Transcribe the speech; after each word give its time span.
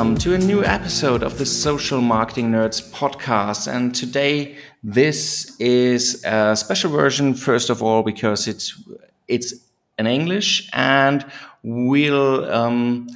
Welcome 0.00 0.16
to 0.20 0.32
a 0.32 0.38
new 0.38 0.64
episode 0.64 1.22
of 1.22 1.36
the 1.36 1.44
Social 1.44 2.00
Marketing 2.00 2.50
Nerds 2.52 2.90
podcast. 2.90 3.70
And 3.70 3.94
today, 3.94 4.56
this 4.82 5.54
is 5.60 6.24
a 6.24 6.56
special 6.56 6.90
version, 6.90 7.34
first 7.34 7.68
of 7.68 7.82
all, 7.82 8.02
because 8.02 8.48
it's 8.48 8.82
it's 9.28 9.52
in 9.98 10.06
English, 10.06 10.70
and 10.72 11.26
we'll 11.62 12.50
um, 12.50 13.10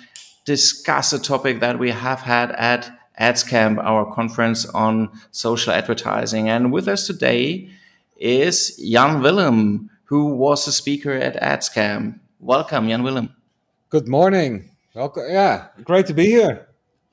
discuss 0.44 1.14
a 1.14 1.18
topic 1.18 1.60
that 1.60 1.78
we 1.78 1.90
have 1.90 2.20
had 2.20 2.52
at 2.52 2.92
AdsCamp, 3.18 3.82
our 3.82 4.04
conference 4.14 4.66
on 4.66 5.08
social 5.30 5.72
advertising. 5.72 6.50
And 6.50 6.70
with 6.70 6.86
us 6.86 7.06
today 7.06 7.66
is 8.18 8.76
Jan 8.76 9.22
Willem, 9.22 9.88
who 10.04 10.26
was 10.34 10.68
a 10.68 10.72
speaker 10.72 11.12
at 11.12 11.40
AdsCamp. 11.40 12.20
Welcome, 12.40 12.88
Jan 12.88 13.02
Willem. 13.02 13.34
Good 13.88 14.06
morning. 14.06 14.68
Welcome. 14.92 15.24
Yeah, 15.30 15.68
great 15.82 16.04
to 16.08 16.12
be 16.12 16.26
here. 16.26 16.68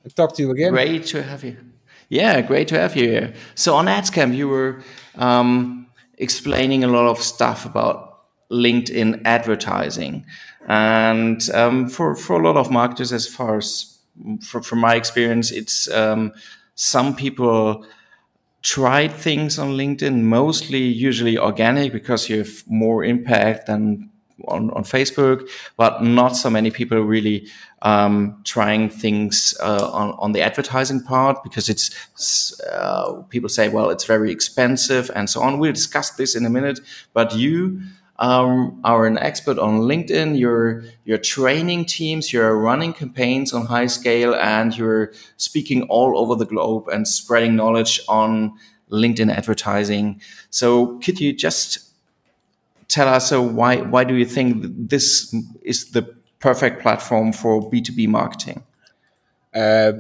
Talk 0.10 0.36
to 0.36 0.42
you 0.42 0.52
again. 0.52 0.72
Great 0.72 1.06
to 1.08 1.24
have 1.24 1.44
you. 1.44 1.58
Yeah, 2.10 2.42
great 2.42 2.68
to 2.70 2.80
have 2.80 2.96
you 2.96 3.08
here. 3.08 3.34
So 3.56 3.76
on 3.76 3.86
AdsCamp, 3.86 4.36
you 4.36 4.50
were 4.50 4.82
um, 5.16 5.88
explaining 6.18 6.84
a 6.84 6.88
lot 6.88 7.08
of 7.08 7.20
stuff 7.20 7.66
about 7.66 8.26
LinkedIn 8.52 9.22
advertising, 9.24 10.26
and 10.68 11.42
um, 11.54 11.90
for 11.90 12.16
for 12.16 12.40
a 12.40 12.44
lot 12.44 12.58
of 12.58 12.70
marketers, 12.70 13.14
as 13.14 13.28
far 13.28 13.58
as 13.58 13.98
for, 14.42 14.62
from 14.62 14.80
my 14.80 14.96
experience, 14.96 15.52
it's 15.52 15.90
um, 15.90 16.34
some 16.76 17.16
people 17.16 17.86
tried 18.62 19.12
things 19.12 19.58
on 19.58 19.70
LinkedIn, 19.70 20.22
mostly 20.22 20.84
usually 20.84 21.38
organic 21.38 21.92
because 21.92 22.30
you 22.30 22.40
have 22.40 22.64
more 22.68 23.04
impact 23.04 23.68
than 23.68 24.11
on, 24.48 24.72
on 24.72 24.84
Facebook, 24.84 25.48
but 25.78 26.04
not 26.04 26.36
so 26.36 26.50
many 26.50 26.72
people 26.72 27.00
really 27.00 27.48
um, 27.82 28.42
trying 28.44 28.90
things 28.90 29.56
uh, 29.62 29.90
on, 29.92 30.12
on 30.20 30.32
the 30.32 30.42
advertising 30.42 31.02
part 31.02 31.44
because 31.44 31.70
it's 31.70 32.60
uh, 32.62 33.22
people 33.30 33.50
say, 33.50 33.70
well, 33.70 33.90
it's 33.90 34.06
very 34.06 34.32
expensive 34.32 35.10
and 35.16 35.30
so 35.30 35.42
on. 35.42 35.60
We'll 35.60 35.74
discuss 35.74 36.12
this 36.12 36.36
in 36.36 36.46
a 36.46 36.50
minute, 36.50 36.80
but 37.14 37.36
you 37.36 37.82
um, 38.22 38.80
are 38.84 39.08
an 39.08 39.18
expert 39.18 39.58
on 39.58 39.82
LinkedIn. 39.82 40.38
You're 40.40 40.84
you're 41.06 41.18
training 41.18 41.86
teams. 41.86 42.32
You're 42.32 42.56
running 42.56 42.94
campaigns 42.94 43.52
on 43.52 43.66
high 43.66 43.88
scale, 43.88 44.36
and 44.36 44.78
you're 44.78 45.12
speaking 45.38 45.84
all 45.84 46.18
over 46.20 46.36
the 46.36 46.46
globe 46.46 46.88
and 46.88 47.08
spreading 47.08 47.56
knowledge 47.56 48.00
on 48.08 48.54
LinkedIn 48.92 49.36
advertising. 49.36 50.22
So, 50.52 51.00
could 51.00 51.20
you 51.20 51.34
just 51.34 51.91
tell 52.92 53.08
us 53.08 53.30
so 53.30 53.42
why 53.42 53.78
why 53.78 54.04
do 54.04 54.16
you 54.16 54.26
think 54.26 54.64
this 54.90 55.34
is 55.64 55.92
the 55.92 56.04
perfect 56.40 56.82
platform 56.82 57.32
for 57.32 57.62
B2B 57.72 58.08
marketing? 58.08 58.64
Uh, 59.54 59.94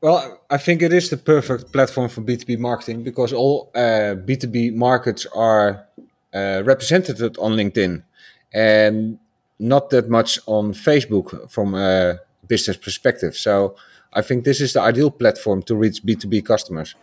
well, 0.00 0.40
I 0.48 0.56
think 0.56 0.80
it 0.82 0.92
is 0.92 1.10
the 1.10 1.16
perfect 1.18 1.72
platform 1.72 2.08
for 2.08 2.22
B2B 2.22 2.58
marketing 2.58 3.02
because 3.02 3.32
all 3.32 3.70
uh, 3.74 4.16
B2B 4.26 4.74
markets 4.74 5.26
are 5.34 5.86
uh, 6.34 6.62
represented 6.64 7.36
on 7.38 7.52
LinkedIn 7.52 8.02
and 8.52 9.18
not 9.58 9.90
that 9.90 10.08
much 10.08 10.38
on 10.46 10.72
Facebook 10.72 11.50
from 11.50 11.74
a 11.74 12.18
business 12.46 12.78
perspective. 12.78 13.36
So 13.36 13.76
I 14.12 14.22
think 14.22 14.44
this 14.44 14.60
is 14.60 14.72
the 14.72 14.80
ideal 14.80 15.10
platform 15.10 15.62
to 15.64 15.74
reach 15.76 16.02
B2B 16.02 16.46
customers. 16.46 16.94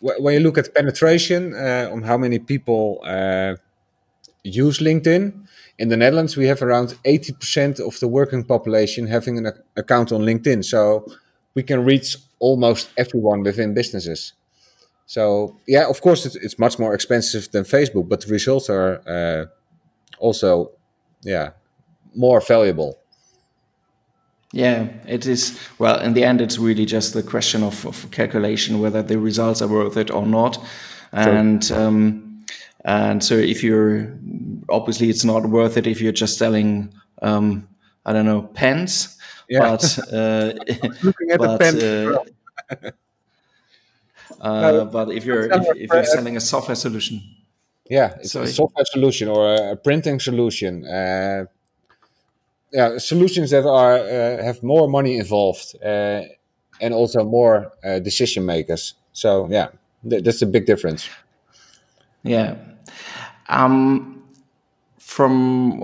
When 0.00 0.34
you 0.34 0.40
look 0.40 0.58
at 0.58 0.74
penetration 0.74 1.54
uh, 1.54 1.90
on 1.92 2.02
how 2.02 2.16
many 2.16 2.38
people 2.38 3.00
uh, 3.04 3.56
use 4.42 4.78
LinkedIn, 4.78 5.46
in 5.80 5.88
the 5.88 5.96
Netherlands, 5.96 6.36
we 6.36 6.46
have 6.46 6.60
around 6.60 6.88
80% 7.06 7.80
of 7.80 7.98
the 8.00 8.06
working 8.06 8.44
population 8.44 9.06
having 9.06 9.38
an 9.38 9.52
account 9.76 10.12
on 10.12 10.20
LinkedIn. 10.20 10.62
So 10.62 11.06
we 11.54 11.62
can 11.62 11.86
reach 11.86 12.18
almost 12.38 12.90
everyone 12.98 13.42
within 13.42 13.72
businesses. 13.72 14.34
So 15.06 15.56
yeah, 15.66 15.88
of 15.88 16.02
course, 16.02 16.26
it's, 16.26 16.36
it's 16.36 16.58
much 16.58 16.78
more 16.78 16.92
expensive 16.94 17.50
than 17.50 17.64
Facebook, 17.64 18.10
but 18.10 18.20
the 18.20 18.30
results 18.30 18.68
are 18.68 19.00
uh, 19.08 19.46
also, 20.18 20.72
yeah, 21.22 21.50
more 22.14 22.42
valuable. 22.42 22.99
Yeah, 24.52 24.88
it 25.06 25.26
is. 25.26 25.58
Well, 25.78 26.00
in 26.00 26.14
the 26.14 26.24
end, 26.24 26.40
it's 26.40 26.58
really 26.58 26.84
just 26.84 27.14
the 27.14 27.22
question 27.22 27.62
of, 27.62 27.86
of 27.86 28.10
calculation 28.10 28.80
whether 28.80 29.02
the 29.02 29.18
results 29.18 29.62
are 29.62 29.68
worth 29.68 29.96
it 29.96 30.10
or 30.10 30.26
not. 30.26 30.58
And 31.12 31.70
um, 31.72 32.44
and 32.84 33.22
so 33.22 33.34
if 33.34 33.62
you're 33.62 34.12
obviously 34.68 35.08
it's 35.10 35.24
not 35.24 35.46
worth 35.46 35.76
it 35.76 35.86
if 35.86 36.00
you're 36.00 36.12
just 36.12 36.38
selling 36.38 36.92
um, 37.22 37.68
I 38.04 38.12
don't 38.12 38.26
know 38.26 38.42
pens. 38.42 39.16
Yeah. 39.48 39.60
But 39.60 39.98
uh, 40.12 40.52
looking 41.02 41.30
at 41.30 41.38
but, 41.38 41.58
the 41.58 42.24
pen. 42.68 42.92
Uh, 44.40 44.44
uh, 44.44 44.84
but 44.84 45.10
if 45.10 45.24
you're 45.24 45.52
if, 45.52 45.76
if, 45.76 45.90
you're 45.92 46.04
selling 46.04 46.36
a 46.36 46.40
software 46.40 46.76
solution, 46.76 47.22
yeah, 47.88 48.14
it's 48.20 48.32
Sorry. 48.32 48.46
a 48.46 48.48
software 48.48 48.84
solution 48.86 49.28
or 49.28 49.54
a, 49.54 49.76
printing 49.76 50.20
solution. 50.20 50.84
Uh, 50.86 51.46
yeah, 52.72 52.98
solutions 52.98 53.50
that 53.50 53.66
are 53.66 53.98
uh, 53.98 54.42
have 54.42 54.62
more 54.62 54.88
money 54.88 55.16
involved 55.16 55.74
uh, 55.84 56.22
and 56.80 56.94
also 56.94 57.24
more 57.24 57.72
uh, 57.84 57.98
decision 57.98 58.46
makers. 58.46 58.94
So 59.12 59.48
yeah, 59.50 59.68
th- 60.08 60.24
that's 60.24 60.42
a 60.42 60.46
big 60.46 60.66
difference. 60.66 61.08
Yeah. 62.22 62.56
Um, 63.48 64.22
from 64.98 65.82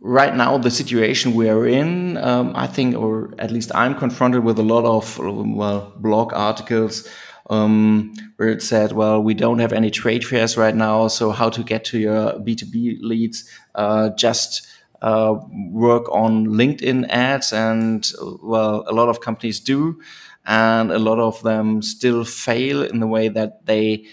right 0.00 0.34
now, 0.34 0.58
the 0.58 0.70
situation 0.70 1.34
we 1.34 1.48
are 1.48 1.66
in, 1.66 2.16
um, 2.16 2.52
I 2.54 2.66
think, 2.66 2.96
or 2.96 3.32
at 3.38 3.50
least 3.50 3.70
I'm 3.74 3.94
confronted 3.94 4.42
with 4.44 4.58
a 4.58 4.62
lot 4.62 4.84
of 4.84 5.18
well 5.18 5.92
blog 5.96 6.32
articles 6.32 7.08
um, 7.50 8.12
where 8.36 8.48
it 8.48 8.62
said, 8.62 8.92
well, 8.92 9.22
we 9.22 9.34
don't 9.34 9.58
have 9.58 9.72
any 9.72 9.90
trade 9.90 10.24
fairs 10.24 10.56
right 10.56 10.74
now, 10.74 11.08
so 11.08 11.30
how 11.30 11.48
to 11.50 11.62
get 11.62 11.84
to 11.86 11.98
your 11.98 12.32
B2B 12.34 12.98
leads? 13.00 13.48
Uh, 13.74 14.10
just 14.10 14.66
uh, 15.02 15.34
work 15.70 16.08
on 16.10 16.46
LinkedIn 16.46 17.08
ads, 17.08 17.52
and 17.52 18.10
well, 18.42 18.84
a 18.86 18.92
lot 18.92 19.08
of 19.08 19.20
companies 19.20 19.60
do, 19.60 20.00
and 20.46 20.90
a 20.90 20.98
lot 20.98 21.18
of 21.18 21.42
them 21.42 21.82
still 21.82 22.24
fail 22.24 22.82
in 22.82 23.00
the 23.00 23.06
way 23.06 23.28
that 23.28 23.66
they 23.66 24.04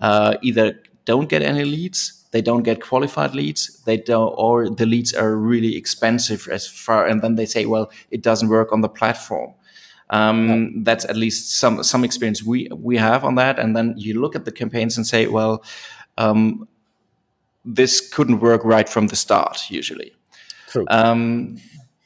uh, 0.00 0.36
either 0.42 0.80
don't 1.04 1.28
get 1.28 1.42
any 1.42 1.64
leads, 1.64 2.24
they 2.30 2.42
don't 2.42 2.62
get 2.62 2.80
qualified 2.80 3.34
leads, 3.34 3.82
they 3.84 3.96
don't, 3.96 4.34
or 4.36 4.68
the 4.68 4.86
leads 4.86 5.14
are 5.14 5.36
really 5.36 5.76
expensive 5.76 6.48
as 6.50 6.66
far, 6.66 7.06
and 7.06 7.22
then 7.22 7.36
they 7.36 7.46
say, 7.46 7.66
well, 7.66 7.90
it 8.10 8.22
doesn't 8.22 8.48
work 8.48 8.72
on 8.72 8.80
the 8.80 8.88
platform. 8.88 9.52
Um. 10.10 10.84
That's 10.84 11.04
at 11.06 11.16
least 11.16 11.58
some 11.58 11.82
some 11.82 12.04
experience 12.04 12.42
we 12.42 12.68
we 12.76 12.98
have 12.98 13.24
on 13.24 13.36
that, 13.36 13.58
and 13.58 13.74
then 13.74 13.94
you 13.96 14.20
look 14.20 14.36
at 14.36 14.44
the 14.44 14.52
campaigns 14.52 14.96
and 14.96 15.06
say, 15.06 15.26
well. 15.26 15.64
Um, 16.18 16.68
this 17.64 18.06
couldn't 18.10 18.40
work 18.40 18.62
right 18.64 18.88
from 18.88 19.06
the 19.06 19.16
start 19.16 19.58
usually 19.70 20.12
True. 20.74 20.86
Um, 20.88 21.58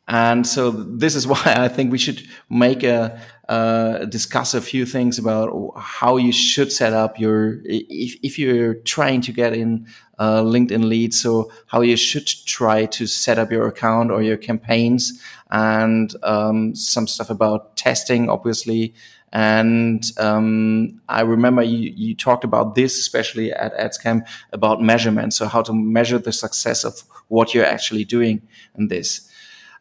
and 0.09 0.47
so 0.47 0.71
this 0.71 1.15
is 1.15 1.27
why 1.33 1.41
I 1.47 1.69
think 1.69 1.91
we 1.91 1.99
should 1.99 2.23
make 2.51 2.83
a 2.83 3.19
uh, 3.49 4.05
discuss 4.05 4.53
a 4.53 4.61
few 4.61 4.85
things 4.85 5.19
about 5.19 5.73
how 5.79 6.19
you 6.19 6.33
should 6.33 6.71
set 6.71 6.93
up 6.93 7.19
your 7.19 7.63
if, 7.65 8.19
if 8.23 8.39
you're 8.39 8.75
trying 8.75 9.23
to 9.23 9.33
get 9.33 9.55
in 9.55 9.87
uh, 10.19 10.43
LinkedIn 10.43 10.85
leads. 10.85 11.19
So 11.19 11.51
how 11.67 11.81
you 11.81 11.97
should 11.97 12.27
try 12.27 12.85
to 12.85 13.07
set 13.07 13.39
up 13.39 13.51
your 13.51 13.67
account 13.67 14.11
or 14.11 14.21
your 14.21 14.37
campaigns, 14.37 15.19
and 15.51 16.15
um, 16.23 16.75
some 16.75 17.07
stuff 17.07 17.31
about 17.31 17.75
testing, 17.77 18.29
obviously. 18.29 18.93
And 19.33 20.05
um, 20.19 21.01
I 21.09 21.21
remember 21.21 21.63
you, 21.63 21.93
you 21.95 22.15
talked 22.15 22.45
about 22.45 22.75
this, 22.75 22.99
especially 22.99 23.53
at 23.53 23.77
AdsCamp, 23.77 24.27
about 24.53 24.83
measurement. 24.83 25.35
So 25.35 25.47
how 25.47 25.63
to 25.63 25.73
measure 25.73 26.19
the 26.19 26.33
success 26.33 26.85
of 26.85 27.03
what 27.29 27.55
you're 27.55 27.67
actually 27.67 28.05
doing 28.05 28.43
in 28.77 28.89
this. 28.89 29.29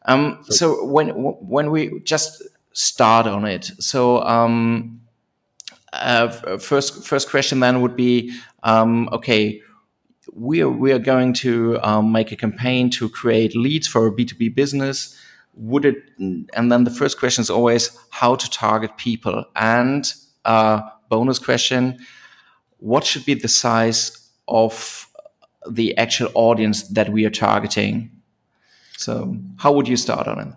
Um, 0.05 0.43
so 0.49 0.85
when 0.85 1.09
when 1.09 1.69
we 1.69 1.99
just 2.01 2.41
start 2.71 3.27
on 3.27 3.45
it, 3.45 3.71
so 3.79 4.21
um, 4.23 5.01
uh, 5.93 6.57
first 6.57 7.05
first 7.05 7.29
question 7.29 7.59
then 7.59 7.81
would 7.81 7.95
be 7.95 8.33
um, 8.63 9.09
okay. 9.11 9.61
We 10.33 10.61
are, 10.61 10.69
we 10.69 10.91
are 10.91 10.99
going 10.99 11.33
to 11.35 11.79
um, 11.81 12.11
make 12.11 12.31
a 12.31 12.35
campaign 12.35 12.91
to 12.91 13.09
create 13.09 13.55
leads 13.55 13.87
for 13.87 14.05
a 14.05 14.11
B2B 14.11 14.53
business. 14.53 15.17
Would 15.57 15.85
it, 15.85 15.97
and 16.19 16.71
then 16.71 16.83
the 16.83 16.91
first 16.91 17.19
question 17.19 17.41
is 17.41 17.49
always 17.49 17.97
how 18.11 18.35
to 18.35 18.49
target 18.49 18.95
people. 18.97 19.43
And 19.55 20.11
uh, 20.45 20.81
bonus 21.09 21.39
question, 21.39 21.99
what 22.77 23.03
should 23.05 23.25
be 23.25 23.33
the 23.33 23.47
size 23.47 24.29
of 24.47 25.07
the 25.69 25.97
actual 25.97 26.29
audience 26.33 26.87
that 26.89 27.09
we 27.09 27.25
are 27.25 27.29
targeting. 27.29 28.11
So, 28.97 29.37
how 29.57 29.71
would 29.73 29.87
you 29.87 29.97
start 29.97 30.27
on 30.27 30.39
it? 30.39 30.53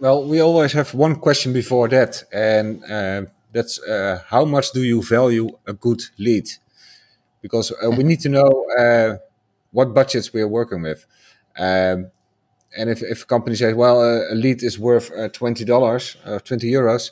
Well, 0.00 0.24
we 0.24 0.40
always 0.40 0.72
have 0.72 0.94
one 0.94 1.16
question 1.16 1.52
before 1.52 1.88
that, 1.88 2.24
and 2.32 2.82
uh, 2.84 3.22
that's 3.52 3.80
uh, 3.82 4.22
how 4.26 4.44
much 4.44 4.72
do 4.72 4.82
you 4.82 5.02
value 5.02 5.48
a 5.66 5.72
good 5.72 6.02
lead? 6.18 6.48
Because 7.40 7.72
uh, 7.72 7.90
we 7.90 8.04
need 8.04 8.20
to 8.20 8.28
know 8.28 8.66
uh, 8.78 9.16
what 9.70 9.94
budgets 9.94 10.32
we 10.32 10.40
are 10.40 10.48
working 10.48 10.82
with. 10.82 11.06
Um, 11.58 12.10
and 12.76 12.90
if, 12.90 13.02
if 13.02 13.22
a 13.22 13.26
company 13.26 13.56
says, 13.56 13.74
well, 13.74 14.00
uh, 14.00 14.32
a 14.32 14.34
lead 14.34 14.62
is 14.62 14.78
worth 14.78 15.10
uh, 15.12 15.28
twenty 15.28 15.64
dollars, 15.64 16.16
uh, 16.24 16.38
twenty 16.38 16.70
euros, 16.70 17.10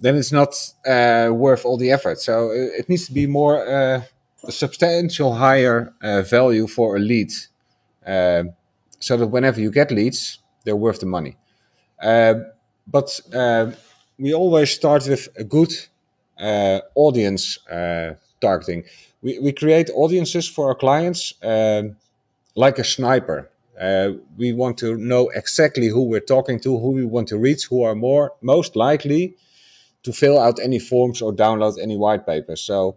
then 0.00 0.16
it's 0.16 0.32
not 0.32 0.54
uh, 0.86 1.30
worth 1.32 1.64
all 1.64 1.76
the 1.76 1.90
effort. 1.90 2.20
So 2.20 2.50
uh, 2.50 2.78
it 2.78 2.88
needs 2.88 3.06
to 3.06 3.12
be 3.12 3.26
more 3.26 3.66
uh, 3.66 4.02
a 4.44 4.52
substantial 4.52 5.34
higher 5.34 5.92
value 6.30 6.66
for 6.66 6.96
a 6.96 6.98
lead, 6.98 7.30
so 9.00 9.16
that 9.16 9.26
whenever 9.26 9.60
you 9.60 9.70
get 9.70 9.90
leads, 9.90 10.38
they're 10.64 10.76
worth 10.76 11.00
the 11.00 11.06
money. 11.06 11.36
but 12.86 13.20
we 14.18 14.34
always 14.34 14.70
start 14.70 15.06
with 15.06 15.28
a 15.36 15.44
good 15.44 15.72
audience 16.94 17.58
targeting. 18.40 18.84
We, 19.22 19.38
we 19.38 19.52
create 19.52 19.90
audiences 19.94 20.48
for 20.48 20.68
our 20.68 20.74
clients 20.74 21.34
um, 21.42 21.96
like 22.54 22.78
a 22.78 22.84
sniper. 22.84 23.50
Uh, 23.80 24.12
we 24.36 24.52
want 24.52 24.76
to 24.78 24.96
know 24.96 25.30
exactly 25.30 25.88
who 25.88 26.02
we're 26.02 26.20
talking 26.20 26.60
to, 26.60 26.78
who 26.78 26.90
we 26.90 27.04
want 27.04 27.28
to 27.28 27.38
reach, 27.38 27.64
who 27.64 27.82
are 27.82 27.94
more 27.94 28.32
most 28.42 28.76
likely 28.76 29.34
to 30.02 30.12
fill 30.12 30.38
out 30.38 30.58
any 30.60 30.78
forms 30.78 31.22
or 31.22 31.32
download 31.32 31.78
any 31.82 31.96
white 31.96 32.26
papers. 32.26 32.60
So 32.60 32.96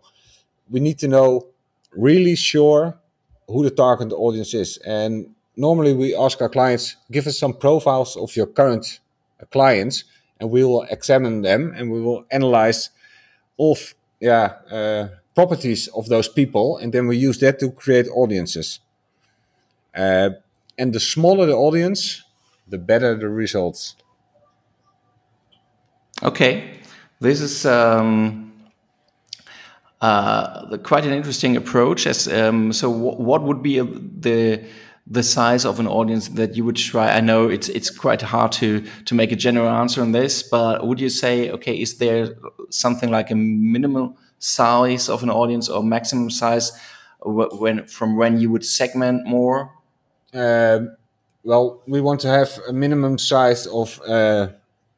we 0.69 0.80
need 0.80 1.00
to 1.00 1.07
know 1.07 1.47
really 1.95 2.35
sure 2.35 2.97
who 3.47 3.63
the 3.63 3.71
target 3.71 4.12
audience 4.12 4.53
is. 4.53 4.77
And 4.77 5.33
normally 5.56 5.94
we 5.94 6.15
ask 6.15 6.41
our 6.41 6.50
clients, 6.50 6.97
give 7.12 7.27
us 7.27 7.39
some 7.39 7.53
profiles 7.53 8.15
of 8.18 8.36
your 8.36 8.47
current 8.47 9.00
clients, 9.51 10.03
and 10.39 10.50
we 10.50 10.63
will 10.63 10.83
examine 10.89 11.41
them 11.41 11.74
and 11.77 11.91
we 11.91 12.01
will 12.01 12.25
analyze 12.31 12.89
of 13.59 13.94
yeah 14.19 14.56
uh, 14.71 15.07
properties 15.36 15.88
of 15.89 16.07
those 16.07 16.27
people, 16.27 16.77
and 16.77 16.94
then 16.94 17.07
we 17.07 17.18
use 17.18 17.39
that 17.39 17.59
to 17.59 17.71
create 17.71 18.07
audiences. 18.09 18.79
Uh, 19.95 20.31
and 20.77 20.93
the 20.93 20.99
smaller 20.99 21.45
the 21.45 21.55
audience, 21.55 22.23
the 22.67 22.77
better 22.77 23.15
the 23.17 23.29
results. 23.29 23.95
Okay, 26.21 26.79
this 27.19 27.41
is 27.41 27.65
um, 27.65 28.53
uh, 30.01 30.77
quite 30.77 31.05
an 31.05 31.13
interesting 31.13 31.57
approach. 31.57 32.07
As 32.07 32.27
um, 32.27 32.73
so, 32.73 32.89
what 32.89 33.43
would 33.43 33.61
be 33.61 33.79
a, 33.79 33.83
the 33.83 34.63
the 35.05 35.23
size 35.23 35.65
of 35.65 35.79
an 35.79 35.87
audience 35.87 36.29
that 36.29 36.55
you 36.55 36.63
would 36.63 36.77
try? 36.77 37.09
I 37.09 37.19
know 37.19 37.49
it's 37.49 37.69
it's 37.69 37.89
quite 37.89 38.21
hard 38.21 38.51
to 38.53 38.83
to 39.05 39.15
make 39.15 39.31
a 39.31 39.35
general 39.35 39.69
answer 39.69 40.01
on 40.01 40.11
this, 40.11 40.43
but 40.43 40.87
would 40.87 40.99
you 40.99 41.09
say, 41.09 41.51
okay, 41.51 41.75
is 41.79 41.97
there 41.97 42.35
something 42.69 43.11
like 43.11 43.31
a 43.31 43.35
minimal 43.35 44.17
size 44.39 45.09
of 45.09 45.23
an 45.23 45.29
audience 45.29 45.69
or 45.69 45.83
maximum 45.83 46.29
size 46.29 46.71
when 47.21 47.85
from 47.87 48.15
when 48.17 48.39
you 48.39 48.49
would 48.49 48.65
segment 48.65 49.25
more? 49.25 49.71
Uh, 50.33 50.80
well, 51.44 51.81
we 51.88 52.01
want 52.01 52.19
to 52.21 52.27
have 52.27 52.59
a 52.68 52.74
minimum 52.74 53.18
size 53.18 53.68
of 53.68 54.01
uh, 54.07 54.47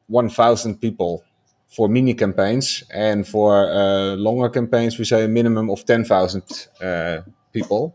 1,000 0.08 0.80
people 0.80 1.22
for 1.68 1.88
mini 1.88 2.14
campaigns, 2.14 2.84
and 2.90 3.26
for 3.26 3.70
uh, 3.70 4.14
longer 4.14 4.48
campaigns, 4.48 4.98
we 4.98 5.04
say 5.04 5.24
a 5.24 5.28
minimum 5.28 5.68
of 5.68 5.84
10,000 5.84 6.68
uh, 6.80 7.18
people. 7.52 7.94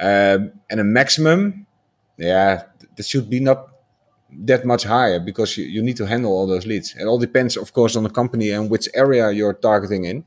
Um, 0.00 0.52
and 0.70 0.80
a 0.80 0.84
maximum, 0.84 1.66
yeah, 2.16 2.64
that 2.96 3.06
should 3.06 3.30
be 3.30 3.40
not 3.40 3.68
that 4.30 4.64
much 4.64 4.84
higher 4.84 5.20
because 5.20 5.56
you, 5.56 5.64
you 5.64 5.82
need 5.82 5.96
to 5.98 6.06
handle 6.06 6.32
all 6.32 6.46
those 6.46 6.66
leads. 6.66 6.94
It 6.96 7.04
all 7.04 7.18
depends, 7.18 7.56
of 7.56 7.72
course, 7.72 7.94
on 7.94 8.02
the 8.02 8.10
company 8.10 8.50
and 8.50 8.70
which 8.70 8.88
area 8.94 9.30
you're 9.30 9.54
targeting 9.54 10.04
in. 10.04 10.24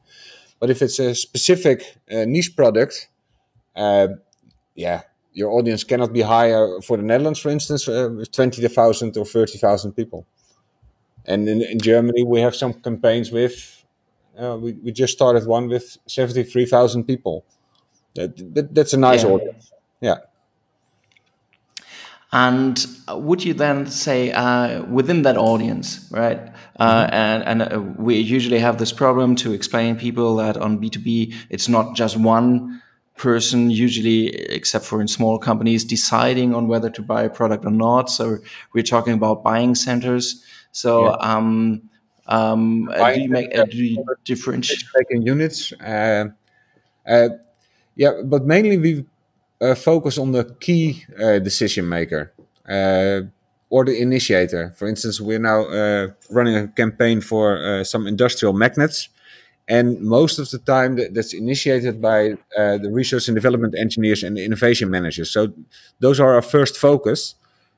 But 0.60 0.70
if 0.70 0.82
it's 0.82 1.00
a 1.00 1.14
specific 1.14 1.98
uh, 2.10 2.26
niche 2.26 2.56
product, 2.56 3.10
uh, 3.76 4.10
yeah, 4.76 5.02
your 5.38 5.51
audience 5.51 5.84
cannot 5.84 6.12
be 6.12 6.22
higher 6.22 6.81
for 6.81 6.98
the 6.98 7.04
Netherlands, 7.04 7.39
for 7.39 7.50
instance, 7.50 7.88
uh, 7.88 8.10
with 8.12 8.31
20,000 8.31 9.16
or 9.18 9.25
30,000 9.25 9.92
people. 9.94 10.25
And 11.25 11.48
in, 11.48 11.62
in, 11.62 11.80
Germany, 11.80 12.24
we 12.24 12.42
have 12.42 12.56
some 12.56 12.74
campaigns 12.74 13.31
with, 13.31 13.86
uh, 14.39 14.57
we, 14.60 14.74
we 14.84 14.92
just 14.92 15.13
started 15.13 15.45
one 15.45 15.68
with 15.68 15.98
73,000 16.07 17.04
people. 17.04 17.45
That, 18.16 18.36
that, 18.56 18.74
that's 18.74 18.94
a 18.94 18.98
nice 18.98 19.24
yeah. 19.24 19.30
audience. 19.30 19.72
Yeah. 20.01 20.16
And 22.31 22.83
would 23.07 23.44
you 23.44 23.54
then 23.54 23.86
say 23.86 24.31
uh, 24.31 24.83
within 24.86 25.22
that 25.22 25.38
audience, 25.38 26.10
right? 26.12 26.40
Uh, 26.80 27.06
mm-hmm. 27.06 27.13
and 27.13 27.44
and 27.44 27.74
uh, 27.74 27.80
we 27.98 28.18
usually 28.18 28.60
have 28.60 28.78
this 28.78 28.92
problem 28.92 29.36
to 29.38 29.54
explain 29.54 29.95
people 29.95 30.36
that 30.36 30.57
on 30.57 30.78
B2B, 30.78 31.33
it's 31.50 31.69
not 31.69 31.95
just 31.95 32.18
one 32.18 32.81
person 33.18 33.69
usually 33.72 34.28
except 34.28 34.86
for 34.86 35.02
in 35.02 35.08
small 35.08 35.40
companies 35.40 35.84
deciding 35.84 36.54
on 36.54 36.68
whether 36.68 36.90
to 36.90 37.02
buy 37.02 37.24
a 37.24 37.30
product 37.30 37.66
or 37.66 37.72
not. 37.72 38.10
So 38.10 38.38
we're 38.74 38.84
talking 38.84 39.14
about 39.14 39.44
buying 39.44 39.75
centers. 39.75 40.44
So 40.72 41.06
yeah. 41.06 41.16
um, 41.19 41.81
um, 42.28 42.90
uh, 42.90 43.14
do 43.14 43.22
you 43.22 43.30
make 43.30 43.58
uh, 43.58 43.66
do 43.66 43.78
you 43.78 44.06
differentiate? 44.25 44.84
in 45.10 45.22
units 45.22 45.72
uh, 45.74 46.25
uh, 47.08 47.30
yeah 47.96 48.22
but 48.25 48.44
mainly 48.44 48.78
we 48.78 49.06
uh, 49.62 49.74
focus 49.75 50.18
on 50.18 50.34
the 50.34 50.44
key 50.60 51.06
uh, 51.19 51.40
decision 51.40 51.88
maker 51.88 52.34
or 53.69 53.84
the 53.84 54.00
initiator. 54.00 54.74
For 54.78 54.88
instance 54.88 55.19
we're 55.19 55.40
now 55.40 55.66
running 56.30 56.56
a 56.56 56.68
campaign 56.68 57.22
for 57.22 57.84
some 57.84 58.08
industrial 58.08 58.54
magnets 58.54 59.10
and 59.68 60.02
most 60.02 60.40
of 60.40 60.50
the 60.50 60.60
time, 60.60 60.96
that's 61.14 61.34
initiated 61.34 62.02
by 62.02 62.38
uh, 62.58 62.78
the 62.78 62.90
research 62.90 63.28
and 63.28 63.36
development 63.36 63.75
engineers 63.78 64.24
and 64.24 64.38
the 64.38 64.46
innovation 64.46 64.90
managers. 64.90 65.30
So 65.30 65.54
those 66.00 66.22
are 66.22 66.34
our 66.36 66.42
first 66.42 66.78
focus 66.78 67.36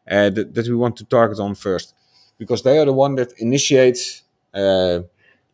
uh, 0.10 0.30
that, 0.30 0.54
that, 0.54 0.68
we 0.68 0.76
want 0.76 0.98
to 0.98 1.06
target 1.06 1.40
on 1.40 1.56
first, 1.56 1.96
because 2.38 2.62
they 2.62 2.78
are 2.78 2.86
the 2.86 2.94
one 2.94 3.16
that 3.16 3.34
initiates 3.40 4.24
uh, 4.54 5.00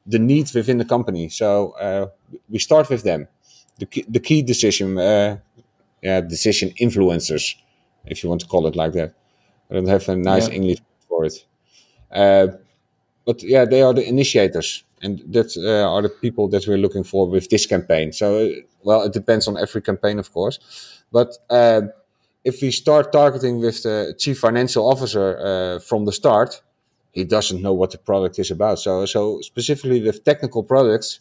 the 0.05 0.19
needs 0.19 0.53
within 0.53 0.77
the 0.77 0.85
company. 0.85 1.29
So 1.29 1.71
uh, 1.71 2.07
we 2.49 2.59
start 2.59 2.89
with 2.89 3.03
them, 3.03 3.27
the 3.79 3.85
key, 3.85 4.05
the 4.07 4.19
key 4.19 4.41
decision, 4.41 4.97
uh, 4.97 5.37
yeah, 6.01 6.19
decision 6.19 6.71
influencers, 6.81 7.55
if 8.05 8.23
you 8.23 8.29
want 8.29 8.41
to 8.41 8.47
call 8.47 8.67
it 8.67 8.75
like 8.75 8.91
that. 8.93 9.13
I 9.69 9.73
don't 9.73 9.87
have 9.87 10.07
a 10.09 10.15
nice 10.15 10.49
yeah. 10.49 10.55
English 10.55 10.79
for 11.07 11.25
it. 11.25 11.45
Uh, 12.11 12.47
but 13.25 13.41
yeah, 13.41 13.65
they 13.65 13.81
are 13.81 13.93
the 13.93 14.07
initiators 14.07 14.83
and 15.05 15.13
that 15.33 15.49
uh, 15.57 15.93
are 15.93 16.01
the 16.01 16.09
people 16.09 16.45
that 16.53 16.63
we're 16.67 16.83
looking 16.85 17.05
for 17.05 17.29
with 17.29 17.49
this 17.49 17.65
campaign. 17.67 18.11
So, 18.11 18.27
well, 18.83 19.01
it 19.07 19.13
depends 19.13 19.47
on 19.47 19.57
every 19.57 19.81
campaign, 19.81 20.19
of 20.19 20.27
course, 20.31 20.59
but 21.11 21.29
uh, 21.49 21.81
if 22.43 22.61
we 22.61 22.71
start 22.71 23.11
targeting 23.11 23.61
with 23.65 23.83
the 23.83 23.97
chief 24.17 24.37
financial 24.39 24.83
officer 24.93 25.27
uh, 25.39 25.79
from 25.79 26.05
the 26.05 26.11
start, 26.11 26.61
he 27.11 27.23
doesn't 27.23 27.61
know 27.61 27.73
what 27.81 27.91
the 27.91 27.97
product 27.97 28.39
is 28.39 28.51
about. 28.51 28.79
So, 28.79 29.05
so 29.05 29.41
specifically 29.41 30.01
with 30.01 30.23
technical 30.23 30.63
products, 30.63 31.19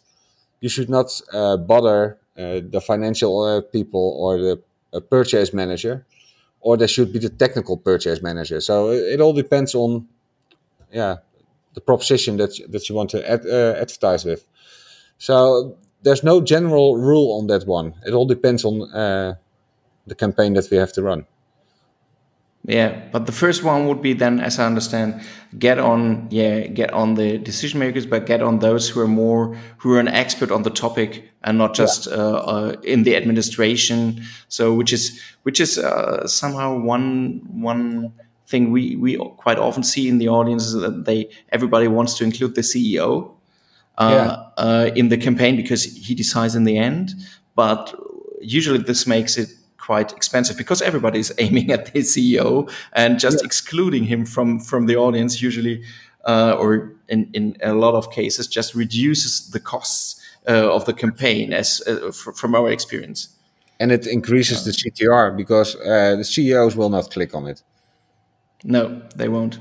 you 0.61 0.69
should 0.69 0.89
not 0.89 1.07
uh, 1.33 1.57
bother 1.57 2.17
uh, 2.37 2.61
the 2.69 2.81
financial 2.81 3.33
uh, 3.41 3.61
people 3.61 4.05
or 4.19 4.31
the 4.37 5.01
purchase 5.09 5.53
manager, 5.53 6.05
or 6.61 6.77
there 6.77 6.87
should 6.87 7.11
be 7.13 7.19
the 7.19 7.29
technical 7.29 7.77
purchase 7.77 8.21
manager. 8.21 8.59
So 8.61 8.89
it, 8.89 9.13
it 9.13 9.21
all 9.21 9.33
depends 9.33 9.75
on, 9.75 10.07
yeah, 10.91 11.17
the 11.75 11.81
proposition 11.81 12.37
that 12.37 12.59
that 12.71 12.89
you 12.89 12.95
want 12.95 13.11
to 13.11 13.29
ad, 13.29 13.45
uh, 13.45 13.79
advertise 13.79 14.25
with. 14.25 14.45
So 15.17 15.77
there's 16.03 16.23
no 16.23 16.41
general 16.41 16.97
rule 16.97 17.37
on 17.39 17.47
that 17.47 17.67
one. 17.67 17.93
It 18.05 18.13
all 18.13 18.25
depends 18.25 18.65
on 18.65 18.81
uh, 18.93 19.35
the 20.07 20.15
campaign 20.15 20.53
that 20.53 20.69
we 20.71 20.77
have 20.77 20.93
to 20.93 21.01
run. 21.01 21.25
Yeah, 22.67 22.99
but 23.11 23.27
the 23.27 23.31
first 23.31 23.63
one 23.63 23.87
would 23.87 24.01
be 24.01 24.13
then, 24.13 24.39
as 24.39 24.57
I 24.57 24.65
understand, 24.65 25.21
get 25.59 25.77
on, 25.77 26.27
yeah, 26.31 26.65
get 26.65 26.91
on 26.93 27.13
the 27.13 27.37
decision 27.37 27.79
makers, 27.79 28.07
but 28.07 28.25
get 28.25 28.41
on 28.41 28.57
those 28.57 28.89
who 28.89 29.01
are 29.01 29.07
more, 29.07 29.55
who 29.77 29.93
are 29.93 29.99
an 29.99 30.07
expert 30.07 30.51
on 30.51 30.63
the 30.63 30.71
topic 30.71 31.29
and 31.43 31.59
not 31.59 31.75
just 31.75 32.07
yeah. 32.07 32.13
uh, 32.13 32.17
uh, 32.17 32.75
in 32.83 33.03
the 33.03 33.15
administration. 33.15 34.23
So, 34.47 34.73
which 34.73 34.91
is, 34.91 35.21
which 35.43 35.59
is 35.59 35.77
uh, 35.77 36.25
somehow 36.25 36.79
one, 36.79 37.41
one 37.51 38.13
thing 38.47 38.71
we 38.71 38.95
we 38.95 39.17
quite 39.37 39.57
often 39.57 39.83
see 39.83 40.07
in 40.07 40.17
the 40.17 40.29
audience 40.29 40.65
is 40.65 40.73
that 40.73 41.05
they 41.05 41.29
everybody 41.49 41.87
wants 41.87 42.17
to 42.17 42.23
include 42.23 42.55
the 42.55 42.61
CEO 42.61 43.31
uh, 43.97 44.11
yeah. 44.11 44.63
uh, 44.63 44.89
in 44.95 45.09
the 45.09 45.17
campaign 45.17 45.55
because 45.55 45.83
he 45.83 46.13
decides 46.13 46.55
in 46.55 46.63
the 46.63 46.77
end. 46.77 47.13
But 47.55 47.93
usually 48.41 48.79
this 48.79 49.07
makes 49.07 49.37
it 49.37 49.49
quite 49.77 50.11
expensive 50.13 50.57
because 50.57 50.81
everybody 50.81 51.19
is 51.19 51.33
aiming 51.39 51.71
at 51.71 51.93
the 51.93 51.99
CEO 51.99 52.71
and 52.93 53.19
just 53.19 53.39
yeah. 53.39 53.45
excluding 53.45 54.03
him 54.03 54.25
from 54.25 54.59
from 54.59 54.85
the 54.87 54.95
audience 54.95 55.41
usually 55.41 55.83
uh, 56.25 56.55
or 56.59 56.93
in 57.07 57.29
in 57.33 57.55
a 57.61 57.73
lot 57.73 57.93
of 57.95 58.11
cases 58.11 58.47
just 58.47 58.75
reduces 58.75 59.49
the 59.51 59.59
costs 59.59 60.21
uh, 60.47 60.73
of 60.73 60.85
the 60.85 60.93
campaign 60.93 61.53
as 61.53 61.81
uh, 61.87 62.11
from 62.11 62.55
our 62.55 62.69
experience. 62.69 63.29
And 63.79 63.91
it 63.91 64.07
increases 64.07 64.63
the 64.63 64.71
CTR 64.71 65.35
because 65.35 65.75
uh, 65.75 66.15
the 66.15 66.23
CEOs 66.23 66.75
will 66.75 66.89
not 66.89 67.11
click 67.11 67.35
on 67.35 67.47
it. 67.47 67.61
No, 68.65 69.01
they 69.15 69.29
won't. 69.29 69.59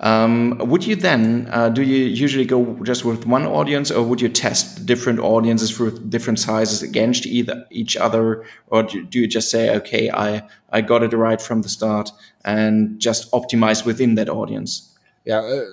Um, 0.00 0.58
would 0.58 0.84
you 0.84 0.96
then 0.96 1.48
uh, 1.52 1.68
do 1.68 1.82
you 1.82 2.06
usually 2.06 2.44
go 2.44 2.74
just 2.82 3.04
with 3.04 3.24
one 3.24 3.46
audience, 3.46 3.90
or 3.90 4.02
would 4.02 4.20
you 4.20 4.28
test 4.28 4.84
different 4.84 5.20
audiences 5.20 5.70
for 5.70 5.90
different 5.90 6.40
sizes 6.40 6.82
against 6.82 7.24
either 7.24 7.64
each 7.70 7.96
other, 7.96 8.44
or 8.66 8.82
do, 8.82 9.06
you 9.20 9.28
just 9.28 9.48
say, 9.50 9.76
okay, 9.76 10.10
I 10.10 10.42
I 10.70 10.80
got 10.80 11.04
it 11.04 11.12
right 11.12 11.40
from 11.40 11.62
the 11.62 11.68
start 11.68 12.10
and 12.44 12.98
just 12.98 13.30
optimize 13.30 13.86
within 13.86 14.16
that 14.16 14.28
audience? 14.28 14.98
Yeah. 15.24 15.38
Uh, 15.38 15.64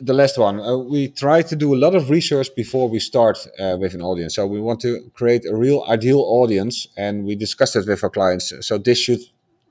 the 0.00 0.14
last 0.14 0.38
one, 0.38 0.60
uh, 0.60 0.76
we 0.76 1.08
try 1.08 1.42
to 1.42 1.56
do 1.56 1.74
a 1.74 1.78
lot 1.78 1.96
of 1.96 2.10
research 2.10 2.54
before 2.54 2.88
we 2.88 3.00
start 3.00 3.38
uh, 3.58 3.76
with 3.80 3.94
an 3.94 4.02
audience. 4.02 4.36
So 4.36 4.46
we 4.46 4.60
want 4.60 4.80
to 4.82 5.10
create 5.14 5.44
a 5.44 5.56
real 5.56 5.84
ideal 5.88 6.20
audience, 6.20 6.86
and 6.96 7.24
we 7.24 7.34
discuss 7.34 7.74
it 7.74 7.88
with 7.88 8.04
our 8.04 8.10
clients. 8.10 8.52
So 8.60 8.78
this 8.78 8.98
should, 8.98 9.20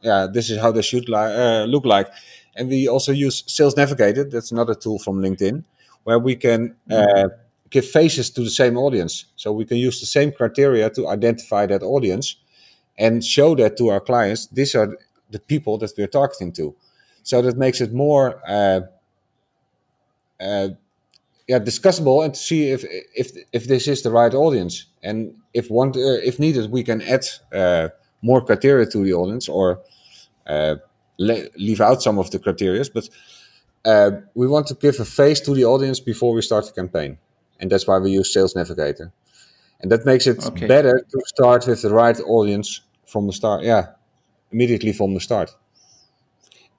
yeah, 0.02 0.28
this 0.32 0.50
is 0.50 0.60
how 0.60 0.72
they 0.72 0.82
should 0.82 1.10
li- 1.10 1.16
uh, 1.16 1.66
look 1.66 1.86
like. 1.86 2.08
And 2.56 2.70
we 2.70 2.88
also 2.88 3.12
use 3.12 3.44
Sales 3.48 3.76
Navigator. 3.78 4.24
That's 4.24 4.52
another 4.52 4.76
tool 4.76 5.00
from 5.00 5.22
LinkedIn 5.22 5.64
where 6.04 6.20
we 6.20 6.36
can 6.36 6.76
uh, 6.90 7.30
give 7.70 7.86
faces 7.86 8.30
to 8.32 8.42
the 8.42 8.50
same 8.50 8.78
audience. 8.78 9.26
So 9.36 9.52
we 9.52 9.66
can 9.66 9.78
use 9.78 10.00
the 10.00 10.06
same 10.06 10.32
criteria 10.32 10.90
to 10.92 11.08
identify 11.08 11.66
that 11.68 11.84
audience 11.84 12.38
and 12.98 13.24
show 13.24 13.56
that 13.56 13.78
to 13.78 13.90
our 13.90 14.00
clients. 14.00 14.48
These 14.48 14.76
are 14.76 14.98
the 15.32 15.40
people 15.40 15.78
that 15.80 15.92
we're 15.98 16.08
targeting 16.08 16.54
to. 16.54 16.76
So 17.24 17.42
that 17.42 17.58
makes 17.58 17.82
it 17.82 17.94
more, 17.94 18.42
uh, 18.48 18.82
uh, 20.40 20.70
yeah, 21.48 21.60
discussable 21.60 22.24
and 22.26 22.34
to 22.34 22.40
see 22.40 22.70
if 22.72 22.86
if 23.16 23.32
if 23.54 23.68
this 23.68 23.88
is 23.88 24.02
the 24.04 24.12
right 24.12 24.34
audience. 24.34 24.86
And 25.04 25.36
if 25.54 25.70
want, 25.70 25.98
uh, 25.98 26.20
if 26.24 26.40
needed, 26.40 26.72
we 26.72 26.84
can 26.84 27.02
add 27.02 27.26
uh, 27.54 27.90
more 28.22 28.44
criteria 28.44 28.86
to 28.86 29.04
the 29.04 29.14
audience 29.14 29.48
or 29.50 29.80
uh, 30.48 30.76
le- 31.18 31.48
leave 31.58 31.82
out 31.82 32.02
some 32.02 32.18
of 32.20 32.32
the 32.32 32.40
criteria, 32.40 32.84
but 32.94 33.10
uh, 33.86 34.12
we 34.36 34.48
want 34.48 34.68
to 34.68 34.74
give 34.76 35.00
a 35.00 35.06
face 35.06 35.40
to 35.42 35.54
the 35.54 35.66
audience 35.66 36.00
before 36.00 36.34
we 36.34 36.42
start 36.42 36.66
the 36.66 36.74
campaign, 36.74 37.18
and 37.60 37.72
that's 37.72 37.88
why 37.88 37.98
we 37.98 38.12
use 38.12 38.34
Sales 38.34 38.56
Navigator, 38.56 39.12
and 39.80 39.92
that 39.92 40.06
makes 40.06 40.28
it 40.28 40.46
okay. 40.46 40.68
better 40.68 41.00
to 41.12 41.22
start 41.26 41.68
with 41.68 41.82
the 41.82 41.94
right 41.94 42.20
audience 42.22 42.82
from 43.06 43.28
the 43.28 43.34
start. 43.34 43.64
Yeah, 43.64 43.88
immediately 44.52 44.94
from 44.94 45.14
the 45.14 45.20
start. 45.20 45.56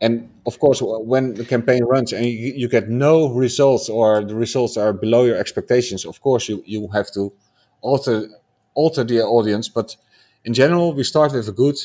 And 0.00 0.30
of 0.46 0.58
course, 0.58 0.80
when 0.80 1.34
the 1.34 1.44
campaign 1.44 1.84
runs 1.84 2.12
and 2.12 2.24
you, 2.24 2.52
you 2.54 2.68
get 2.68 2.88
no 2.88 3.30
results 3.30 3.88
or 3.88 4.24
the 4.24 4.34
results 4.34 4.76
are 4.76 4.92
below 4.92 5.24
your 5.24 5.36
expectations, 5.36 6.04
of 6.04 6.20
course 6.20 6.48
you, 6.48 6.62
you 6.66 6.88
have 6.88 7.10
to 7.14 7.32
alter 7.80 8.28
alter 8.74 9.02
the 9.02 9.22
audience. 9.22 9.68
But 9.68 9.96
in 10.44 10.54
general, 10.54 10.92
we 10.94 11.04
start 11.04 11.32
with 11.32 11.48
a 11.48 11.52
good, 11.52 11.76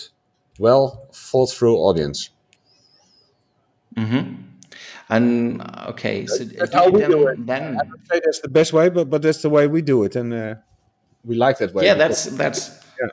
well 0.60 1.08
thought 1.14 1.52
through 1.52 1.78
audience. 1.78 2.30
Mm-hmm. 3.96 4.42
And 5.10 5.62
okay, 5.90 6.26
so 6.26 6.44
that's 6.44 6.74
how 6.74 6.90
we 6.90 7.02
then, 7.02 7.12
do 7.12 7.28
it. 7.28 7.46
Then 7.46 7.78
I 7.80 7.84
don't 7.84 8.08
say 8.10 8.22
that's 8.24 8.40
the 8.40 8.48
best 8.48 8.74
way, 8.74 8.90
but 8.90 9.10
but 9.10 9.22
that's 9.22 9.42
the 9.42 9.50
way 9.50 9.68
we 9.68 9.82
do 9.82 10.04
it, 10.04 10.16
and 10.16 10.34
uh, 10.34 10.56
we 11.24 11.36
like 11.36 11.58
that 11.60 11.74
way. 11.74 11.86
Yeah, 11.86 11.94
that's 11.96 12.26
that's. 12.26 12.72
Yeah. 13.00 13.10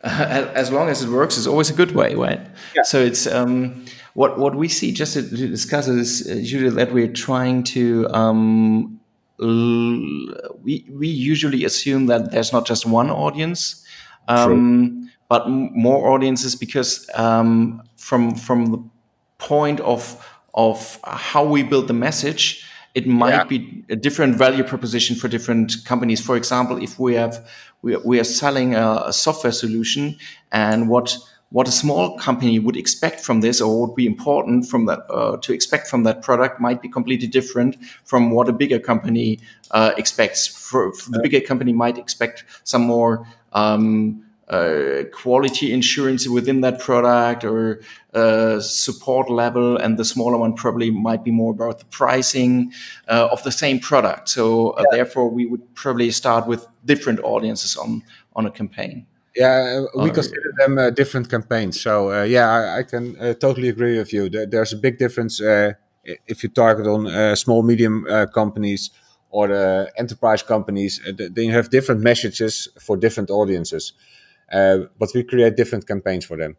as 0.54 0.70
long 0.70 0.88
as 0.88 1.02
it 1.02 1.08
works, 1.08 1.36
it's 1.38 1.46
always 1.46 1.70
a 1.70 1.72
good 1.72 1.92
way, 1.92 2.14
right? 2.14 2.40
Yeah. 2.76 2.82
So 2.82 3.00
it's 3.00 3.26
um, 3.26 3.84
what 4.14 4.38
what 4.38 4.54
we 4.54 4.68
see 4.68 4.92
just 4.92 5.14
to, 5.14 5.22
discuss 5.22 5.88
is 5.88 6.28
uh, 6.28 6.34
usually 6.34 6.70
that 6.70 6.92
we're 6.92 7.12
trying 7.12 7.62
to 7.64 8.08
um, 8.10 9.00
we 9.38 10.84
we 10.90 11.08
usually 11.08 11.64
assume 11.64 12.06
that 12.06 12.32
there's 12.32 12.52
not 12.52 12.66
just 12.66 12.84
one 12.84 13.10
audience, 13.10 13.84
um, 14.28 15.10
but 15.28 15.48
more 15.48 16.10
audiences 16.10 16.54
because 16.54 17.08
um, 17.14 17.82
from 17.96 18.34
from 18.34 18.66
the 18.66 18.82
point 19.38 19.80
of 19.80 20.24
of 20.54 20.98
how 21.04 21.44
we 21.44 21.62
build 21.62 21.88
the 21.88 21.94
message, 21.94 22.64
it 22.94 23.06
might 23.06 23.30
yeah. 23.30 23.44
be 23.44 23.84
a 23.90 23.96
different 23.96 24.36
value 24.36 24.64
proposition 24.64 25.14
for 25.14 25.28
different 25.28 25.84
companies. 25.84 26.20
For 26.20 26.36
example, 26.36 26.82
if 26.82 26.98
we 26.98 27.14
have 27.14 27.48
we, 27.82 27.96
we 27.96 28.18
are 28.18 28.24
selling 28.24 28.74
a, 28.74 29.04
a 29.06 29.12
software 29.12 29.52
solution, 29.52 30.16
and 30.50 30.88
what 30.88 31.16
what 31.50 31.66
a 31.66 31.72
small 31.72 32.18
company 32.18 32.58
would 32.58 32.76
expect 32.76 33.20
from 33.20 33.40
this 33.40 33.60
or 33.60 33.80
would 33.80 33.94
be 33.94 34.06
important 34.06 34.66
from 34.66 34.84
that 34.86 35.00
uh, 35.08 35.36
to 35.38 35.52
expect 35.52 35.86
from 35.86 36.02
that 36.02 36.22
product 36.22 36.60
might 36.60 36.82
be 36.82 36.88
completely 36.88 37.26
different 37.26 37.76
from 38.04 38.30
what 38.30 38.48
a 38.48 38.52
bigger 38.52 38.78
company 38.78 39.38
uh, 39.70 39.92
expects. 39.96 40.46
For, 40.46 40.92
for, 40.92 41.10
the 41.10 41.20
bigger 41.20 41.40
company 41.40 41.72
might 41.72 41.96
expect 41.96 42.44
some 42.64 42.82
more 42.82 43.26
um, 43.52 44.24
uh, 44.48 45.04
quality 45.12 45.72
insurance 45.72 46.26
within 46.26 46.62
that 46.62 46.80
product 46.80 47.44
or 47.44 47.80
uh, 48.14 48.58
support 48.60 49.28
level, 49.28 49.76
and 49.76 49.98
the 49.98 50.04
smaller 50.04 50.38
one 50.38 50.54
probably 50.54 50.90
might 50.90 51.22
be 51.22 51.30
more 51.30 51.52
about 51.52 51.78
the 51.78 51.84
pricing 51.86 52.72
uh, 53.08 53.28
of 53.30 53.42
the 53.42 53.52
same 53.52 53.78
product. 53.78 54.28
So 54.28 54.70
uh, 54.70 54.84
yeah. 54.90 54.96
therefore, 54.96 55.28
we 55.28 55.44
would 55.44 55.74
probably 55.74 56.10
start 56.10 56.46
with 56.46 56.66
different 56.86 57.20
audiences 57.20 57.76
on 57.76 58.02
on 58.36 58.46
a 58.46 58.50
campaign. 58.50 59.06
Yeah, 59.36 59.84
uh, 59.94 60.02
we 60.02 60.10
consider 60.10 60.52
them 60.56 60.78
uh, 60.78 60.90
different 60.90 61.28
campaigns. 61.28 61.80
So 61.80 62.22
yeah, 62.22 62.48
I, 62.48 62.78
I 62.78 62.82
can 62.84 63.14
totally 63.34 63.68
agree 63.68 63.98
with 63.98 64.12
you. 64.12 64.30
There's 64.30 64.72
a 64.72 64.78
big 64.78 64.98
difference 64.98 65.40
if 66.04 66.42
you 66.42 66.48
target 66.48 66.86
on 66.86 67.36
small 67.36 67.62
medium 67.62 68.06
companies 68.32 68.90
or 69.30 69.48
the 69.48 69.92
enterprise 69.96 70.42
companies. 70.42 71.00
they 71.16 71.46
have 71.46 71.70
different 71.70 72.00
messages 72.00 72.68
for 72.78 72.96
different 72.96 73.30
audiences. 73.30 73.92
Uh, 74.52 74.78
but 74.98 75.10
we 75.14 75.22
create 75.22 75.56
different 75.56 75.86
campaigns 75.86 76.24
for 76.24 76.36
them. 76.36 76.56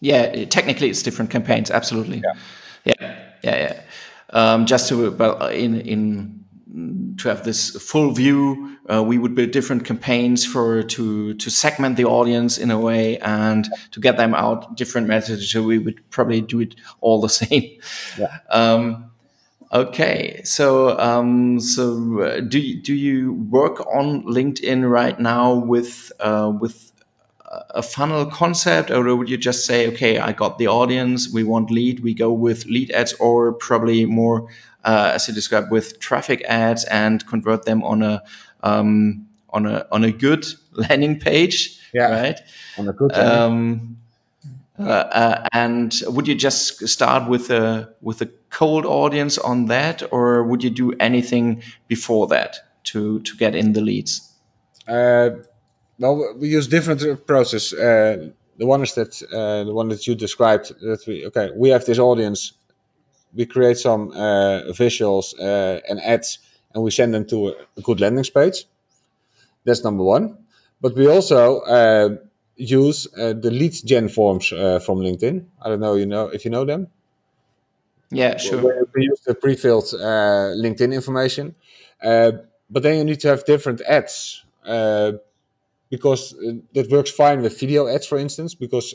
Yeah, 0.00 0.44
technically 0.46 0.90
it's 0.90 1.02
different 1.02 1.30
campaigns. 1.30 1.70
Absolutely. 1.70 2.22
Yeah, 2.24 2.32
yeah, 2.84 3.18
yeah. 3.42 3.56
yeah. 3.56 3.82
Um, 4.30 4.66
just 4.66 4.88
to 4.88 5.10
well, 5.12 5.46
in 5.46 5.80
in 5.80 6.42
to 7.18 7.28
have 7.28 7.44
this 7.44 7.70
full 7.70 8.12
view, 8.12 8.76
uh, 8.90 9.02
we 9.02 9.18
would 9.18 9.34
build 9.34 9.50
different 9.50 9.84
campaigns 9.84 10.44
for 10.44 10.82
to 10.82 11.34
to 11.34 11.50
segment 11.50 11.96
the 11.96 12.04
audience 12.04 12.58
in 12.58 12.70
a 12.70 12.78
way 12.78 13.18
and 13.18 13.68
to 13.90 14.00
get 14.00 14.16
them 14.16 14.34
out 14.34 14.76
different 14.76 15.06
messages. 15.06 15.50
So 15.50 15.62
we 15.62 15.78
would 15.78 16.00
probably 16.10 16.40
do 16.40 16.60
it 16.60 16.74
all 17.00 17.20
the 17.20 17.28
same. 17.42 17.78
Yeah. 18.18 18.38
Um, 18.50 19.11
Okay, 19.72 20.42
so 20.44 20.98
um, 20.98 21.58
so 21.58 22.20
uh, 22.20 22.40
do 22.40 22.58
you, 22.58 22.82
do 22.82 22.94
you 22.94 23.32
work 23.32 23.80
on 23.86 24.22
LinkedIn 24.24 24.88
right 24.88 25.18
now 25.18 25.54
with 25.54 26.12
uh, 26.20 26.52
with 26.60 26.92
a 27.70 27.82
funnel 27.82 28.26
concept, 28.26 28.90
or 28.90 29.16
would 29.16 29.28
you 29.28 29.36
just 29.36 29.64
say, 29.64 29.88
okay, 29.88 30.18
I 30.18 30.32
got 30.32 30.58
the 30.58 30.66
audience, 30.66 31.30
we 31.32 31.44
want 31.44 31.70
lead, 31.70 32.00
we 32.00 32.14
go 32.14 32.32
with 32.32 32.66
lead 32.66 32.90
ads, 32.92 33.12
or 33.14 33.52
probably 33.52 34.04
more, 34.06 34.48
uh, 34.84 35.12
as 35.14 35.28
you 35.28 35.34
described, 35.34 35.70
with 35.70 35.98
traffic 36.00 36.42
ads 36.44 36.84
and 36.84 37.26
convert 37.26 37.64
them 37.64 37.82
on 37.82 38.02
a 38.02 38.22
um, 38.62 39.26
on 39.50 39.66
a 39.66 39.86
on 39.90 40.04
a 40.04 40.12
good 40.12 40.46
landing 40.72 41.18
page, 41.18 41.78
yeah, 41.94 42.10
right? 42.10 42.40
On 42.78 42.88
a 42.88 42.92
good. 42.92 43.12
Um, 43.14 43.96
uh, 44.78 44.82
uh, 44.82 45.48
and 45.52 46.02
would 46.06 46.26
you 46.26 46.34
just 46.34 46.88
start 46.88 47.28
with 47.28 47.50
a 47.50 47.92
with 48.00 48.22
a 48.22 48.28
cold 48.50 48.86
audience 48.86 49.36
on 49.38 49.66
that, 49.66 50.02
or 50.10 50.42
would 50.44 50.64
you 50.64 50.70
do 50.70 50.92
anything 50.98 51.62
before 51.88 52.26
that 52.26 52.56
to 52.84 53.20
to 53.20 53.36
get 53.36 53.54
in 53.54 53.74
the 53.74 53.82
leads? 53.82 54.32
Uh, 54.88 55.30
well, 55.98 56.34
we 56.38 56.48
use 56.48 56.66
different 56.66 57.02
approaches. 57.02 57.74
Uh, 57.74 58.30
the 58.56 58.66
one 58.66 58.82
is 58.82 58.94
that 58.94 59.12
the 59.66 59.74
one 59.74 59.88
that 59.88 60.06
you 60.06 60.14
described. 60.14 60.72
That 60.80 61.04
we 61.06 61.26
okay, 61.26 61.50
we 61.54 61.68
have 61.68 61.84
this 61.84 61.98
audience. 61.98 62.54
We 63.34 63.46
create 63.46 63.78
some 63.78 64.10
visuals 64.10 65.34
and 65.38 66.00
ads, 66.00 66.38
and 66.74 66.82
we 66.82 66.90
send 66.90 67.12
them 67.12 67.26
to 67.26 67.48
a, 67.48 67.52
a 67.76 67.80
good 67.82 68.00
landing 68.00 68.24
page. 68.24 68.66
That's 69.64 69.84
number 69.84 70.02
one. 70.02 70.38
But 70.80 70.96
we 70.96 71.06
also 71.06 71.60
use 72.62 73.08
uh, 73.18 73.32
the 73.32 73.50
lead 73.50 73.74
gen 73.84 74.08
forms 74.08 74.52
uh, 74.52 74.78
from 74.78 74.98
LinkedIn. 74.98 75.44
I 75.60 75.68
don't 75.68 75.80
know, 75.80 75.94
you 75.94 76.06
know, 76.06 76.28
if 76.28 76.44
you 76.44 76.50
know 76.50 76.64
them. 76.64 76.88
Yeah, 78.10 78.36
sure. 78.36 78.86
we 78.94 79.04
use 79.04 79.20
the 79.26 79.34
pre-filled 79.34 79.94
uh, 79.94 80.52
LinkedIn 80.54 80.92
information, 80.92 81.54
uh, 82.02 82.32
but 82.68 82.82
then 82.82 82.98
you 82.98 83.04
need 83.04 83.20
to 83.20 83.28
have 83.28 83.44
different 83.46 83.80
ads 83.88 84.44
uh, 84.66 85.12
because 85.88 86.34
uh, 86.34 86.52
that 86.74 86.90
works 86.90 87.10
fine 87.10 87.40
with 87.40 87.58
video 87.58 87.88
ads, 87.88 88.06
for 88.06 88.18
instance. 88.18 88.54
Because 88.54 88.94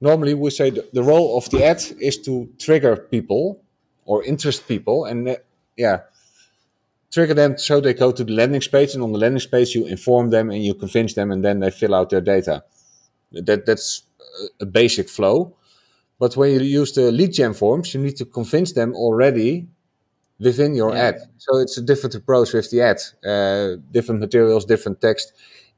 normally 0.00 0.32
we 0.32 0.50
say 0.50 0.70
the, 0.70 0.88
the, 0.94 1.02
role 1.02 1.36
of 1.36 1.50
the 1.50 1.62
ad 1.62 1.82
is 2.00 2.16
to 2.22 2.48
trigger 2.58 2.96
people 2.96 3.60
or 4.06 4.24
interest 4.24 4.66
people, 4.66 5.04
and 5.04 5.36
yeah, 5.76 6.00
trigger 7.16 7.34
them 7.34 7.56
so 7.56 7.80
they 7.80 7.94
go 7.94 8.12
to 8.12 8.24
the 8.24 8.32
landing 8.40 8.60
page, 8.60 8.94
and 8.94 9.02
on 9.02 9.12
the 9.12 9.18
landing 9.18 9.48
page 9.50 9.70
you 9.76 9.86
inform 9.86 10.30
them 10.30 10.50
and 10.50 10.62
you 10.66 10.74
convince 10.74 11.14
them, 11.14 11.30
and 11.32 11.42
then 11.42 11.60
they 11.60 11.70
fill 11.70 11.94
out 11.94 12.10
their 12.10 12.24
data. 12.34 12.62
That 13.46 13.64
that's 13.66 14.02
a 14.60 14.66
basic 14.66 15.08
flow. 15.08 15.56
But 16.18 16.36
when 16.36 16.50
you 16.50 16.80
use 16.80 16.92
the 16.92 17.10
lead 17.12 17.32
gen 17.32 17.54
forms, 17.54 17.94
you 17.94 18.02
need 18.02 18.16
to 18.16 18.26
convince 18.26 18.72
them 18.72 18.94
already 18.94 19.66
within 20.38 20.74
your 20.74 20.92
yeah. 20.92 21.08
ad. 21.08 21.16
So 21.38 21.50
it's 21.62 21.78
a 21.78 21.82
different 21.82 22.14
approach 22.14 22.52
with 22.52 22.70
the 22.70 22.80
ad, 22.90 23.00
uh, 23.24 23.80
different 23.90 24.20
materials, 24.20 24.64
different 24.64 25.00
text, 25.00 25.32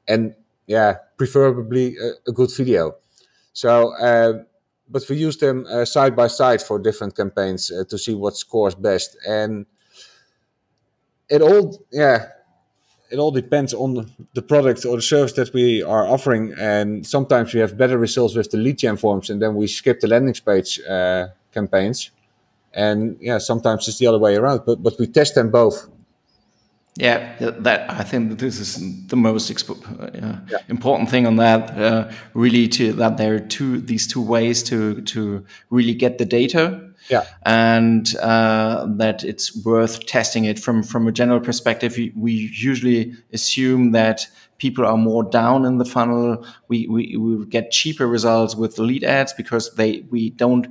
and 0.07 0.35
yeah, 0.67 0.91
preferably 1.17 1.95
a, 1.97 2.29
a 2.29 2.33
good 2.33 2.51
video. 2.57 2.95
So 3.53 3.71
uh, 4.09 4.33
but 4.89 5.03
we 5.09 5.15
use 5.27 5.37
them 5.37 5.65
uh, 5.69 5.85
side 5.85 6.15
by 6.15 6.27
side 6.27 6.61
for 6.61 6.79
different 6.79 7.15
campaigns 7.15 7.71
uh, 7.71 7.83
to 7.89 7.97
see 7.97 8.15
what 8.15 8.35
scores 8.35 8.75
best. 8.75 9.17
And 9.27 9.65
it 11.29 11.41
all, 11.41 11.81
yeah, 11.91 12.27
it 13.11 13.19
all 13.19 13.31
depends 13.31 13.73
on 13.73 14.11
the 14.33 14.41
product 14.41 14.85
or 14.85 14.95
the 14.95 15.01
service 15.01 15.33
that 15.33 15.53
we 15.53 15.83
are 15.83 16.07
offering. 16.07 16.53
And 16.59 17.05
sometimes 17.05 17.53
we 17.53 17.59
have 17.59 17.77
better 17.77 17.97
results 17.97 18.35
with 18.35 18.51
the 18.51 18.57
lead 18.57 18.77
gen 18.77 18.97
forms, 18.97 19.29
and 19.29 19.41
then 19.41 19.55
we 19.55 19.67
skip 19.67 19.99
the 19.99 20.07
landing 20.07 20.35
page 20.45 20.79
uh, 20.87 21.27
campaigns. 21.53 22.11
And 22.73 23.17
yeah, 23.19 23.39
sometimes 23.39 23.87
it's 23.87 23.97
the 23.97 24.07
other 24.07 24.19
way 24.19 24.35
around. 24.35 24.61
But 24.65 24.83
but 24.83 24.99
we 24.99 25.07
test 25.07 25.35
them 25.35 25.49
both. 25.49 25.89
Yeah, 26.95 27.35
that 27.39 27.89
I 27.89 28.03
think 28.03 28.39
this 28.39 28.59
is 28.59 29.07
the 29.07 29.15
most 29.15 29.69
uh, 29.69 30.09
yeah. 30.13 30.57
important 30.67 31.09
thing 31.09 31.25
on 31.25 31.37
that. 31.37 31.77
Uh, 31.77 32.11
really, 32.33 32.67
to 32.67 32.91
that 32.93 33.17
there 33.17 33.35
are 33.35 33.39
two 33.39 33.79
these 33.79 34.05
two 34.05 34.21
ways 34.21 34.61
to 34.63 35.01
to 35.01 35.45
really 35.69 35.93
get 35.93 36.17
the 36.17 36.25
data. 36.25 36.88
Yeah, 37.09 37.25
and 37.43 38.15
uh, 38.17 38.85
that 38.97 39.23
it's 39.23 39.63
worth 39.65 40.05
testing 40.05 40.45
it 40.45 40.59
from 40.59 40.83
from 40.83 41.07
a 41.07 41.11
general 41.11 41.39
perspective. 41.39 41.95
We, 41.97 42.13
we 42.15 42.31
usually 42.31 43.13
assume 43.33 43.91
that 43.91 44.27
people 44.57 44.85
are 44.85 44.97
more 44.97 45.23
down 45.23 45.65
in 45.65 45.77
the 45.77 45.85
funnel. 45.85 46.45
We, 46.67 46.87
we 46.87 47.17
we 47.17 47.45
get 47.45 47.71
cheaper 47.71 48.07
results 48.07 48.55
with 48.55 48.77
lead 48.77 49.03
ads 49.03 49.33
because 49.33 49.73
they 49.75 50.05
we 50.09 50.29
don't 50.29 50.67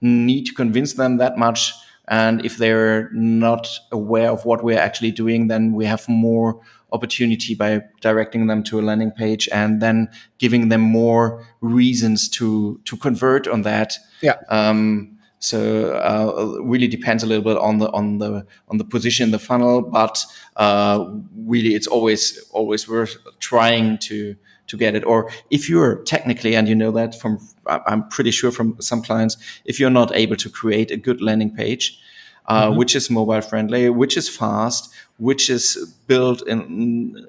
need 0.00 0.44
to 0.44 0.54
convince 0.54 0.94
them 0.94 1.16
that 1.16 1.38
much 1.38 1.72
and 2.08 2.44
if 2.44 2.56
they're 2.56 3.10
not 3.12 3.68
aware 3.92 4.30
of 4.30 4.44
what 4.44 4.64
we're 4.64 4.78
actually 4.78 5.10
doing, 5.10 5.48
then 5.48 5.72
we 5.72 5.84
have 5.84 6.08
more 6.08 6.60
opportunity 6.90 7.54
by 7.54 7.82
directing 8.00 8.46
them 8.46 8.62
to 8.62 8.80
a 8.80 8.82
landing 8.82 9.10
page 9.10 9.46
and 9.52 9.82
then 9.82 10.08
giving 10.38 10.70
them 10.70 10.80
more 10.80 11.46
reasons 11.60 12.28
to 12.30 12.80
to 12.86 12.96
convert 12.96 13.46
on 13.46 13.62
that. 13.62 13.98
Yeah. 14.22 14.36
Um, 14.48 15.17
so 15.40 15.94
uh, 15.94 16.60
really 16.62 16.88
depends 16.88 17.22
a 17.22 17.26
little 17.26 17.44
bit 17.44 17.56
on 17.58 17.78
the 17.78 17.90
on 17.92 18.18
the 18.18 18.46
on 18.68 18.78
the 18.78 18.84
position 18.84 19.24
in 19.24 19.30
the 19.30 19.38
funnel, 19.38 19.82
but 19.82 20.24
uh, 20.56 21.04
really 21.36 21.74
it's 21.74 21.86
always 21.86 22.38
always 22.50 22.88
worth 22.88 23.16
trying 23.38 23.98
to 23.98 24.34
to 24.68 24.76
get 24.76 24.94
it. 24.94 25.04
Or 25.04 25.30
if 25.50 25.68
you're 25.68 26.02
technically, 26.04 26.54
and 26.54 26.68
you 26.68 26.74
know 26.74 26.90
that 26.92 27.14
from, 27.14 27.38
I'm 27.66 28.06
pretty 28.08 28.30
sure 28.30 28.50
from 28.50 28.76
some 28.80 29.02
clients, 29.02 29.36
if 29.64 29.80
you're 29.80 29.90
not 29.90 30.14
able 30.14 30.36
to 30.36 30.48
create 30.48 30.90
a 30.90 30.96
good 30.96 31.20
landing 31.20 31.54
page, 31.54 31.98
uh, 32.46 32.68
mm-hmm. 32.68 32.78
which 32.78 32.94
is 32.94 33.10
mobile 33.10 33.40
friendly, 33.40 33.90
which 33.90 34.16
is 34.16 34.28
fast, 34.28 34.92
which 35.18 35.50
is 35.50 35.94
built 36.06 36.46
in 36.46 37.26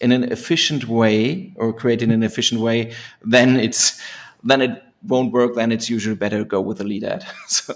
in 0.00 0.10
an 0.10 0.24
efficient 0.32 0.88
way 0.88 1.52
or 1.56 1.72
created 1.72 2.08
in 2.08 2.10
an 2.10 2.22
efficient 2.24 2.60
way, 2.60 2.92
then 3.24 3.58
it's 3.58 4.00
then 4.42 4.60
it 4.60 4.82
won't 5.06 5.32
work. 5.32 5.54
Then 5.54 5.72
it's 5.72 5.88
usually 5.90 6.16
better 6.16 6.38
to 6.38 6.44
go 6.44 6.60
with 6.60 6.80
a 6.80 6.84
lead 6.84 7.04
ad. 7.04 7.24
so 7.46 7.74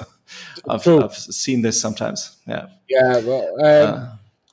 I've, 0.69 0.87
I've, 0.87 1.15
seen 1.15 1.63
this 1.63 1.81
sometimes. 1.81 2.37
Yeah. 2.47 2.67
Yeah. 2.89 3.19
Well. 3.21 3.49
Um, 3.61 3.95
uh, 3.95 4.09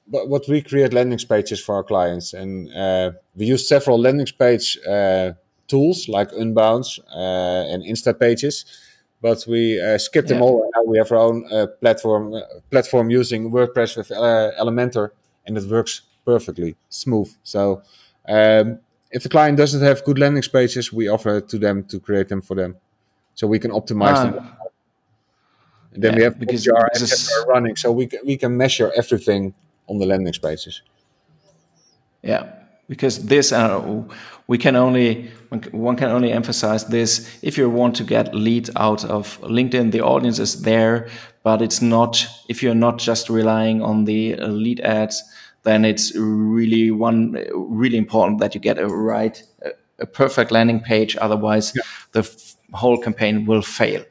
but 0.07 0.29
what 0.29 0.47
we 0.47 0.61
create 0.61 0.93
landing 0.93 1.17
pages 1.17 1.63
for 1.63 1.75
our 1.75 1.83
clients, 1.83 2.33
and 2.33 2.71
uh, 2.73 3.11
we 3.35 3.45
use 3.45 3.67
several 3.67 3.97
landing 3.99 4.27
page 4.37 4.77
uh, 4.87 5.31
tools 5.67 6.09
like 6.09 6.29
Unbounce 6.31 6.99
uh, 7.15 7.71
and 7.73 7.83
Instapages, 7.83 8.65
but 9.21 9.45
we 9.47 9.81
uh, 9.81 9.97
skip 9.97 10.27
them 10.27 10.39
yeah. 10.39 10.43
all. 10.43 10.69
Now 10.75 10.83
we 10.83 10.97
have 10.97 11.11
our 11.11 11.19
own 11.19 11.45
uh, 11.51 11.67
platform 11.79 12.35
platform 12.69 13.09
using 13.09 13.49
WordPress 13.49 13.95
with 13.95 14.09
Elementor, 14.09 15.11
and 15.45 15.57
it 15.57 15.63
works 15.69 16.01
perfectly 16.25 16.75
smooth. 16.89 17.33
So. 17.43 17.81
Um, 18.27 18.79
if 19.13 19.21
the 19.21 19.29
client 19.29 19.57
doesn't 19.57 19.81
have 19.81 20.03
good 20.03 20.17
landing 20.17 20.43
pages, 20.51 20.91
we 20.91 21.07
offer 21.07 21.39
to 21.39 21.57
them 21.59 21.83
to 21.85 21.99
create 21.99 22.27
them 22.27 22.41
for 22.41 22.55
them, 22.55 22.75
so 23.35 23.47
we 23.47 23.59
can 23.59 23.71
optimize 23.71 24.15
ah. 24.15 24.23
them. 24.25 24.51
And 25.93 26.03
then 26.03 26.13
yeah, 26.13 26.17
we 26.17 26.23
have 26.23 26.39
because 26.39 26.67
our 26.67 26.75
are 26.75 27.45
running, 27.47 27.75
so 27.75 27.91
we 27.91 28.07
can, 28.07 28.19
we 28.25 28.35
can 28.37 28.57
measure 28.57 28.91
everything 28.97 29.53
on 29.87 29.99
the 29.99 30.07
landing 30.07 30.33
pages. 30.33 30.81
Yeah, 32.23 32.51
because 32.89 33.25
this 33.25 33.51
uh, 33.51 34.03
we 34.47 34.57
can 34.57 34.75
only 34.75 35.31
one 35.71 35.95
can 35.95 36.09
only 36.09 36.31
emphasize 36.31 36.85
this 36.85 37.39
if 37.43 37.57
you 37.57 37.69
want 37.69 37.95
to 37.97 38.03
get 38.03 38.33
lead 38.33 38.69
out 38.75 39.05
of 39.05 39.39
LinkedIn. 39.41 39.91
The 39.91 40.01
audience 40.01 40.39
is 40.39 40.63
there, 40.63 41.07
but 41.43 41.61
it's 41.61 41.81
not 41.81 42.25
if 42.49 42.63
you're 42.63 42.81
not 42.87 42.97
just 42.97 43.29
relying 43.29 43.83
on 43.83 44.05
the 44.05 44.39
uh, 44.39 44.47
lead 44.47 44.79
ads. 44.79 45.23
Then 45.63 45.85
it's 45.85 46.15
really 46.15 46.91
one 46.91 47.33
really 47.53 47.97
important 47.97 48.39
that 48.39 48.53
you 48.53 48.61
get 48.61 48.77
a 48.77 48.87
right 48.87 49.41
a 49.99 50.05
perfect 50.05 50.51
landing 50.51 50.81
page. 50.81 51.15
Otherwise, 51.17 51.73
yeah. 51.75 51.83
the 52.11 52.55
whole 52.73 52.97
campaign 52.97 53.45
will 53.45 53.61
fail. 53.61 54.03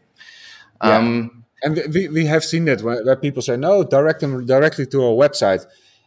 Yeah. 0.82 0.96
Um, 0.96 1.42
and 1.62 1.80
we, 1.92 2.08
we 2.08 2.26
have 2.26 2.44
seen 2.44 2.64
that 2.66 2.82
where, 2.82 3.04
where, 3.04 3.16
people 3.16 3.42
say 3.42 3.56
no 3.56 3.84
direct 3.84 4.20
them 4.20 4.44
directly 4.46 4.86
to 4.86 5.04
our 5.04 5.12
website 5.12 5.64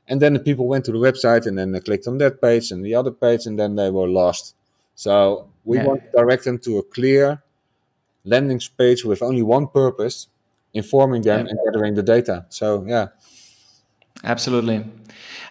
and 0.08 0.22
then 0.22 0.34
the 0.34 0.40
people 0.40 0.68
went 0.68 0.86
to 0.86 0.92
the 0.92 0.98
website 0.98 1.48
and 1.48 1.58
then 1.58 1.72
they 1.72 1.80
clicked 1.80 2.08
on 2.08 2.18
that 2.18 2.42
page 2.42 2.72
and 2.72 2.86
the 2.86 2.94
other 2.94 3.12
page 3.12 3.46
and 3.46 3.58
then 3.58 3.76
they 3.76 3.90
were 3.90 4.08
lost 4.08 4.56
so 4.96 5.48
we 5.64 5.78
yeah. 5.78 5.86
want 5.86 6.04
to 6.04 6.12
direct 6.12 6.44
them 6.44 6.58
to 6.60 6.78
a 6.78 6.84
clear 6.84 7.42
landing 8.26 8.60
page 8.78 9.06
with 9.06 9.22
only 9.22 9.42
one 9.42 9.68
purpose 9.68 10.28
informing 10.74 11.22
them 11.22 11.46
yeah. 11.46 11.52
and 11.52 11.60
gathering 11.66 11.94
the 11.94 12.04
data 12.04 12.46
so 12.50 12.84
yeah 12.86 13.08
absolutely 14.26 14.84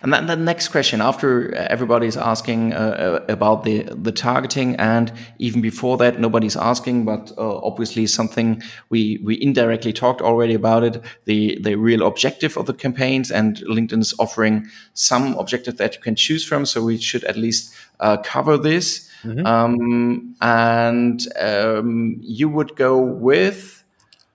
and 0.04 0.12
then 0.12 0.26
the 0.26 0.36
next 0.36 0.68
question, 0.68 1.00
after 1.00 1.54
everybody's 1.54 2.18
asking 2.18 2.74
uh, 2.74 3.22
uh, 3.26 3.32
about 3.32 3.64
the 3.64 3.84
the 3.84 4.12
targeting, 4.12 4.76
and 4.76 5.10
even 5.38 5.62
before 5.62 5.96
that, 5.96 6.20
nobody's 6.20 6.56
asking, 6.56 7.06
but 7.06 7.32
uh, 7.38 7.56
obviously 7.60 8.06
something 8.06 8.62
we 8.90 9.18
we 9.24 9.40
indirectly 9.40 9.94
talked 9.94 10.20
already 10.20 10.52
about 10.52 10.84
it. 10.84 11.02
The 11.24 11.58
the 11.58 11.76
real 11.76 12.06
objective 12.06 12.58
of 12.58 12.66
the 12.66 12.74
campaigns, 12.74 13.30
and 13.30 13.56
LinkedIn 13.66 14.00
is 14.00 14.12
offering 14.18 14.68
some 14.92 15.38
objective 15.38 15.78
that 15.78 15.94
you 15.94 16.02
can 16.02 16.16
choose 16.16 16.44
from. 16.44 16.66
So 16.66 16.84
we 16.84 16.98
should 16.98 17.24
at 17.24 17.38
least 17.38 17.74
uh, 17.98 18.18
cover 18.18 18.58
this. 18.58 19.08
Mm-hmm. 19.22 19.46
Um, 19.46 20.36
and 20.42 21.26
um, 21.40 22.16
you 22.20 22.50
would 22.50 22.76
go 22.76 22.98
with 22.98 23.82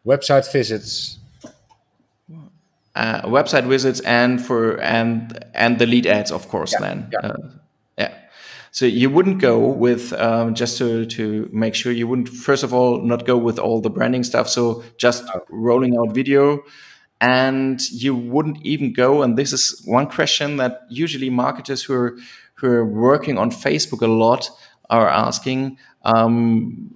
website 0.03 0.51
visits 0.51 1.18
uh, 2.95 3.21
website 3.23 3.67
visits 3.67 3.99
and 4.01 4.43
for 4.43 4.79
and 4.81 5.43
and 5.53 5.79
the 5.79 5.85
lead 5.85 6.05
ads, 6.07 6.31
of 6.31 6.47
course. 6.49 6.73
Yeah, 6.73 6.79
then, 6.79 7.09
yeah. 7.11 7.19
Uh, 7.19 7.37
yeah. 7.97 8.13
So 8.71 8.85
you 8.85 9.09
wouldn't 9.09 9.39
go 9.39 9.67
with 9.67 10.13
um, 10.13 10.55
just 10.55 10.77
to 10.77 11.05
to 11.05 11.49
make 11.51 11.75
sure 11.75 11.91
you 11.91 12.07
wouldn't 12.07 12.29
first 12.29 12.63
of 12.63 12.73
all 12.73 13.01
not 13.01 13.25
go 13.25 13.37
with 13.37 13.59
all 13.59 13.81
the 13.81 13.89
branding 13.89 14.23
stuff. 14.23 14.49
So 14.49 14.83
just 14.97 15.23
oh. 15.33 15.41
rolling 15.49 15.97
out 15.97 16.13
video, 16.13 16.63
and 17.21 17.79
you 17.91 18.15
wouldn't 18.15 18.65
even 18.65 18.93
go. 18.93 19.21
And 19.21 19.37
this 19.37 19.53
is 19.53 19.81
one 19.85 20.07
question 20.07 20.57
that 20.57 20.81
usually 20.89 21.29
marketers 21.29 21.83
who 21.83 21.93
are 21.93 22.17
who 22.55 22.67
are 22.67 22.85
working 22.85 23.37
on 23.37 23.51
Facebook 23.51 24.01
a 24.01 24.07
lot 24.07 24.49
are 24.89 25.07
asking. 25.07 25.77
Um, 26.03 26.91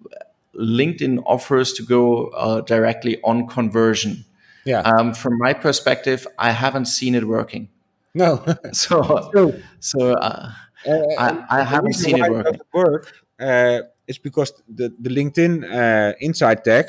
LinkedIn 0.56 1.24
offers 1.26 1.74
to 1.74 1.84
go 1.84 2.28
uh, 2.28 2.62
directly 2.62 3.20
on 3.24 3.48
conversion. 3.48 4.26
Yeah. 4.66 4.80
Um, 4.82 5.14
from 5.14 5.38
my 5.38 5.54
perspective, 5.54 6.28
I 6.40 6.52
haven't 6.52 6.86
seen 6.86 7.16
it 7.16 7.26
working. 7.26 7.70
No. 8.14 8.44
so, 8.72 9.62
so 9.80 10.14
uh, 10.14 10.52
uh, 10.86 10.92
I, 11.18 11.46
I 11.50 11.64
haven't 11.64 11.94
seen 11.94 12.24
it 12.24 12.32
working. 12.32 12.56
It 12.56 12.62
work 12.74 13.12
uh, 13.40 13.82
is 14.08 14.18
because 14.18 14.54
the 14.68 14.94
the 15.00 15.10
LinkedIn 15.10 15.64
uh, 15.64 16.14
Insight 16.20 16.64
tag, 16.64 16.86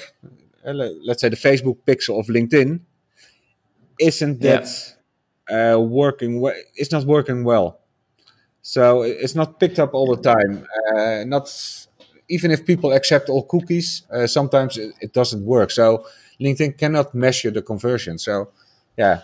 uh, 0.67 0.73
let's 1.05 1.21
say 1.21 1.29
the 1.29 1.37
Facebook 1.37 1.79
pixel 1.87 2.19
of 2.19 2.27
LinkedIn, 2.27 2.81
isn't 3.99 4.41
that 4.41 4.65
yeah. 5.51 5.75
Uh, 5.75 5.79
working? 5.79 6.41
well. 6.41 6.55
it's 6.75 6.91
not 6.91 7.05
working 7.05 7.45
well. 7.45 7.81
So 8.63 9.03
it's 9.03 9.35
not 9.35 9.61
picked 9.61 9.79
up 9.79 9.93
all 9.93 10.17
the 10.17 10.23
time. 10.23 10.67
not 11.29 11.51
even 12.31 12.51
if 12.51 12.65
people 12.65 12.93
accept 12.93 13.29
all 13.29 13.43
cookies, 13.43 14.05
sometimes 14.25 14.79
it, 14.79 14.95
it 15.03 15.13
doesn't 15.13 15.45
work. 15.45 15.71
So 15.71 16.07
LinkedIn 16.40 16.79
cannot 16.79 17.14
measure 17.14 17.51
the 17.51 17.62
conversion. 17.62 18.18
So, 18.18 18.51
yeah. 18.97 19.20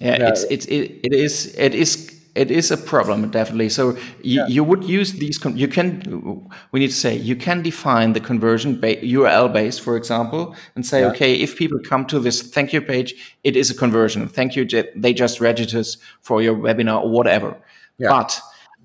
Yeah, 0.00 0.16
yeah. 0.18 0.28
it's 0.28 0.44
it, 0.44 0.68
it, 0.68 1.00
it 1.04 1.12
is 1.14 1.54
it 1.58 1.74
is 1.74 2.20
it 2.34 2.50
is 2.50 2.70
a 2.70 2.76
problem 2.76 3.30
definitely. 3.30 3.68
So 3.68 3.90
you, 4.22 4.40
yeah. 4.40 4.46
you 4.46 4.62
would 4.62 4.84
use 4.84 5.14
these. 5.14 5.38
you 5.54 5.68
can. 5.68 6.48
We 6.72 6.80
need 6.80 6.88
to 6.88 6.94
say 6.94 7.16
you 7.16 7.34
can 7.34 7.62
define 7.62 8.12
the 8.12 8.20
conversion 8.20 8.80
ba- 8.80 8.96
URL 8.96 9.52
base, 9.52 9.78
for 9.78 9.96
example, 9.96 10.54
and 10.74 10.86
say, 10.86 11.00
yeah. 11.00 11.08
okay, 11.08 11.34
if 11.34 11.56
people 11.56 11.78
come 11.80 12.06
to 12.06 12.20
this 12.20 12.42
thank 12.42 12.72
you 12.72 12.80
page, 12.80 13.14
it 13.42 13.56
is 13.56 13.70
a 13.70 13.74
conversion. 13.74 14.28
Thank 14.28 14.54
you. 14.54 14.64
They 14.96 15.12
just 15.12 15.40
registered 15.40 15.86
for 16.20 16.42
your 16.42 16.54
webinar 16.54 17.02
or 17.02 17.10
whatever. 17.10 17.56
But 17.98 18.40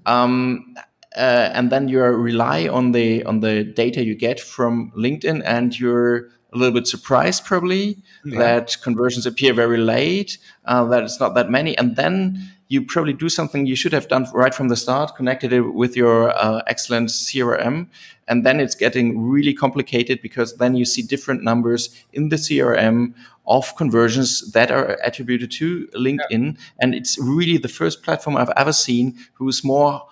um, 0.06 0.76
uh, 1.16 1.50
and 1.54 1.72
then 1.72 1.88
you 1.88 2.02
rely 2.02 2.68
on 2.68 2.92
the 2.92 3.24
on 3.24 3.40
the 3.40 3.64
data 3.64 4.04
you 4.04 4.16
get 4.16 4.40
from 4.40 4.92
LinkedIn 4.98 5.42
and 5.46 5.80
your 5.80 6.30
a 6.56 6.58
little 6.58 6.74
bit 6.74 6.88
surprised 6.88 7.46
probably 7.46 7.98
yeah. 8.24 8.40
that 8.40 8.78
conversions 8.82 9.26
appear 9.26 9.54
very 9.54 9.78
late, 9.78 10.38
uh, 10.66 10.86
that 10.86 11.04
it's 11.04 11.20
not 11.20 11.36
that 11.36 11.50
many, 11.50 11.78
and 11.78 11.96
then 11.96 12.52
you 12.68 12.84
probably 12.84 13.14
do 13.14 13.30
something 13.30 13.66
you 13.66 13.76
should 13.76 13.94
have 13.94 14.08
done 14.08 14.26
right 14.34 14.54
from 14.54 14.70
the 14.70 14.76
start, 14.76 15.16
connected 15.16 15.54
it 15.54 15.62
with 15.62 15.96
your 15.96 16.36
uh, 16.36 16.64
excellent 16.68 17.10
CRM. 17.10 17.88
And 18.28 18.44
then 18.44 18.60
it's 18.60 18.74
getting 18.74 19.22
really 19.22 19.54
complicated 19.54 20.20
because 20.22 20.58
then 20.58 20.76
you 20.76 20.84
see 20.84 21.04
different 21.04 21.44
numbers 21.44 21.90
in 22.12 22.30
the 22.30 22.38
CRM 22.38 23.14
of 23.46 23.76
conversions 23.76 24.52
that 24.54 24.72
are 24.72 24.98
attributed 25.04 25.52
to 25.52 25.88
LinkedIn. 25.96 26.56
Yeah. 26.56 26.62
And 26.80 26.96
it's 26.96 27.20
really 27.20 27.58
the 27.58 27.68
first 27.68 28.02
platform 28.02 28.36
I've 28.36 28.54
ever 28.58 28.74
seen 28.74 29.16
who's 29.34 29.64
more 29.64 30.08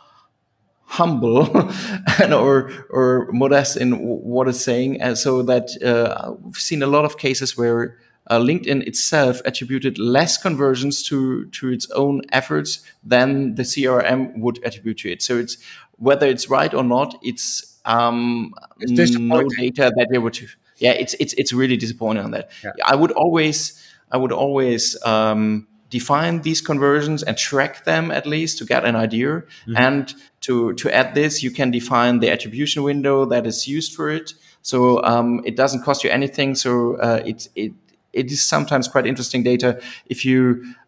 humble 0.86 1.50
and 2.22 2.34
or 2.34 2.72
or 2.90 3.30
modest 3.32 3.78
in 3.78 3.94
what 4.00 4.48
it's 4.48 4.62
saying, 4.62 5.02
and 5.02 5.18
so 5.18 5.42
that 5.44 5.70
uh, 5.84 6.34
we've 6.42 6.56
seen 6.56 6.84
a 6.84 6.88
lot 6.88 7.06
of 7.06 7.18
cases 7.18 7.58
where 7.58 7.98
uh, 8.28 8.40
LinkedIn 8.40 8.86
itself 8.88 9.42
attributed 9.46 9.98
less 9.98 10.38
conversions 10.38 11.04
to 11.04 11.46
to 11.48 11.70
its 11.70 11.90
own 11.92 12.22
efforts 12.32 12.82
than 13.04 13.56
the 13.56 13.64
CRM 13.64 14.38
would 14.40 14.64
attribute 14.66 14.98
to 15.00 15.12
it. 15.12 15.22
So 15.22 15.38
it's 15.38 15.58
whether 15.98 16.28
it's 16.28 16.50
right 16.50 16.74
or 16.74 16.84
not, 16.84 17.20
it's 17.24 17.80
um, 17.86 18.54
it's 18.80 19.18
no 19.18 19.44
data 19.58 19.92
that 19.96 20.08
they 20.12 20.18
would. 20.18 20.40
Yeah, 20.78 20.92
it's 20.92 21.16
it's 21.16 21.34
it's 21.34 21.54
really 21.54 21.78
disappointing 21.78 22.24
on 22.24 22.32
that. 22.32 22.52
Yeah. 22.64 22.72
I 22.86 22.96
would 22.96 23.12
always 23.12 23.82
I 24.12 24.18
would 24.18 24.32
always 24.32 25.02
um, 25.06 25.68
define 25.94 26.42
these 26.42 26.60
conversions 26.60 27.22
and 27.22 27.38
track 27.38 27.86
them 27.86 28.10
at 28.10 28.26
least 28.26 28.58
to 28.58 28.66
get 28.66 28.84
an 28.84 28.96
idea. 28.96 29.30
Mm-hmm. 29.30 29.78
And 29.78 30.14
to 30.42 30.74
to 30.82 30.90
add 31.00 31.14
this, 31.14 31.44
you 31.44 31.52
can 31.52 31.72
define 31.72 32.20
the 32.20 32.30
attribution 32.32 32.84
window 32.84 33.26
that 33.26 33.46
is 33.46 33.68
used 33.68 33.94
for 33.96 34.10
it. 34.10 34.34
So 34.62 35.04
um, 35.04 35.42
it 35.46 35.56
doesn't 35.56 35.84
cost 35.84 36.04
you 36.04 36.10
anything. 36.10 36.56
So 36.56 36.72
uh, 36.98 37.22
it 37.26 37.48
it 37.56 37.74
it 38.12 38.32
is 38.32 38.42
sometimes 38.42 38.88
quite 38.88 39.06
interesting 39.08 39.44
data 39.44 39.80
if 40.06 40.26
you 40.26 40.42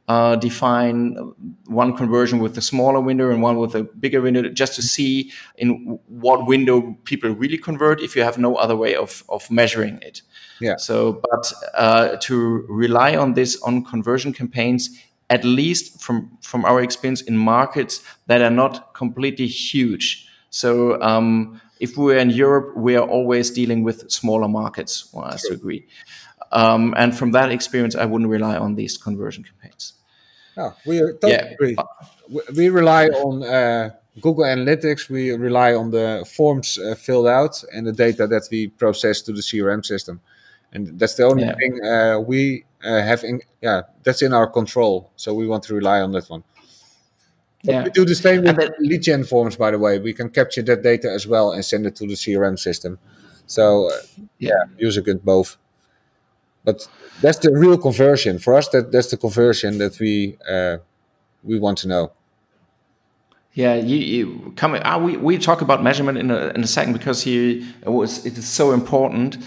uh, 0.08 0.36
define 0.36 1.16
one 1.66 1.96
conversion 1.98 2.40
with 2.40 2.58
a 2.58 2.62
smaller 2.62 3.02
window 3.02 3.32
and 3.32 3.42
one 3.42 3.58
with 3.58 3.76
a 3.76 3.84
bigger 3.84 4.22
window 4.22 4.42
just 4.50 4.76
to 4.76 4.82
see 4.82 5.32
in 5.58 6.00
what 6.08 6.46
window 6.46 6.96
people 7.06 7.30
really 7.32 7.58
convert 7.58 8.02
if 8.02 8.16
you 8.16 8.24
have 8.24 8.38
no 8.38 8.56
other 8.56 8.76
way 8.76 8.96
of, 8.96 9.24
of 9.30 9.50
measuring 9.50 9.98
it. 10.02 10.22
Yeah. 10.60 10.78
So, 10.78 11.22
but 11.30 11.54
uh, 11.74 12.18
to 12.22 12.66
rely 12.70 13.16
on 13.16 13.34
this 13.34 13.62
on 13.62 13.84
conversion 13.84 14.34
campaigns, 14.34 14.90
at 15.30 15.44
least 15.44 16.02
from, 16.02 16.38
from 16.42 16.66
our 16.66 16.82
experience 16.82 17.22
in 17.22 17.38
markets 17.38 18.02
that 18.28 18.42
are 18.42 18.52
not 18.52 18.94
completely 18.94 19.48
huge. 19.48 20.28
So, 20.50 21.02
um, 21.02 21.62
if 21.80 21.98
we're 21.98 22.18
in 22.18 22.30
Europe, 22.30 22.78
we 22.78 22.96
are 22.96 23.06
always 23.06 23.52
dealing 23.52 23.84
with 23.84 24.10
smaller 24.10 24.48
markets. 24.48 25.10
Well, 25.14 25.26
I 25.26 25.38
agree. 25.52 25.86
Um, 26.52 26.94
and 26.98 27.16
from 27.16 27.32
that 27.32 27.52
experience, 27.52 27.96
I 27.96 28.06
wouldn't 28.06 28.30
rely 28.30 28.56
on 28.58 28.76
these 28.76 28.98
conversion 28.98 29.44
campaigns. 29.44 29.94
Oh, 30.58 30.74
we 30.86 31.00
totally 31.00 31.34
yeah. 31.34 31.46
agree. 31.46 31.76
We 32.56 32.70
rely 32.70 33.08
on 33.08 33.44
uh, 33.44 33.90
Google 34.22 34.46
Analytics. 34.46 35.10
We 35.10 35.32
rely 35.32 35.74
on 35.74 35.92
the 35.92 36.26
forms 36.36 36.80
uh, 36.80 36.96
filled 36.96 37.28
out 37.28 37.62
and 37.74 37.86
the 37.86 37.92
data 37.92 38.26
that 38.28 38.48
we 38.50 38.68
process 38.68 39.22
to 39.24 39.34
the 39.34 39.42
CRM 39.42 39.86
system, 39.86 40.22
and 40.76 41.00
that's 41.00 41.16
the 41.16 41.24
only 41.24 41.44
yeah. 41.44 41.56
thing 41.56 41.86
uh, 41.86 42.20
we 42.20 42.66
uh, 42.84 43.02
have. 43.02 43.24
In, 43.24 43.42
yeah, 43.62 43.82
that's 44.04 44.22
in 44.22 44.34
our 44.34 44.48
control. 44.48 45.12
So 45.16 45.34
we 45.34 45.48
want 45.48 45.64
to 45.64 45.74
rely 45.74 46.02
on 46.02 46.12
that 46.12 46.30
one. 46.30 46.44
But 47.64 47.72
yeah. 47.72 47.84
we 47.86 47.90
do 47.90 48.06
the 48.06 48.14
same 48.14 48.44
with 48.44 48.58
then, 48.58 48.72
lead 48.80 49.02
gen 49.02 49.24
forms, 49.24 49.56
by 49.56 49.72
the 49.72 49.80
way. 49.80 49.98
We 49.98 50.14
can 50.14 50.30
capture 50.30 50.62
that 50.62 50.84
data 50.84 51.10
as 51.10 51.26
well 51.26 51.52
and 51.52 51.66
send 51.66 51.88
it 51.88 51.96
to 51.96 52.06
the 52.06 52.14
CRM 52.14 52.60
system. 52.60 53.00
So 53.48 53.90
uh, 53.90 54.24
yeah, 54.38 54.66
user 54.78 55.02
can 55.02 55.18
both 55.18 55.58
but 56.66 56.88
that's 57.22 57.38
the 57.38 57.52
real 57.52 57.78
conversion 57.78 58.40
for 58.40 58.56
us. 58.56 58.68
That 58.70 58.92
that's 58.92 59.12
the 59.12 59.18
conversion 59.18 59.78
that 59.78 60.00
we 60.00 60.38
uh, 60.50 60.78
we 61.44 61.60
want 61.60 61.78
to 61.80 61.88
know. 61.88 62.12
Yeah, 63.56 63.76
you, 63.76 63.96
you 63.98 64.54
come. 64.58 64.76
Uh, 64.76 65.00
we 65.00 65.16
we 65.16 65.38
talk 65.38 65.62
about 65.62 65.82
measurement 65.82 66.18
in 66.18 66.30
a 66.30 66.48
in 66.50 66.62
a 66.62 66.68
second 66.68 66.92
because 66.92 67.24
he 67.24 67.66
it 67.84 67.90
was 67.90 68.26
it 68.26 68.38
is 68.38 68.46
so 68.46 68.74
important. 68.74 69.38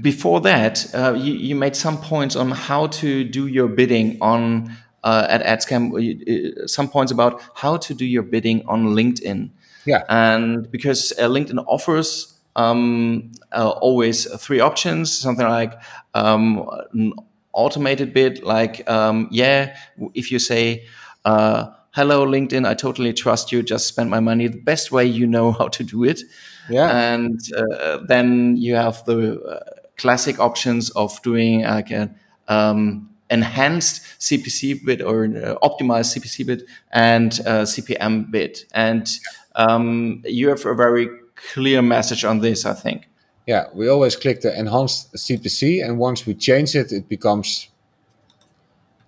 Before 0.00 0.40
that, 0.42 0.86
uh, 0.94 1.14
you 1.14 1.34
you 1.34 1.56
made 1.56 1.74
some 1.74 1.98
points 1.98 2.36
on 2.36 2.52
how 2.52 2.86
to 2.86 3.24
do 3.24 3.48
your 3.48 3.66
bidding 3.66 4.18
on 4.20 4.70
uh, 5.02 5.26
at 5.28 5.42
AdsCamp. 5.44 5.90
Uh, 5.98 6.66
some 6.68 6.88
points 6.88 7.10
about 7.10 7.42
how 7.56 7.76
to 7.76 7.92
do 7.92 8.04
your 8.04 8.22
bidding 8.22 8.64
on 8.68 8.94
LinkedIn. 8.94 9.50
Yeah, 9.84 10.04
and 10.08 10.70
because 10.70 11.12
uh, 11.18 11.28
LinkedIn 11.28 11.64
offers 11.66 12.38
um, 12.54 13.32
uh, 13.50 13.68
always 13.68 14.26
three 14.40 14.60
options, 14.60 15.16
something 15.16 15.46
like 15.46 15.74
um, 16.14 16.68
an 16.92 17.14
automated 17.52 18.14
bid, 18.14 18.42
like, 18.42 18.88
um, 18.88 19.28
yeah, 19.32 19.76
if 20.14 20.30
you 20.30 20.38
say, 20.38 20.86
uh, 21.24 21.66
hello, 21.96 22.26
LinkedIn, 22.26 22.68
I 22.68 22.74
totally 22.74 23.14
trust 23.14 23.50
you, 23.50 23.62
just 23.62 23.86
spend 23.86 24.10
my 24.10 24.20
money 24.20 24.48
the 24.48 24.60
best 24.60 24.92
way 24.92 25.06
you 25.06 25.26
know 25.26 25.52
how 25.52 25.68
to 25.68 25.82
do 25.82 26.04
it. 26.04 26.20
Yeah. 26.68 26.94
And 26.94 27.40
uh, 27.56 28.00
then 28.06 28.58
you 28.58 28.74
have 28.74 29.02
the 29.06 29.40
uh, 29.40 29.60
classic 29.96 30.38
options 30.38 30.90
of 30.90 31.20
doing 31.22 31.62
like 31.62 31.90
a, 31.90 32.14
um, 32.48 33.08
enhanced 33.30 34.02
CPC 34.20 34.84
bid 34.84 35.00
or 35.00 35.24
uh, 35.24 35.56
optimized 35.66 36.14
CPC 36.14 36.46
bid 36.46 36.62
and 36.92 37.40
uh, 37.46 37.64
CPM 37.64 38.30
bid. 38.30 38.58
And 38.74 39.10
um, 39.54 40.22
you 40.26 40.50
have 40.50 40.66
a 40.66 40.74
very 40.74 41.08
clear 41.54 41.80
message 41.80 42.26
on 42.26 42.40
this, 42.40 42.66
I 42.66 42.74
think. 42.74 43.08
Yeah, 43.46 43.68
we 43.72 43.88
always 43.88 44.16
click 44.16 44.42
the 44.42 44.58
enhanced 44.58 45.14
CPC, 45.14 45.82
and 45.82 45.98
once 45.98 46.26
we 46.26 46.34
change 46.34 46.74
it, 46.74 46.92
it 46.92 47.08
becomes 47.08 47.68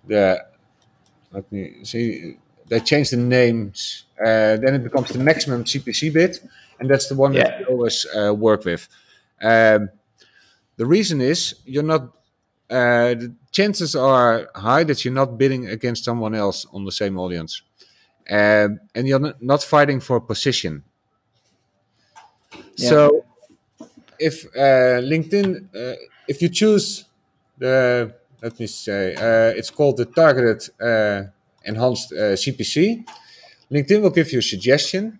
the. 0.07 0.43
Let 1.31 1.51
me 1.51 1.83
see. 1.83 2.37
They 2.69 2.79
change 2.79 3.09
the 3.09 3.17
names. 3.17 4.05
Uh, 4.19 4.57
then 4.57 4.75
it 4.75 4.83
becomes 4.83 5.09
the 5.09 5.19
maximum 5.19 5.63
CPC 5.63 6.13
bid, 6.13 6.39
and 6.79 6.89
that's 6.89 7.09
the 7.09 7.15
one 7.15 7.33
yeah. 7.33 7.43
that 7.43 7.59
we 7.59 7.65
always 7.65 8.05
uh, 8.15 8.33
work 8.33 8.65
with. 8.65 8.87
Um, 9.41 9.89
the 10.77 10.85
reason 10.85 11.21
is 11.21 11.55
you're 11.65 11.83
not. 11.83 12.13
Uh, 12.69 13.15
the 13.15 13.33
chances 13.51 13.95
are 13.95 14.47
high 14.53 14.83
that 14.83 15.03
you're 15.03 15.13
not 15.13 15.37
bidding 15.37 15.67
against 15.67 16.05
someone 16.05 16.35
else 16.35 16.67
on 16.71 16.85
the 16.85 16.91
same 16.91 17.17
audience, 17.17 17.63
um, 18.29 18.79
and 18.93 19.07
you're 19.07 19.33
not 19.41 19.63
fighting 19.63 19.99
for 19.99 20.17
a 20.17 20.21
position. 20.21 20.83
So 22.75 23.25
if 24.19 24.45
uh, 24.55 25.01
LinkedIn, 25.01 25.75
uh, 25.75 25.95
if 26.27 26.41
you 26.41 26.49
choose 26.49 27.05
the, 27.57 28.13
let 28.41 28.59
me 28.59 28.67
say, 28.67 29.15
uh, 29.15 29.57
it's 29.57 29.69
called 29.69 29.97
the 29.97 30.05
targeted 30.05 30.61
uh, 30.79 31.29
enhanced 31.65 32.11
CPC, 32.11 33.03
uh, 33.07 33.11
LinkedIn 33.71 34.01
will 34.01 34.09
give 34.09 34.31
you 34.31 34.39
a 34.39 34.41
suggestion, 34.41 35.19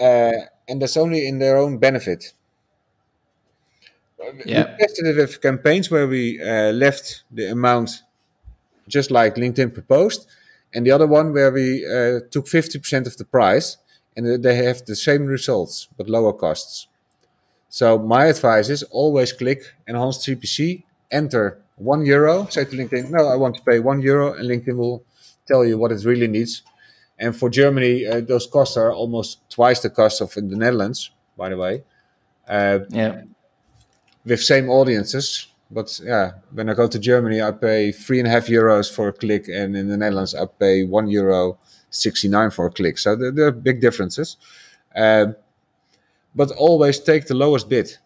uh, 0.00 0.32
and 0.68 0.80
that's 0.80 0.96
only 0.96 1.26
in 1.26 1.38
their 1.38 1.56
own 1.56 1.78
benefit. 1.78 2.32
Yeah. 4.44 4.72
We 4.72 4.78
tested 4.78 5.06
it 5.06 5.16
with 5.16 5.40
campaigns 5.40 5.90
where 5.90 6.06
we 6.06 6.38
left 6.40 7.24
the 7.30 7.50
amount 7.50 8.02
just 8.88 9.10
like 9.10 9.34
LinkedIn 9.34 9.74
proposed, 9.74 10.26
and 10.74 10.86
the 10.86 10.90
other 10.90 11.06
one 11.06 11.32
where 11.32 11.50
we 11.50 11.80
took 12.30 12.46
50% 12.46 13.06
of 13.06 13.16
the 13.16 13.24
price 13.24 13.78
and 14.16 14.42
they 14.42 14.56
have 14.56 14.84
the 14.84 14.96
same 14.96 15.26
results 15.26 15.88
but 15.96 16.08
lower 16.08 16.32
costs. 16.32 16.86
So 17.68 17.98
my 17.98 18.26
advice 18.26 18.68
is 18.68 18.82
always 18.84 19.32
click 19.32 19.74
enhanced 19.86 20.26
CPC, 20.26 20.84
enter 21.10 21.58
one 21.76 22.04
euro, 22.04 22.46
say 22.46 22.64
to 22.66 22.76
LinkedIn, 22.76 23.10
no, 23.10 23.28
I 23.28 23.36
want 23.36 23.56
to 23.56 23.62
pay 23.62 23.80
one 23.80 24.02
euro, 24.02 24.34
and 24.34 24.48
LinkedIn 24.48 24.76
will 24.76 25.02
tell 25.52 25.64
you 25.64 25.78
what 25.78 25.92
it 25.92 26.04
really 26.04 26.28
needs. 26.28 26.62
And 27.18 27.36
for 27.36 27.48
Germany, 27.50 28.06
uh, 28.06 28.20
those 28.20 28.46
costs 28.46 28.76
are 28.76 28.92
almost 28.92 29.48
twice 29.50 29.80
the 29.80 29.90
cost 29.90 30.20
of 30.20 30.36
in 30.36 30.48
the 30.48 30.56
Netherlands, 30.56 31.10
by 31.36 31.48
the 31.50 31.56
way. 31.56 31.84
Uh, 32.48 32.80
yeah. 32.88 33.22
With 34.24 34.42
same 34.42 34.68
audiences, 34.68 35.48
but 35.70 36.00
yeah, 36.02 36.32
when 36.52 36.68
I 36.68 36.74
go 36.74 36.86
to 36.86 36.98
Germany, 36.98 37.42
I 37.42 37.50
pay 37.50 37.92
three 37.92 38.18
and 38.20 38.28
a 38.28 38.30
half 38.30 38.46
euros 38.46 38.92
for 38.94 39.08
a 39.08 39.12
click, 39.12 39.48
and 39.48 39.76
in 39.76 39.88
the 39.88 39.96
Netherlands, 39.96 40.34
I 40.34 40.46
pay 40.46 40.84
one 40.84 41.08
euro 41.08 41.58
69 41.90 42.50
for 42.50 42.66
a 42.66 42.70
click. 42.70 42.98
So 42.98 43.16
there, 43.16 43.30
there 43.30 43.46
are 43.46 43.52
big 43.52 43.80
differences. 43.80 44.36
Uh, 44.94 45.26
but 46.34 46.50
always 46.52 46.98
take 46.98 47.26
the 47.26 47.34
lowest 47.34 47.68
bid 47.68 47.98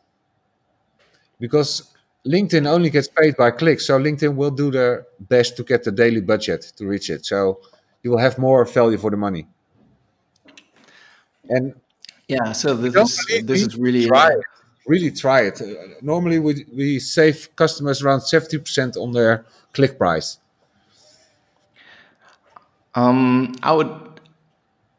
because 1.38 1.94
LinkedIn 2.26 2.66
only 2.66 2.90
gets 2.90 3.08
paid 3.08 3.36
by 3.36 3.50
clicks. 3.52 3.86
So 3.86 3.98
LinkedIn 3.98 4.34
will 4.34 4.50
do 4.50 4.70
their 4.70 5.06
best 5.20 5.56
to 5.56 5.62
get 5.62 5.84
the 5.84 5.92
daily 5.92 6.20
budget 6.20 6.72
to 6.76 6.86
reach 6.86 7.08
it. 7.08 7.24
So 7.24 7.60
you 8.02 8.10
will 8.10 8.18
have 8.18 8.38
more 8.38 8.64
value 8.64 8.98
for 8.98 9.10
the 9.10 9.16
money. 9.16 9.46
And 11.48 11.74
yeah, 12.28 12.52
so 12.52 12.74
this 12.74 12.94
is 12.96 13.46
this 13.46 13.62
is 13.62 13.76
really 13.76 14.06
try 14.06 14.32
it. 14.32 14.40
really 14.86 15.12
try 15.12 15.42
it. 15.42 15.62
Uh, 15.62 15.74
normally 16.02 16.40
we 16.40 16.66
we 16.74 16.98
save 16.98 17.54
customers 17.54 18.02
around 18.02 18.22
seventy 18.22 18.58
percent 18.58 18.96
on 18.96 19.12
their 19.12 19.46
click 19.72 19.96
price. 19.96 20.38
Um, 22.96 23.54
I 23.62 23.72
would, 23.72 23.90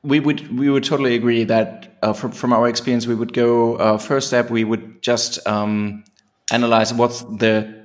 we 0.03 0.19
would, 0.19 0.55
we 0.55 0.69
would 0.69 0.83
totally 0.83 1.15
agree 1.15 1.45
that 1.45 1.97
uh, 2.03 2.13
from, 2.13 2.31
from 2.31 2.53
our 2.53 2.67
experience, 2.69 3.07
we 3.07 3.15
would 3.15 3.33
go 3.33 3.75
uh, 3.77 3.97
first 3.97 4.27
step. 4.27 4.51
We 4.51 4.63
would 4.63 5.01
just 5.01 5.45
um, 5.47 6.03
analyze 6.51 6.93
what's 6.93 7.21
the 7.23 7.77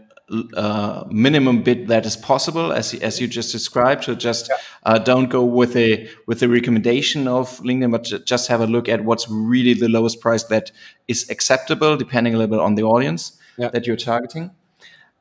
uh, 0.55 1.05
minimum 1.11 1.63
bid 1.63 1.89
that 1.89 2.07
is 2.07 2.17
possible, 2.17 2.73
as 2.73 2.95
as 2.95 3.21
you 3.21 3.29
just 3.29 3.53
described. 3.53 4.05
So 4.05 4.15
just 4.15 4.49
yeah. 4.49 4.57
uh, 4.85 4.99
don't 4.99 5.29
go 5.29 5.45
with 5.45 5.77
a 5.77 6.09
with 6.27 6.41
the 6.41 6.49
recommendation 6.49 7.29
of 7.29 7.59
LinkedIn, 7.59 7.91
but 7.91 8.25
just 8.25 8.49
have 8.49 8.61
a 8.61 8.67
look 8.67 8.89
at 8.89 9.05
what's 9.05 9.29
really 9.29 9.75
the 9.75 9.89
lowest 9.89 10.21
price 10.21 10.45
that 10.45 10.71
is 11.09 11.29
acceptable, 11.29 11.97
depending 11.97 12.35
a 12.35 12.39
little 12.39 12.57
bit 12.57 12.61
on 12.61 12.75
the 12.77 12.83
audience 12.83 13.39
yeah. 13.59 13.69
that 13.69 13.87
you're 13.87 13.97
targeting. 13.97 14.51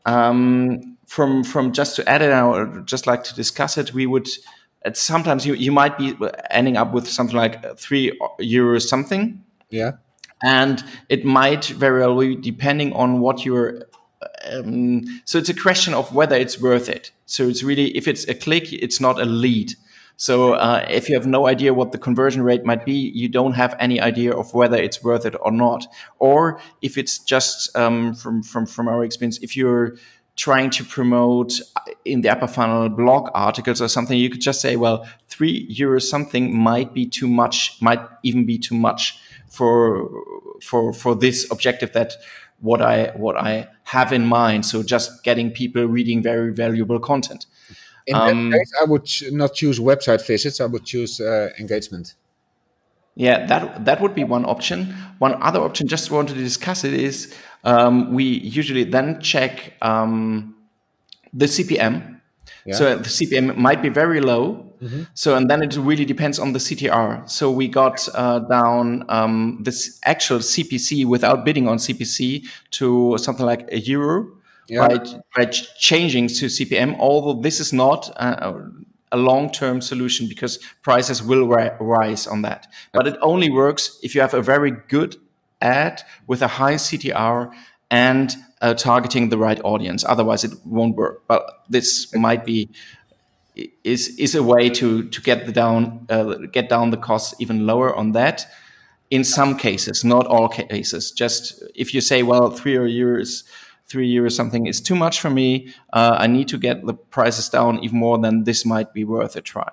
Um, 0.06 0.98
from 1.08 1.44
from 1.44 1.74
just 1.74 1.96
to 1.98 2.08
add 2.10 2.22
it, 2.22 2.32
I 2.32 2.44
would 2.44 2.88
just 2.88 3.06
like 3.06 3.24
to 3.26 3.36
discuss 3.36 3.78
it. 3.78 3.94
We 3.94 4.06
would 4.06 4.30
sometimes 4.94 5.46
you 5.46 5.56
you 5.56 5.72
might 5.72 5.98
be 5.98 6.16
ending 6.50 6.78
up 6.78 6.94
with 6.94 7.08
something 7.08 7.36
like 7.36 7.78
three 7.78 8.18
euros 8.40 8.84
something. 8.84 9.44
Yeah. 9.70 9.92
And 10.44 10.84
it 11.10 11.24
might 11.24 11.66
very 11.66 12.02
well 12.02 12.20
be 12.20 12.36
depending 12.36 12.94
on 12.94 13.20
what 13.20 13.46
you're 13.46 13.84
um, 14.52 15.04
so 15.26 15.38
it's 15.38 15.50
a 15.50 15.54
question 15.54 15.94
of 15.94 16.14
whether 16.14 16.36
it's 16.36 16.60
worth 16.60 16.90
it. 16.90 17.12
So 17.26 17.48
it's 17.48 17.64
really 17.64 17.96
if 17.98 18.08
it's 18.08 18.28
a 18.28 18.36
click, 18.36 18.72
it's 18.72 19.00
not 19.00 19.20
a 19.20 19.26
lead. 19.26 19.74
So 20.18 20.54
uh, 20.54 20.86
if 20.88 21.10
you 21.10 21.16
have 21.16 21.26
no 21.26 21.48
idea 21.48 21.74
what 21.74 21.92
the 21.92 21.98
conversion 21.98 22.44
rate 22.44 22.64
might 22.64 22.86
be, 22.86 22.94
you 22.94 23.28
don't 23.28 23.54
have 23.54 23.76
any 23.80 24.00
idea 24.00 24.32
of 24.32 24.54
whether 24.54 24.78
it's 24.78 25.04
worth 25.04 25.26
it 25.26 25.36
or 25.42 25.52
not. 25.52 25.88
Or 26.20 26.60
if 26.84 26.98
it's 26.98 27.18
just 27.18 27.76
um, 27.76 28.14
from 28.14 28.44
from 28.44 28.68
from 28.68 28.88
our 28.88 29.04
experience, 29.04 29.40
if 29.40 29.58
you're 29.58 29.96
trying 30.36 30.70
to 30.72 30.84
promote 30.84 31.54
in 32.06 32.22
the 32.22 32.30
upper 32.30 32.48
funnel 32.48 32.90
blog 32.90 33.30
articles 33.34 33.82
or 33.82 33.88
something, 33.88 34.18
you 34.18 34.30
could 34.30 34.42
just 34.42 34.62
say, 34.62 34.76
well, 34.76 35.08
three 35.28 35.68
euros 35.74 36.04
something 36.04 36.56
might 36.56 36.94
be 36.94 37.06
too 37.06 37.28
much, 37.28 37.78
might 37.82 38.02
even 38.24 38.46
be 38.46 38.58
too 38.58 38.76
much 38.76 39.20
for 39.50 40.10
for 40.62 40.94
for 40.94 41.16
this 41.16 41.50
objective 41.52 41.92
that 41.94 42.14
what 42.60 42.82
I 42.82 43.12
what 43.16 43.36
I 43.36 43.68
have 43.84 44.14
in 44.14 44.26
mind. 44.26 44.66
So 44.66 44.84
just 44.84 45.24
getting 45.24 45.52
people 45.52 45.86
reading 45.86 46.24
very 46.24 46.54
valuable 46.54 47.00
content. 47.00 47.46
In 48.08 48.16
um, 48.16 48.50
that 48.50 48.58
case, 48.58 48.72
I 48.80 48.86
would 48.86 49.10
not 49.32 49.54
choose 49.54 49.80
website 49.80 50.26
visits. 50.26 50.60
I 50.60 50.66
would 50.66 50.86
choose 50.86 51.20
uh, 51.20 51.50
engagement. 51.60 52.16
Yeah, 53.16 53.46
that 53.48 53.86
that 53.86 54.02
would 54.02 54.16
be 54.16 54.24
one 54.24 54.46
option. 54.46 54.96
One 55.20 55.42
other 55.42 55.60
option, 55.60 55.88
just 55.88 56.12
wanted 56.12 56.36
to 56.36 56.44
discuss 56.44 56.84
it, 56.84 56.94
is 56.94 57.34
um, 57.64 58.14
we 58.14 58.24
usually 58.24 58.84
then 58.84 59.20
check 59.22 59.74
um, 59.82 60.56
the 61.34 61.46
CPM. 61.46 62.20
Yeah. 62.66 62.76
So 62.76 62.96
the 62.96 63.10
CPM 63.10 63.58
might 63.58 63.82
be 63.82 63.90
very 63.90 64.22
low. 64.22 64.68
Mm-hmm. 64.82 65.04
So 65.14 65.36
and 65.36 65.50
then 65.50 65.62
it 65.62 65.76
really 65.78 66.06
depends 66.06 66.40
on 66.40 66.54
the 66.54 66.60
CTR. 66.60 67.30
So 67.30 67.52
we 67.52 67.68
got 67.68 68.08
uh, 68.16 68.40
down 68.40 69.06
um, 69.10 69.60
this 69.62 70.00
actual 70.06 70.40
CPC 70.40 71.06
without 71.06 71.46
bidding 71.46 71.68
on 71.68 71.78
CPC 71.78 72.48
to 72.72 73.18
something 73.18 73.46
like 73.46 73.72
a 73.72 73.80
euro 73.80 74.28
yeah. 74.68 74.88
by, 74.88 74.98
by 75.36 75.46
changing 75.46 76.28
to 76.30 76.46
CPM. 76.46 76.98
Although 76.98 77.42
this 77.42 77.60
is 77.60 77.74
not. 77.74 78.12
Uh, 78.16 78.64
a 79.12 79.18
long-term 79.18 79.82
solution 79.82 80.28
because 80.28 80.58
prices 80.82 81.22
will 81.22 81.48
ri- 81.48 81.72
rise 81.80 82.28
on 82.28 82.42
that. 82.44 82.68
But 82.94 83.08
it 83.08 83.18
only 83.22 83.50
works 83.50 84.00
if 84.04 84.16
you 84.16 84.22
have 84.22 84.34
a 84.34 84.42
very 84.42 84.72
good 84.72 85.16
ad 85.62 86.02
with 86.28 86.42
a 86.42 86.48
high 86.48 86.76
CTR 86.76 87.52
and 87.90 88.36
uh, 88.62 88.74
targeting 88.74 89.30
the 89.30 89.38
right 89.38 89.60
audience. 89.64 90.06
Otherwise, 90.08 90.44
it 90.44 90.54
won't 90.66 90.96
work. 90.96 91.24
But 91.28 91.44
this 91.70 92.14
might 92.16 92.46
be 92.46 92.70
is 93.84 94.18
is 94.18 94.34
a 94.34 94.44
way 94.44 94.70
to 94.70 95.04
to 95.10 95.22
get 95.22 95.46
the 95.46 95.52
down 95.52 96.06
uh, 96.10 96.36
get 96.52 96.70
down 96.70 96.92
the 96.92 96.98
costs 96.98 97.36
even 97.40 97.66
lower 97.66 97.96
on 97.96 98.14
that. 98.14 98.46
In 99.10 99.26
some 99.26 99.58
cases, 99.58 100.06
not 100.06 100.26
all 100.26 100.48
cases. 100.48 101.12
Just 101.12 101.64
if 101.76 101.94
you 101.94 102.00
say, 102.00 102.24
well, 102.24 102.50
three 102.50 102.78
or 102.78 102.86
years 102.86 103.44
three 103.92 104.08
years 104.08 104.36
something 104.36 104.68
is 104.68 104.82
too 104.82 104.96
much 104.96 105.20
for 105.20 105.30
me. 105.30 105.74
Uh, 105.94 106.16
I 106.18 106.28
need 106.28 106.48
to 106.50 106.58
get 106.58 106.86
the 106.86 106.94
prices 106.94 107.50
down 107.50 107.80
even 107.84 107.98
more. 108.00 108.18
Then 108.18 108.44
this 108.46 108.66
might 108.66 108.94
be 108.94 109.04
worth 109.04 109.36
a 109.36 109.42
try. 109.42 109.72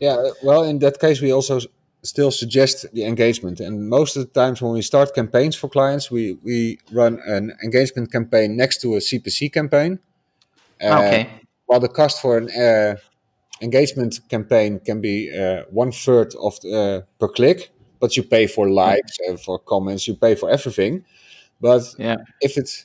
Yeah, 0.00 0.30
well, 0.42 0.64
in 0.64 0.80
that 0.80 0.98
case, 0.98 1.20
we 1.22 1.32
also 1.32 1.60
still 2.02 2.30
suggest 2.30 2.86
the 2.92 3.04
engagement. 3.04 3.60
And 3.60 3.88
most 3.88 4.16
of 4.16 4.22
the 4.26 4.40
times 4.40 4.60
when 4.60 4.72
we 4.72 4.82
start 4.82 5.14
campaigns 5.14 5.56
for 5.56 5.68
clients, 5.68 6.10
we, 6.10 6.36
we 6.42 6.78
run 6.92 7.20
an 7.26 7.52
engagement 7.62 8.12
campaign 8.12 8.56
next 8.56 8.80
to 8.82 8.94
a 8.96 8.98
CPC 8.98 9.52
campaign. 9.52 9.98
Uh, 10.82 10.98
okay. 10.98 11.30
While 11.66 11.80
the 11.80 11.88
cost 11.88 12.20
for 12.20 12.36
an 12.36 12.50
uh, 12.50 12.96
engagement 13.62 14.20
campaign 14.28 14.80
can 14.80 15.00
be 15.00 15.32
uh, 15.32 15.62
one 15.70 15.92
third 15.92 16.34
of 16.40 16.60
the, 16.60 16.76
uh, 16.78 17.00
per 17.18 17.28
click, 17.28 17.70
but 18.00 18.16
you 18.16 18.22
pay 18.22 18.46
for 18.46 18.68
likes 18.68 19.16
and 19.26 19.40
for 19.40 19.58
comments, 19.58 20.06
you 20.06 20.14
pay 20.14 20.34
for 20.34 20.50
everything. 20.50 21.04
But 21.60 21.94
yeah. 21.98 22.16
if 22.42 22.58
it 22.58 22.84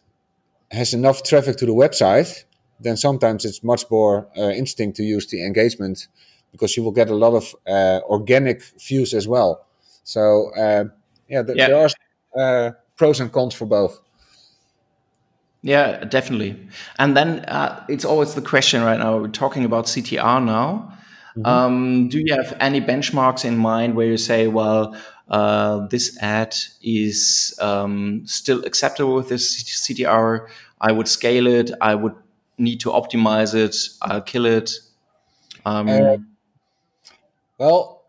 has 0.72 0.94
enough 0.94 1.24
traffic 1.24 1.58
to 1.58 1.66
the 1.66 1.74
website, 1.74 2.44
then 2.80 2.98
sometimes 2.98 3.46
it's 3.46 3.64
much 3.64 3.86
more 3.90 4.28
uh, 4.38 4.50
interesting 4.50 4.94
to 4.94 5.04
use 5.04 5.28
the 5.28 5.46
engagement 5.46 6.08
because 6.52 6.78
you 6.78 6.84
will 6.84 6.92
get 6.92 7.10
a 7.10 7.16
lot 7.16 7.34
of 7.34 7.56
uh, 7.68 8.00
organic 8.10 8.64
views 8.88 9.14
as 9.14 9.28
well. 9.28 9.66
So 10.04 10.52
uh, 10.56 10.86
yeah, 11.28 11.44
th- 11.44 11.58
yeah, 11.58 11.68
there 11.68 11.78
are 11.78 11.90
uh, 12.40 12.72
pros 12.96 13.20
and 13.20 13.32
cons 13.32 13.54
for 13.54 13.66
both. 13.66 14.00
Yeah, 15.62 16.06
definitely. 16.06 16.56
And 16.98 17.18
then 17.18 17.40
uh, 17.40 17.84
it's 17.90 18.06
always 18.06 18.34
the 18.34 18.42
question 18.42 18.82
right 18.82 18.98
now. 18.98 19.18
We're 19.18 19.28
talking 19.28 19.66
about 19.66 19.86
CTR 19.86 20.44
now. 20.44 20.94
Mm-hmm. 21.38 21.46
Um, 21.46 22.10
do 22.10 22.20
you 22.20 22.34
have 22.34 22.56
any 22.60 22.82
benchmarks 22.82 23.46
in 23.46 23.58
mind 23.58 23.96
where 23.96 24.08
you 24.08 24.18
say, 24.18 24.48
well, 24.48 24.96
uh, 25.30 25.88
this 25.88 26.18
ad 26.22 26.56
is 26.82 27.58
um, 27.62 28.24
still 28.26 28.66
acceptable 28.66 29.16
with 29.16 29.30
this 29.30 29.64
CTR? 29.64 30.48
I 30.82 30.92
would 30.92 31.08
scale 31.08 31.48
it. 31.48 31.72
I 31.82 31.96
would 31.96 32.16
need 32.58 32.80
to 32.82 32.90
optimize 32.90 33.54
it. 33.54 33.76
I'll 34.02 34.22
kill 34.22 34.46
it. 34.46 34.72
Um, 35.66 35.90
uh, 35.90 36.18
well, 37.58 38.04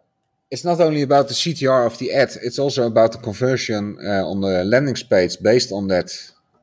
it's 0.50 0.64
not 0.64 0.80
only 0.80 1.02
about 1.02 1.28
the 1.28 1.34
CTR 1.34 1.86
of 1.86 1.98
the 1.98 2.12
ad; 2.12 2.30
it's 2.42 2.58
also 2.58 2.86
about 2.86 3.12
the 3.12 3.18
conversion 3.18 3.98
uh, 4.04 4.26
on 4.26 4.40
the 4.40 4.64
landing 4.64 4.96
page 5.08 5.36
based 5.40 5.72
on 5.72 5.88
that. 5.88 6.10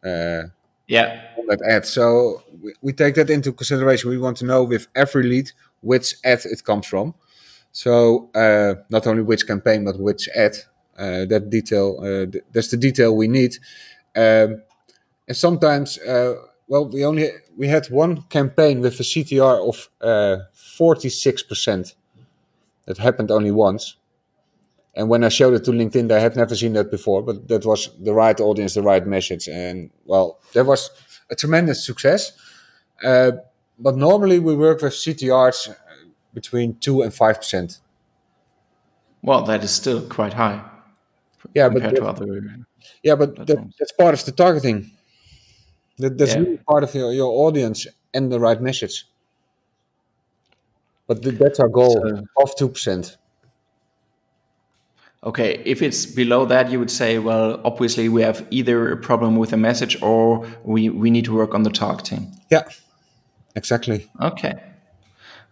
Uh, 0.04 0.50
yeah. 0.88 1.22
On 1.38 1.46
that 1.48 1.62
ad. 1.68 1.86
So 1.86 2.44
we, 2.62 2.74
we, 2.82 2.94
take 2.94 3.16
that 3.16 3.30
into 3.30 3.52
consideration. 3.52 4.10
We 4.10 4.18
want 4.18 4.38
to 4.38 4.46
know 4.46 4.64
with 4.64 4.88
every 4.96 5.24
lead 5.24 5.52
which 5.82 6.16
ad 6.24 6.46
it 6.46 6.64
comes 6.64 6.86
from. 6.86 7.14
So 7.72 8.30
uh, 8.34 8.76
not 8.90 9.08
only 9.08 9.24
which 9.24 9.48
campaign, 9.48 9.86
but 9.86 10.00
which 10.00 10.30
ad. 10.36 10.58
Uh, 10.98 11.26
that 11.26 11.52
detail. 11.52 12.00
Uh, 12.00 12.26
th- 12.32 12.44
that's 12.52 12.70
the 12.70 12.78
detail 12.78 13.16
we 13.16 13.28
need. 13.28 13.56
Um, 14.16 14.64
and 15.28 15.38
sometimes, 15.38 16.00
uh, 16.00 16.34
well, 16.68 16.90
we 16.90 17.06
only 17.06 17.30
we 17.56 17.68
had 17.68 17.86
one 17.92 18.24
campaign 18.30 18.82
with 18.82 19.00
a 19.00 19.04
CTR 19.04 19.70
of 19.70 20.50
forty 20.54 21.10
six 21.10 21.44
percent 21.44 21.94
that 22.86 22.98
happened 22.98 23.30
only 23.30 23.52
once. 23.52 23.98
And 24.96 25.10
when 25.10 25.24
I 25.24 25.30
showed 25.30 25.54
it 25.54 25.64
to 25.66 25.72
LinkedIn, 25.72 26.08
they 26.08 26.20
had 26.20 26.36
never 26.36 26.56
seen 26.56 26.74
that 26.74 26.90
before, 26.90 27.22
but 27.22 27.48
that 27.50 27.66
was 27.66 27.92
the 28.00 28.14
right 28.14 28.40
audience, 28.40 28.74
the 28.74 28.82
right 28.82 29.06
message. 29.06 29.48
And 29.48 29.92
well, 30.06 30.40
that 30.54 30.66
was 30.66 30.90
a 31.30 31.36
tremendous 31.36 31.86
success. 31.86 32.32
Uh, 33.04 33.34
but 33.78 33.96
normally 33.96 34.40
we 34.40 34.56
work 34.56 34.82
with 34.82 34.94
CTRs 34.94 35.76
between 36.38 36.78
2 36.78 37.02
and 37.02 37.12
5%. 37.12 37.80
Well, 39.24 39.42
that 39.46 39.64
is 39.64 39.72
still 39.72 40.02
quite 40.08 40.34
high. 40.34 40.62
Yeah, 41.56 41.70
but 41.70 41.82
that, 41.82 41.98
other, 41.98 42.28
yeah, 43.02 43.16
but 43.16 43.48
that, 43.48 43.60
that's 43.80 43.92
part 43.92 44.14
of 44.14 44.24
the 44.24 44.32
targeting. 44.32 44.92
That, 45.98 46.16
that's 46.20 46.36
yeah. 46.36 46.42
really 46.42 46.58
part 46.58 46.84
of 46.84 46.94
your, 46.94 47.12
your 47.12 47.32
audience 47.48 47.88
and 48.14 48.32
the 48.32 48.40
right 48.40 48.62
message. 48.62 49.06
But 51.08 51.24
that's 51.24 51.60
our 51.60 51.70
goal 51.70 51.94
so, 51.94 52.28
of 52.44 52.56
2%. 52.56 53.18
Okay, 55.24 55.62
if 55.66 55.82
it's 55.82 56.06
below 56.06 56.46
that, 56.46 56.70
you 56.70 56.78
would 56.78 56.92
say, 56.92 57.18
well, 57.18 57.60
obviously 57.66 58.10
we 58.10 58.22
have 58.22 58.46
either 58.52 58.92
a 58.92 58.98
problem 58.98 59.38
with 59.38 59.50
the 59.50 59.58
message 59.58 60.00
or 60.04 60.46
we, 60.64 60.90
we 60.90 61.10
need 61.10 61.26
to 61.26 61.34
work 61.34 61.56
on 61.56 61.64
the 61.64 61.72
targeting. 61.72 62.32
Yeah, 62.52 62.66
exactly. 63.56 64.08
Okay. 64.22 64.54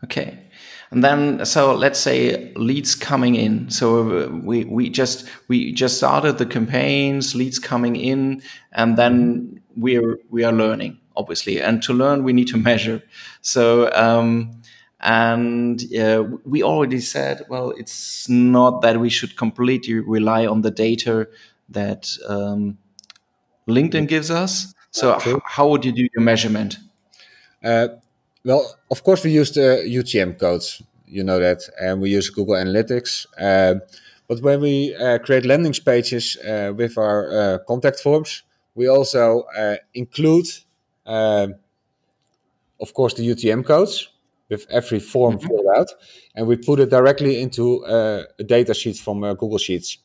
Okay. 0.04 0.45
And 0.92 1.04
then, 1.04 1.46
so 1.46 1.74
let's 1.74 2.00
say 2.00 2.54
leads 2.56 2.96
coming 2.96 3.36
in. 3.36 3.70
So 3.70 4.30
we, 4.44 4.66
we 4.66 4.90
just, 4.90 5.28
we 5.48 5.72
just 5.72 5.98
started 5.98 6.38
the 6.38 6.46
campaigns, 6.46 7.36
leads 7.36 7.60
coming 7.60 7.96
in, 7.96 8.42
and 8.72 8.98
then 8.98 9.62
we're, 9.76 10.20
we 10.30 10.44
are 10.44 10.54
learning, 10.54 11.00
obviously. 11.16 11.62
And 11.62 11.82
to 11.84 11.94
learn, 11.94 12.24
we 12.24 12.34
need 12.34 12.48
to 12.50 12.58
measure. 12.72 13.02
So, 13.42 13.92
um, 13.94 14.62
and 15.02 15.84
uh, 15.94 16.24
we 16.46 16.64
already 16.64 17.00
said, 17.00 17.44
well, 17.50 17.72
it's 17.72 18.28
not 18.30 18.82
that 18.82 19.00
we 19.00 19.10
should 19.10 19.38
completely 19.38 19.96
rely 19.96 20.48
on 20.48 20.62
the 20.62 20.72
data 20.72 21.28
that 21.70 22.10
um, 22.28 22.78
LinkedIn 23.68 24.08
gives 24.08 24.32
us. 24.32 24.74
So, 24.92 25.20
how 25.46 25.68
would 25.68 25.84
you 25.84 25.92
do 25.92 26.08
your 26.16 26.24
measurement? 26.24 26.78
Uh, 27.64 27.90
well, 28.46 28.76
of 28.90 29.04
course, 29.04 29.24
we 29.24 29.32
use 29.32 29.52
the 29.52 29.84
UTM 29.86 30.40
codes, 30.40 30.82
you 31.06 31.24
know 31.24 31.40
that, 31.40 31.62
and 31.82 32.02
we 32.02 32.10
use 32.12 32.30
Google 32.30 32.56
Analytics. 32.56 33.26
Uh, 33.40 33.80
but 34.28 34.42
when 34.42 34.62
we 34.62 34.96
uh, 34.96 35.20
create 35.20 35.46
landing 35.46 35.74
pages 35.74 36.38
uh, 36.38 36.72
with 36.76 36.98
our 36.98 37.32
uh, 37.32 37.58
contact 37.68 38.00
forms, 38.00 38.44
we 38.76 38.88
also 38.88 39.44
include 39.94 40.48
uh, 41.06 41.48
of 42.82 42.94
course, 42.94 43.14
the 43.14 43.28
UTM 43.28 43.66
codes 43.66 44.10
with 44.50 44.66
every 44.70 45.00
form 45.00 45.38
mm-hmm. 45.38 45.48
filled 45.48 45.68
out, 45.76 45.88
and 46.36 46.48
we 46.48 46.56
put 46.56 46.80
it 46.80 46.90
directly 46.90 47.42
into 47.42 47.84
uh, 47.86 48.24
a 48.40 48.44
data 48.44 48.74
sheet 48.74 48.98
from 48.98 49.24
uh, 49.24 49.34
Google 49.34 49.58
Sheets, 49.58 49.98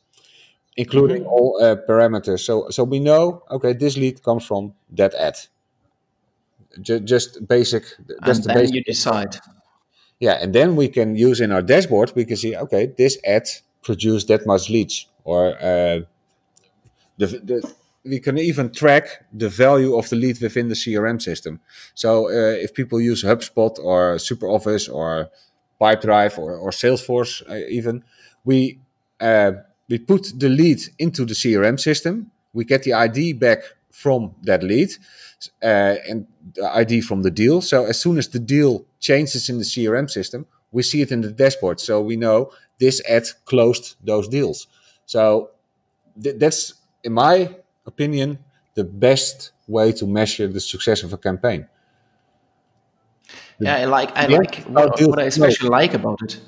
including 0.77 1.23
mm-hmm. 1.23 1.31
all 1.31 1.59
uh, 1.61 1.75
parameters. 1.87 2.39
So, 2.39 2.69
so 2.69 2.83
we 2.83 2.99
know, 2.99 3.43
okay, 3.51 3.73
this 3.73 3.97
lead 3.97 4.23
comes 4.23 4.45
from 4.45 4.73
that 4.91 5.13
ad. 5.15 5.37
J- 6.81 6.99
just 6.99 7.47
basic. 7.47 7.83
Just 7.83 7.99
and 7.99 8.35
the 8.43 8.47
then 8.47 8.57
basic 8.57 8.75
you 8.75 8.83
decide. 8.83 9.37
Yeah, 10.19 10.37
and 10.41 10.53
then 10.53 10.75
we 10.75 10.87
can 10.87 11.15
use 11.15 11.41
in 11.41 11.51
our 11.51 11.63
dashboard. 11.63 12.13
We 12.15 12.25
can 12.25 12.37
see, 12.37 12.55
okay, 12.55 12.93
this 12.97 13.17
ad 13.25 13.47
produced 13.81 14.27
that 14.27 14.45
much 14.45 14.69
leads, 14.69 15.07
or 15.23 15.55
uh, 15.59 16.01
the, 17.17 17.27
the 17.27 17.73
we 18.03 18.19
can 18.19 18.37
even 18.37 18.71
track 18.71 19.25
the 19.31 19.49
value 19.49 19.95
of 19.95 20.09
the 20.09 20.15
lead 20.15 20.41
within 20.41 20.69
the 20.69 20.75
CRM 20.75 21.21
system. 21.21 21.59
So 21.93 22.27
uh, 22.27 22.55
if 22.55 22.73
people 22.73 22.99
use 22.99 23.23
HubSpot 23.23 23.77
or 23.79 24.15
SuperOffice 24.15 24.91
or 24.91 25.29
Pipedrive 25.79 26.37
or, 26.37 26.55
or 26.55 26.71
Salesforce, 26.71 27.47
uh, 27.49 27.67
even 27.69 28.03
we 28.43 28.79
uh, 29.19 29.53
we 29.89 29.99
put 29.99 30.33
the 30.39 30.49
lead 30.49 30.81
into 30.97 31.25
the 31.25 31.33
CRM 31.33 31.79
system. 31.79 32.31
We 32.53 32.65
get 32.65 32.83
the 32.83 32.93
ID 32.93 33.33
back 33.33 33.59
from 33.91 34.35
that 34.43 34.63
lead 34.63 34.91
uh, 35.63 35.95
and 36.09 36.27
the 36.53 36.69
ID 36.75 37.01
from 37.01 37.23
the 37.23 37.31
deal. 37.31 37.61
So 37.61 37.85
as 37.85 37.99
soon 37.99 38.17
as 38.17 38.27
the 38.29 38.39
deal 38.39 38.85
changes 38.99 39.49
in 39.49 39.57
the 39.57 39.63
CRM 39.63 40.09
system, 40.09 40.45
we 40.71 40.83
see 40.83 41.01
it 41.01 41.11
in 41.11 41.21
the 41.21 41.31
dashboard. 41.31 41.79
So 41.79 42.01
we 42.01 42.15
know 42.15 42.51
this 42.79 43.01
ad 43.09 43.27
closed 43.45 43.95
those 44.03 44.27
deals. 44.27 44.67
So 45.05 45.51
th- 46.21 46.37
that's 46.37 46.73
in 47.03 47.13
my 47.13 47.55
opinion, 47.85 48.39
the 48.75 48.83
best 48.83 49.51
way 49.67 49.91
to 49.93 50.05
measure 50.05 50.47
the 50.47 50.59
success 50.59 51.03
of 51.03 51.13
a 51.13 51.17
campaign. 51.17 51.67
The 53.59 53.65
yeah, 53.65 53.75
I 53.77 53.85
like 53.85 54.17
I 54.17 54.25
like 54.27 54.55
what, 54.65 54.99
what, 55.01 55.19
I 55.19 55.23
especially 55.23 55.69
like 55.69 55.93
about 55.93 56.19
it. 56.23 56.39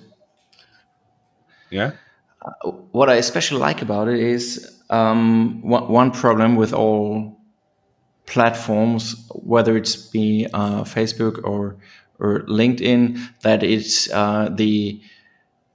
Yeah. 1.69 1.91
Uh, 2.41 2.71
what 2.91 3.09
I 3.09 3.15
especially 3.15 3.59
like 3.59 3.81
about 3.81 4.07
it 4.07 4.19
is 4.19 4.81
um, 4.89 5.61
one, 5.61 5.87
one 5.89 6.11
problem 6.11 6.55
with 6.55 6.73
all 6.73 7.39
platforms, 8.25 9.15
whether 9.31 9.77
it's 9.77 9.95
be 9.95 10.47
uh, 10.53 10.83
Facebook 10.83 11.43
or 11.43 11.75
or 12.19 12.41
LinkedIn, 12.41 13.19
that 13.41 13.63
it's 13.63 14.09
uh, 14.11 14.49
the 14.51 15.01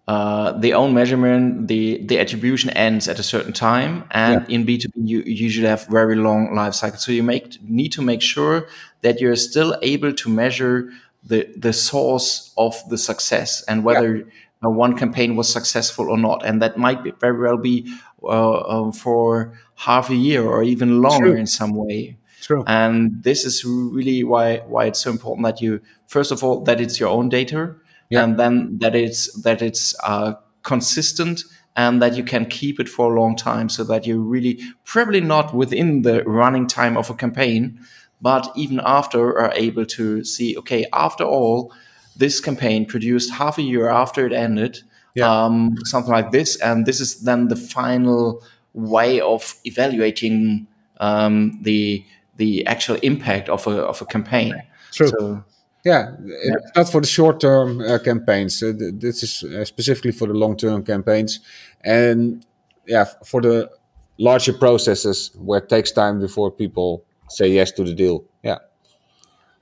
uh, 0.06 0.52
the 0.52 0.72
own 0.72 0.94
measurement, 0.94 1.68
the 1.68 2.02
the 2.06 2.18
attribution 2.18 2.70
ends 2.70 3.08
at 3.08 3.18
a 3.18 3.22
certain 3.22 3.52
time, 3.52 4.04
and 4.10 4.46
yeah. 4.48 4.54
in 4.54 4.64
B 4.64 4.78
two 4.78 4.88
B 4.88 5.00
you 5.02 5.22
usually 5.26 5.68
have 5.68 5.86
very 5.86 6.16
long 6.16 6.54
life 6.54 6.74
cycles. 6.74 7.04
So 7.04 7.12
you 7.12 7.22
make 7.22 7.58
need 7.62 7.92
to 7.92 8.02
make 8.02 8.22
sure 8.22 8.68
that 9.02 9.20
you're 9.20 9.36
still 9.36 9.76
able 9.82 10.12
to 10.14 10.30
measure 10.30 10.90
the 11.22 11.46
the 11.56 11.72
source 11.72 12.54
of 12.56 12.74
the 12.88 12.96
success 12.96 13.62
and 13.68 13.84
whether 13.84 14.16
yeah. 14.16 14.24
one 14.62 14.96
campaign 14.96 15.36
was 15.36 15.52
successful 15.52 16.08
or 16.10 16.16
not, 16.16 16.44
and 16.44 16.62
that 16.62 16.78
might 16.78 17.04
be, 17.04 17.12
very 17.20 17.38
well 17.38 17.58
be 17.58 17.92
uh, 18.22 18.60
um, 18.62 18.92
for 18.92 19.52
half 19.74 20.10
a 20.10 20.14
year 20.14 20.42
or 20.42 20.62
even 20.62 21.02
longer 21.02 21.32
True. 21.32 21.36
in 21.36 21.46
some 21.46 21.74
way. 21.74 22.17
True. 22.42 22.64
And 22.66 23.22
this 23.22 23.44
is 23.44 23.64
really 23.64 24.24
why 24.24 24.58
why 24.58 24.86
it's 24.86 25.00
so 25.00 25.10
important 25.10 25.44
that 25.46 25.60
you 25.60 25.80
first 26.06 26.32
of 26.32 26.42
all 26.42 26.62
that 26.64 26.80
it's 26.80 26.98
your 26.98 27.10
own 27.10 27.28
data 27.28 27.74
yeah. 28.10 28.24
and 28.24 28.38
then 28.38 28.78
that 28.78 28.94
it's 28.94 29.32
that 29.42 29.62
it's 29.62 29.94
uh, 30.02 30.34
consistent 30.62 31.42
and 31.76 32.02
that 32.02 32.16
you 32.16 32.24
can 32.24 32.44
keep 32.46 32.80
it 32.80 32.88
for 32.88 33.14
a 33.14 33.20
long 33.20 33.36
time 33.36 33.68
so 33.68 33.84
that 33.84 34.06
you 34.06 34.20
really 34.20 34.60
probably 34.84 35.20
not 35.20 35.54
within 35.54 36.02
the 36.02 36.22
running 36.24 36.66
time 36.66 36.96
of 36.96 37.10
a 37.10 37.14
campaign 37.14 37.80
but 38.20 38.50
even 38.56 38.80
after 38.84 39.38
are 39.38 39.52
able 39.54 39.86
to 39.86 40.24
see 40.24 40.56
okay 40.56 40.86
after 40.92 41.24
all 41.24 41.72
this 42.16 42.40
campaign 42.40 42.84
produced 42.84 43.32
half 43.32 43.58
a 43.58 43.62
year 43.62 43.88
after 43.88 44.26
it 44.26 44.32
ended 44.32 44.80
yeah. 45.14 45.44
um, 45.44 45.76
something 45.84 46.12
like 46.12 46.32
this 46.32 46.60
and 46.60 46.86
this 46.86 47.00
is 47.00 47.20
then 47.20 47.48
the 47.48 47.56
final 47.56 48.42
way 48.72 49.20
of 49.20 49.54
evaluating 49.64 50.66
um, 51.00 51.58
the 51.62 52.04
the 52.38 52.66
actual 52.66 52.96
impact 53.02 53.48
of 53.48 53.66
a, 53.66 53.82
of 53.82 54.02
a 54.02 54.06
campaign 54.06 54.54
True. 54.92 55.08
So, 55.08 55.44
yeah, 55.84 56.12
yeah. 56.24 56.54
not 56.76 56.90
for 56.90 57.00
the 57.00 57.06
short 57.06 57.40
term 57.40 57.80
uh, 57.80 57.98
campaigns. 57.98 58.62
Uh, 58.62 58.72
this 58.76 59.22
is 59.22 59.44
uh, 59.44 59.64
specifically 59.64 60.12
for 60.12 60.26
the 60.26 60.34
long 60.34 60.56
term 60.56 60.84
campaigns. 60.84 61.40
And 61.82 62.44
yeah, 62.86 63.04
for 63.24 63.40
the 63.40 63.70
larger 64.18 64.52
processes 64.52 65.30
where 65.36 65.60
it 65.60 65.68
takes 65.68 65.92
time 65.92 66.20
before 66.20 66.50
people 66.50 67.04
say 67.28 67.48
yes 67.48 67.70
to 67.72 67.84
the 67.84 67.94
deal. 67.94 68.24
Yeah. 68.42 68.58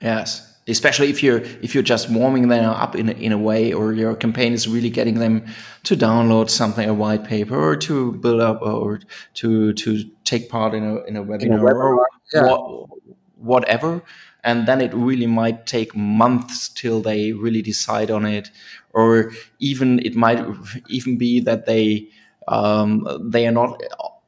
Yes. 0.00 0.55
Especially 0.68 1.10
if 1.10 1.22
you're 1.22 1.42
if 1.62 1.74
you're 1.74 1.82
just 1.82 2.10
warming 2.10 2.48
them 2.48 2.64
up 2.64 2.96
in 2.96 3.08
a, 3.08 3.12
in 3.12 3.32
a 3.32 3.38
way, 3.38 3.72
or 3.72 3.92
your 3.92 4.16
campaign 4.16 4.52
is 4.52 4.66
really 4.66 4.90
getting 4.90 5.20
them 5.20 5.44
to 5.84 5.96
download 5.96 6.50
something, 6.50 6.88
a 6.88 6.94
white 6.94 7.24
paper, 7.24 7.56
or 7.56 7.76
to 7.76 8.12
build 8.14 8.40
up, 8.40 8.60
or 8.62 9.00
to 9.34 9.72
to 9.74 10.04
take 10.24 10.48
part 10.48 10.74
in 10.74 10.82
a 10.82 11.04
in 11.04 11.16
a 11.16 11.24
webinar, 11.24 11.42
in 11.42 11.52
a 11.52 11.58
webinar 11.58 11.96
or 11.96 12.08
yeah. 12.34 12.42
what, 12.42 12.88
whatever 13.36 14.02
and 14.46 14.66
then 14.68 14.80
it 14.80 14.94
really 14.94 15.26
might 15.26 15.66
take 15.66 15.94
months 15.94 16.68
till 16.68 17.02
they 17.02 17.32
really 17.32 17.60
decide 17.60 18.10
on 18.10 18.24
it 18.24 18.50
or 18.92 19.32
even 19.58 19.98
it 20.06 20.14
might 20.14 20.42
even 20.88 21.18
be 21.18 21.40
that 21.40 21.66
they 21.66 22.08
um, 22.48 23.06
they 23.20 23.46
are 23.46 23.52
not 23.52 23.82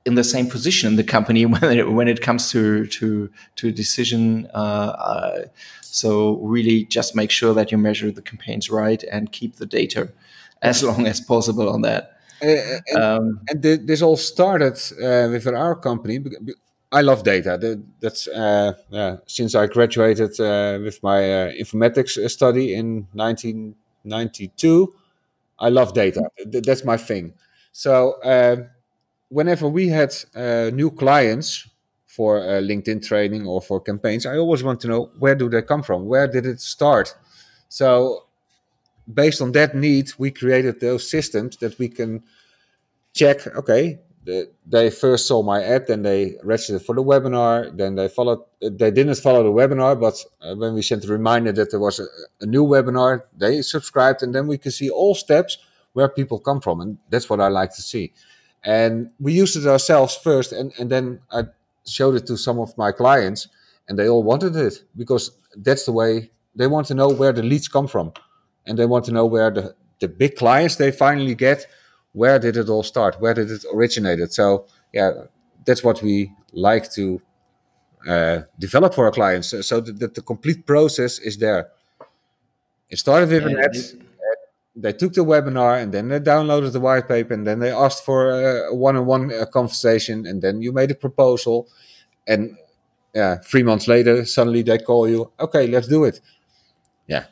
in 0.09 0.15
the 0.15 0.25
same 0.25 0.49
position 0.49 0.85
in 0.91 0.97
the 0.97 1.05
company 1.17 1.47
when 1.53 1.79
it, 1.79 1.87
when 1.99 2.09
it 2.09 2.21
comes 2.21 2.51
to 2.51 2.87
to 2.87 3.31
to 3.57 3.71
decision 3.71 4.49
uh, 4.55 4.91
uh, 5.13 5.39
so 5.81 6.37
really 6.55 6.85
just 6.97 7.15
make 7.15 7.31
sure 7.31 7.55
that 7.55 7.71
you 7.71 7.79
measure 7.79 8.11
the 8.11 8.23
campaigns 8.31 8.71
right 8.71 9.03
and 9.15 9.33
keep 9.39 9.57
the 9.57 9.67
data 9.67 10.03
as 10.63 10.83
long 10.83 11.07
as 11.07 11.21
possible 11.21 11.69
on 11.69 11.83
that 11.83 12.03
uh, 12.43 12.47
and, 12.47 13.03
um, 13.03 13.41
and, 13.49 13.63
this 13.63 14.03
all 14.03 14.17
started 14.17 14.77
uh, 15.03 15.29
with 15.31 15.47
our 15.47 15.75
company 15.75 16.19
I 16.91 17.03
love 17.03 17.23
data. 17.23 17.79
That's 18.01 18.27
uh, 18.29 18.73
yeah, 18.89 19.17
since 19.27 19.55
I 19.55 19.67
graduated 19.67 20.41
uh, 20.41 20.79
with 20.83 21.03
my 21.03 21.19
uh, 21.19 21.53
informatics 21.53 22.31
study 22.31 22.75
in 22.75 23.07
1992. 23.13 24.95
I 25.59 25.69
love 25.69 25.93
data. 25.93 26.31
That's 26.47 26.85
my 26.85 26.97
thing. 26.97 27.35
So 27.73 28.13
uh, 28.23 28.69
whenever 29.29 29.69
we 29.69 29.89
had 29.89 30.15
uh, 30.35 30.71
new 30.73 30.91
clients 30.91 31.69
for 32.07 32.41
LinkedIn 32.41 33.07
training 33.07 33.47
or 33.47 33.61
for 33.61 33.81
campaigns, 33.81 34.27
I 34.27 34.37
always 34.39 34.65
want 34.65 34.81
to 34.81 34.89
know 34.89 35.11
where 35.19 35.35
do 35.35 35.49
they 35.49 35.63
come 35.63 35.83
from? 35.83 36.07
Where 36.07 36.27
did 36.27 36.47
it 36.47 36.61
start? 36.61 37.15
So 37.69 38.25
based 39.13 39.41
on 39.41 39.53
that 39.53 39.75
need, 39.75 40.11
we 40.19 40.31
created 40.31 40.81
those 40.81 41.09
systems 41.09 41.57
that 41.59 41.79
we 41.79 41.89
can 41.89 42.23
check. 43.15 43.47
Okay, 43.47 43.99
they 44.67 44.91
first 44.91 45.27
saw 45.27 45.43
my 45.43 45.63
ad, 45.63 45.87
then 45.87 46.03
they 46.03 46.37
registered 46.43 46.83
for 46.83 46.95
the 46.95 47.03
webinar. 47.03 47.75
Then 47.77 47.95
they 47.95 48.09
followed. 48.09 48.41
They 48.61 48.91
didn't 48.91 49.17
follow 49.17 49.43
the 49.43 49.53
webinar, 49.53 49.99
but 49.99 50.23
uh, 50.43 50.55
when 50.57 50.75
we 50.75 50.83
sent 50.83 51.05
a 51.05 51.09
reminder 51.09 51.53
that 51.53 51.71
there 51.71 51.81
was 51.81 51.99
a, 52.01 52.07
a, 52.41 52.47
new 52.47 52.65
webinar, 52.65 53.23
they 53.37 53.63
subscribed, 53.63 54.23
and 54.23 54.35
then 54.35 54.47
we 54.47 54.59
can 54.59 54.73
see 54.73 54.91
all 54.91 55.15
steps 55.15 55.59
where 55.95 56.09
people 56.09 56.39
come 56.39 56.61
from, 56.61 56.81
and 56.81 56.99
that's 57.09 57.31
what 57.31 57.41
I 57.41 57.49
like 57.49 57.75
to 57.77 57.83
see. 57.83 58.13
And 58.65 59.11
we 59.21 59.33
used 59.33 59.57
it 59.57 59.67
ourselves 59.67 60.17
first, 60.17 60.53
and 60.53 60.73
and 60.79 60.91
then 60.91 61.21
I 61.31 61.45
showed 61.87 62.17
it 62.17 62.27
to 62.27 62.37
some 62.37 62.59
of 62.59 62.77
my 62.77 62.93
clients, 62.93 63.49
and 63.89 63.99
they 63.99 64.09
all 64.09 64.23
wanted 64.23 64.57
it 64.57 64.85
because 64.97 65.31
that's 65.57 65.85
the 65.85 65.93
way 65.93 66.31
they 66.55 66.67
want 66.67 66.87
to 66.89 66.95
know 66.95 67.09
where 67.09 67.33
the 67.33 67.43
leads 67.43 67.69
come 67.69 67.87
from, 67.87 68.13
and 68.67 68.79
they 68.79 68.87
want 68.87 69.05
to 69.07 69.13
know 69.13 69.27
where 69.27 69.51
the 69.51 69.75
the 70.01 70.09
big 70.09 70.37
clients 70.37 70.77
they 70.77 70.91
finally 70.91 71.35
get 71.35 71.67
where 72.13 72.39
did 72.39 72.57
it 72.57 72.69
all 72.69 72.83
start? 72.83 73.21
Where 73.21 73.35
did 73.35 73.51
it 73.51 73.65
originate 73.73 74.33
So 74.33 74.67
yeah, 74.93 75.13
that's 75.65 75.85
what 75.85 76.03
we 76.03 76.33
like 76.53 76.91
to 76.93 77.21
uh, 78.09 78.41
develop 78.59 78.95
for 78.95 79.05
our 79.05 79.11
clients, 79.11 79.55
so 79.67 79.81
that, 79.81 79.99
that, 79.99 80.15
the 80.15 80.23
complete 80.23 80.67
process 80.67 81.19
is 81.19 81.37
there. 81.37 81.69
It 82.91 82.99
started 82.99 83.29
with 83.29 83.45
an 83.47 83.59
ad. 83.59 84.08
They 84.81 84.93
took 84.93 85.13
the 85.15 85.25
webinar 85.25 85.83
and 85.83 85.93
then 85.93 86.09
they 86.09 86.21
downloaded 86.21 86.73
the 86.73 86.79
white 86.79 87.09
paper 87.09 87.35
and 87.35 87.45
then 87.45 87.59
they 87.59 87.73
asked 87.73 88.05
for 88.05 88.31
a 88.31 88.73
one-on-one 88.73 89.33
uh, 89.33 89.47
conversation 89.47 90.25
and 90.25 90.41
then 90.41 90.63
you 90.63 90.71
made 90.73 90.93
a 90.93 90.95
proposal 90.95 91.69
and 92.29 92.57
yeah, 93.13 93.39
three 93.39 93.65
months 93.65 93.89
later 93.89 94.25
suddenly 94.25 94.63
they 94.63 94.79
call 94.79 95.09
you. 95.09 95.33
Okay, 95.41 95.67
let's 95.67 95.89
do 95.89 96.05
it. 96.05 96.21
Yeah, 97.09 97.25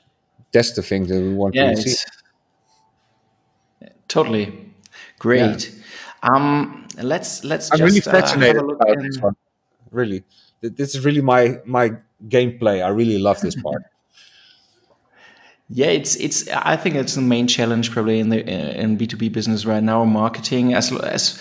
that's 0.50 0.72
the 0.72 0.82
thing 0.82 1.06
that 1.06 1.20
we 1.20 1.34
want 1.34 1.54
yeah, 1.54 1.70
to 1.70 1.76
see. 1.76 1.96
Totally. 4.08 4.72
Great. 5.18 5.70
Yeah. 5.70 6.30
Um, 6.34 6.88
let's 7.02 7.44
let's. 7.44 7.70
I'm 7.70 7.78
just, 7.78 7.88
really 7.88 8.18
uh, 8.18 8.20
fascinated 8.20 8.62
uh, 8.62 8.74
about 8.74 8.98
this 9.02 9.18
one. 9.18 9.36
Really, 9.90 10.24
this 10.60 10.94
is 10.94 11.04
really 11.04 11.20
my 11.20 11.60
my 11.64 11.92
gameplay. 12.28 12.84
I 12.84 12.88
really 12.88 13.18
love 13.18 13.40
this 13.40 13.54
part. 13.60 13.82
Yeah, 15.68 15.86
it's 15.86 16.16
it's. 16.16 16.48
I 16.48 16.76
think 16.76 16.94
it's 16.96 17.14
the 17.14 17.22
main 17.22 17.46
challenge 17.46 17.90
probably 17.90 18.20
in 18.20 18.28
the 18.28 18.44
in 18.80 18.96
B 18.96 19.06
two 19.06 19.16
B 19.16 19.28
business 19.28 19.64
right 19.64 19.82
now. 19.82 20.04
Marketing 20.04 20.74
as 20.74 20.92
as 20.92 21.40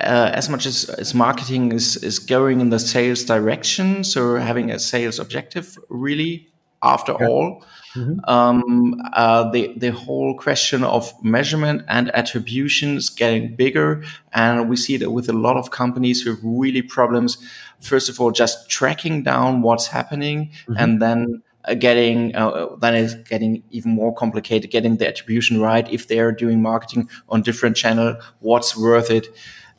uh, 0.00 0.30
as 0.34 0.48
much 0.48 0.66
as, 0.66 0.88
as 0.90 1.14
marketing 1.14 1.72
is, 1.72 1.96
is 1.98 2.18
going 2.18 2.60
in 2.60 2.70
the 2.70 2.78
sales 2.78 3.24
direction, 3.24 4.04
so 4.04 4.36
having 4.36 4.70
a 4.70 4.78
sales 4.78 5.18
objective, 5.18 5.78
really, 5.88 6.48
after 6.82 7.14
yeah. 7.20 7.26
all, 7.28 7.64
mm-hmm. 7.94 8.18
um, 8.28 9.00
uh, 9.12 9.48
the, 9.50 9.72
the 9.76 9.92
whole 9.92 10.36
question 10.36 10.82
of 10.82 11.12
measurement 11.22 11.82
and 11.88 12.10
attribution 12.16 12.96
is 12.96 13.10
getting 13.10 13.54
bigger. 13.54 14.02
And 14.32 14.68
we 14.68 14.76
see 14.76 14.96
that 14.96 15.10
with 15.12 15.28
a 15.28 15.32
lot 15.32 15.56
of 15.56 15.70
companies 15.70 16.22
who 16.22 16.30
have 16.30 16.40
really 16.42 16.82
problems, 16.82 17.38
first 17.80 18.08
of 18.08 18.20
all, 18.20 18.32
just 18.32 18.68
tracking 18.68 19.22
down 19.22 19.62
what's 19.62 19.86
happening 19.86 20.50
mm-hmm. 20.62 20.74
and 20.76 21.00
then 21.00 21.42
uh, 21.64 21.74
getting 21.74 22.34
uh, 22.34 22.74
then 22.80 22.94
it's 22.94 23.14
getting 23.14 23.62
even 23.70 23.92
more 23.92 24.14
complicated 24.14 24.70
getting 24.70 24.96
the 24.96 25.06
attribution 25.06 25.60
right 25.60 25.90
if 25.92 26.08
they're 26.08 26.32
doing 26.32 26.60
marketing 26.60 27.08
on 27.28 27.42
different 27.42 27.76
channel 27.76 28.16
what's 28.40 28.76
worth 28.76 29.10
it. 29.10 29.28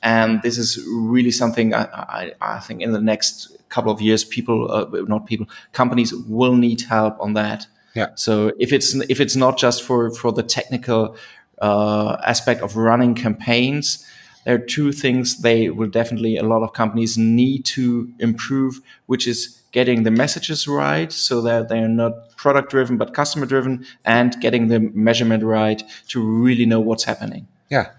And 0.02 0.42
this 0.42 0.58
is 0.58 0.86
really 0.90 1.32
something 1.32 1.74
I, 1.74 1.84
I, 1.84 2.32
I 2.42 2.60
think 2.60 2.82
in 2.82 2.92
the 2.92 3.02
next 3.02 3.56
couple 3.70 3.92
of 3.92 4.02
years 4.02 4.24
people 4.24 4.72
uh, 4.72 4.86
not 5.08 5.26
people 5.26 5.48
companies 5.72 6.14
will 6.14 6.56
need 6.56 6.82
help 6.82 7.20
on 7.20 7.34
that. 7.34 7.68
Yeah. 7.96 8.08
So 8.16 8.52
if 8.60 8.74
it's 8.74 8.96
if 9.10 9.20
it's 9.20 9.36
not 9.36 9.58
just 9.58 9.84
for 9.84 10.12
for 10.12 10.32
the 10.32 10.44
technical 10.44 11.16
uh, 11.62 12.18
aspect 12.26 12.62
of 12.62 12.76
running 12.76 13.16
campaigns 13.16 14.06
there 14.46 14.56
are 14.56 14.66
two 14.66 14.92
things 14.92 15.38
they 15.38 15.70
will 15.70 15.90
definitely 15.90 16.38
a 16.38 16.44
lot 16.44 16.64
of 16.64 16.74
companies 16.74 17.18
need 17.18 17.64
to 17.64 18.12
improve 18.20 18.82
which 19.06 19.28
is 19.28 19.63
getting 19.74 20.04
the 20.04 20.12
messages 20.12 20.68
right 20.68 21.12
so 21.12 21.42
that 21.42 21.68
they're 21.68 21.90
not 21.90 22.14
product 22.38 22.70
driven 22.70 22.96
but 22.98 23.14
customer 23.14 23.46
driven 23.46 23.86
and 24.06 24.40
getting 24.40 24.70
the 24.70 24.80
measurement 24.80 25.44
right 25.44 25.84
to 26.08 26.24
really 26.24 26.66
know 26.66 26.80
what's 26.80 27.04
happening. 27.04 27.48
Yeah. 27.70 27.90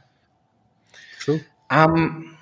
True. 1.18 1.40
Um, 1.70 2.34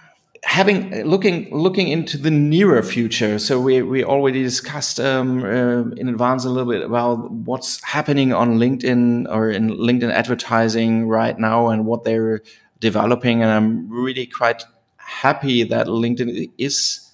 having 0.44 1.04
looking 1.04 1.54
looking 1.56 1.88
into 1.88 2.18
the 2.18 2.30
nearer 2.30 2.82
future 2.82 3.38
so 3.38 3.60
we 3.60 3.80
we 3.80 4.02
already 4.02 4.42
discussed 4.42 4.98
um, 4.98 5.44
uh, 5.44 5.82
in 5.94 6.08
advance 6.08 6.44
a 6.44 6.50
little 6.50 6.70
bit 6.70 6.82
about 6.82 7.30
what's 7.30 7.82
happening 7.84 8.32
on 8.32 8.58
linkedin 8.58 9.24
or 9.30 9.50
in 9.50 9.70
linkedin 9.70 10.10
advertising 10.10 11.06
right 11.06 11.38
now 11.38 11.68
and 11.68 11.86
what 11.86 12.02
they're 12.02 12.42
developing 12.80 13.40
and 13.40 13.52
i'm 13.52 13.88
really 13.88 14.26
quite 14.26 14.64
happy 14.96 15.62
that 15.62 15.86
linkedin 15.86 16.50
is 16.58 17.11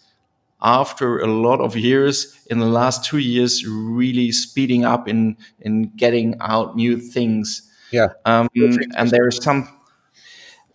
after 0.62 1.18
a 1.18 1.26
lot 1.26 1.60
of 1.60 1.76
years 1.76 2.36
in 2.46 2.58
the 2.58 2.66
last 2.66 3.04
two 3.04 3.18
years 3.18 3.64
really 3.66 4.32
speeding 4.32 4.84
up 4.84 5.08
in 5.08 5.36
in 5.60 5.90
getting 5.96 6.34
out 6.40 6.76
new 6.76 6.98
things. 6.98 7.62
Yeah. 7.90 8.08
Um, 8.24 8.48
and 8.54 9.10
there 9.10 9.26
are 9.26 9.30
some 9.30 9.68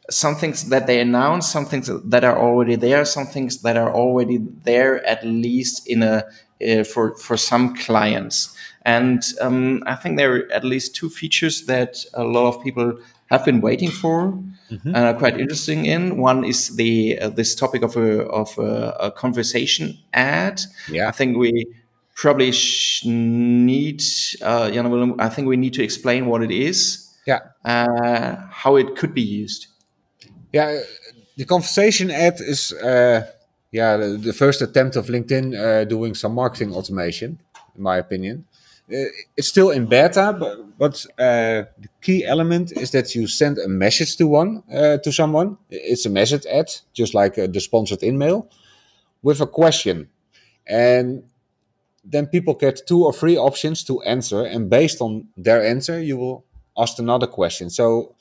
some 0.10 0.36
things 0.36 0.70
that 0.70 0.88
they 0.88 1.00
announce 1.00 1.48
some 1.48 1.66
things 1.66 1.90
that 2.06 2.24
are 2.24 2.38
already 2.38 2.76
there 2.76 3.06
some 3.06 3.26
things 3.26 3.62
that 3.62 3.78
are 3.78 3.94
already 3.94 4.38
there 4.64 5.06
at 5.06 5.26
least 5.26 5.88
in 5.88 6.04
a 6.04 6.26
uh, 6.68 6.84
for 6.84 7.16
for 7.18 7.38
some 7.38 7.76
clients. 7.76 8.56
And 8.86 9.24
um, 9.40 9.82
i 9.86 9.96
think 9.96 10.18
there 10.18 10.36
are 10.36 10.52
at 10.52 10.66
least 10.66 10.96
two 10.96 11.10
features 11.10 11.66
that 11.68 12.04
a 12.14 12.24
lot 12.24 12.48
of 12.48 12.64
people 12.64 13.00
have 13.34 13.46
been 13.46 13.62
waiting 13.62 13.92
for 13.92 14.34
mm-hmm. 14.72 14.96
and 14.96 14.98
are 14.98 15.14
quite 15.14 15.40
interesting 15.40 15.86
in. 15.86 16.18
One 16.18 16.44
is 16.44 16.76
the 16.76 17.20
uh, 17.20 17.30
this 17.30 17.56
topic 17.56 17.82
of 17.84 17.98
a 17.98 18.24
of 18.26 18.58
a, 18.58 18.96
a, 19.00 19.12
conversation 19.12 19.98
ad. 20.14 20.62
Yeah, 20.90 21.08
I 21.08 21.12
think 21.12 21.38
we 21.38 21.66
probably 22.16 22.52
sh- 22.52 23.06
need 23.06 24.02
uh, 24.42 24.70
Jan 24.72 25.20
I 25.20 25.30
think 25.30 25.48
we 25.48 25.58
need 25.58 25.74
to 25.74 25.84
explain 25.84 26.28
what 26.28 26.44
it 26.44 26.52
is. 26.52 27.10
Yeah, 27.26 27.40
uh, 27.66 28.36
how 28.50 28.76
it 28.76 28.96
could 28.96 29.14
be 29.14 29.22
used. 29.22 29.68
Yeah, 30.52 30.82
the 31.38 31.46
conversation 31.46 32.12
ad 32.12 32.40
is 32.40 32.74
uh, 32.74 33.26
yeah 33.72 33.98
the, 33.98 34.18
the, 34.18 34.34
first 34.34 34.62
attempt 34.62 34.96
of 34.96 35.08
LinkedIn 35.08 35.46
uh, 35.56 35.86
doing 35.86 36.16
some 36.16 36.34
marketing 36.34 36.74
automation, 36.74 37.40
in 37.76 37.82
my 37.82 37.98
opinion. 37.98 38.46
Uh, 38.92 39.08
it's 39.38 39.48
still 39.48 39.70
in 39.70 39.86
beta, 39.86 40.36
but, 40.38 40.78
but 40.78 41.06
uh, 41.18 41.64
the 41.80 41.88
key 42.02 42.26
element 42.26 42.72
is 42.74 42.92
that 42.92 43.16
you 43.16 43.28
send 43.28 43.58
a 43.58 43.68
message 43.68 44.18
to 44.18 44.28
one 44.28 44.62
uh, 44.74 44.98
to 44.98 45.12
someone. 45.12 45.58
It's 45.70 46.06
a 46.06 46.10
message 46.10 46.46
ad, 46.46 46.70
just 46.94 47.14
like 47.14 47.36
the 47.36 47.60
sponsored 47.62 48.04
email, 48.04 48.50
with 49.22 49.40
a 49.40 49.48
question, 49.48 50.10
and 50.68 51.24
then 52.04 52.28
people 52.28 52.56
get 52.56 52.86
two 52.86 53.06
or 53.06 53.14
three 53.14 53.38
options 53.38 53.86
to 53.86 54.02
answer, 54.02 54.44
and 54.44 54.70
based 54.70 55.00
on 55.00 55.30
their 55.38 55.66
answer, 55.66 56.02
you 56.02 56.18
will 56.18 56.44
ask 56.78 57.00
another 57.00 57.28
question. 57.28 57.70
So, 57.70 58.16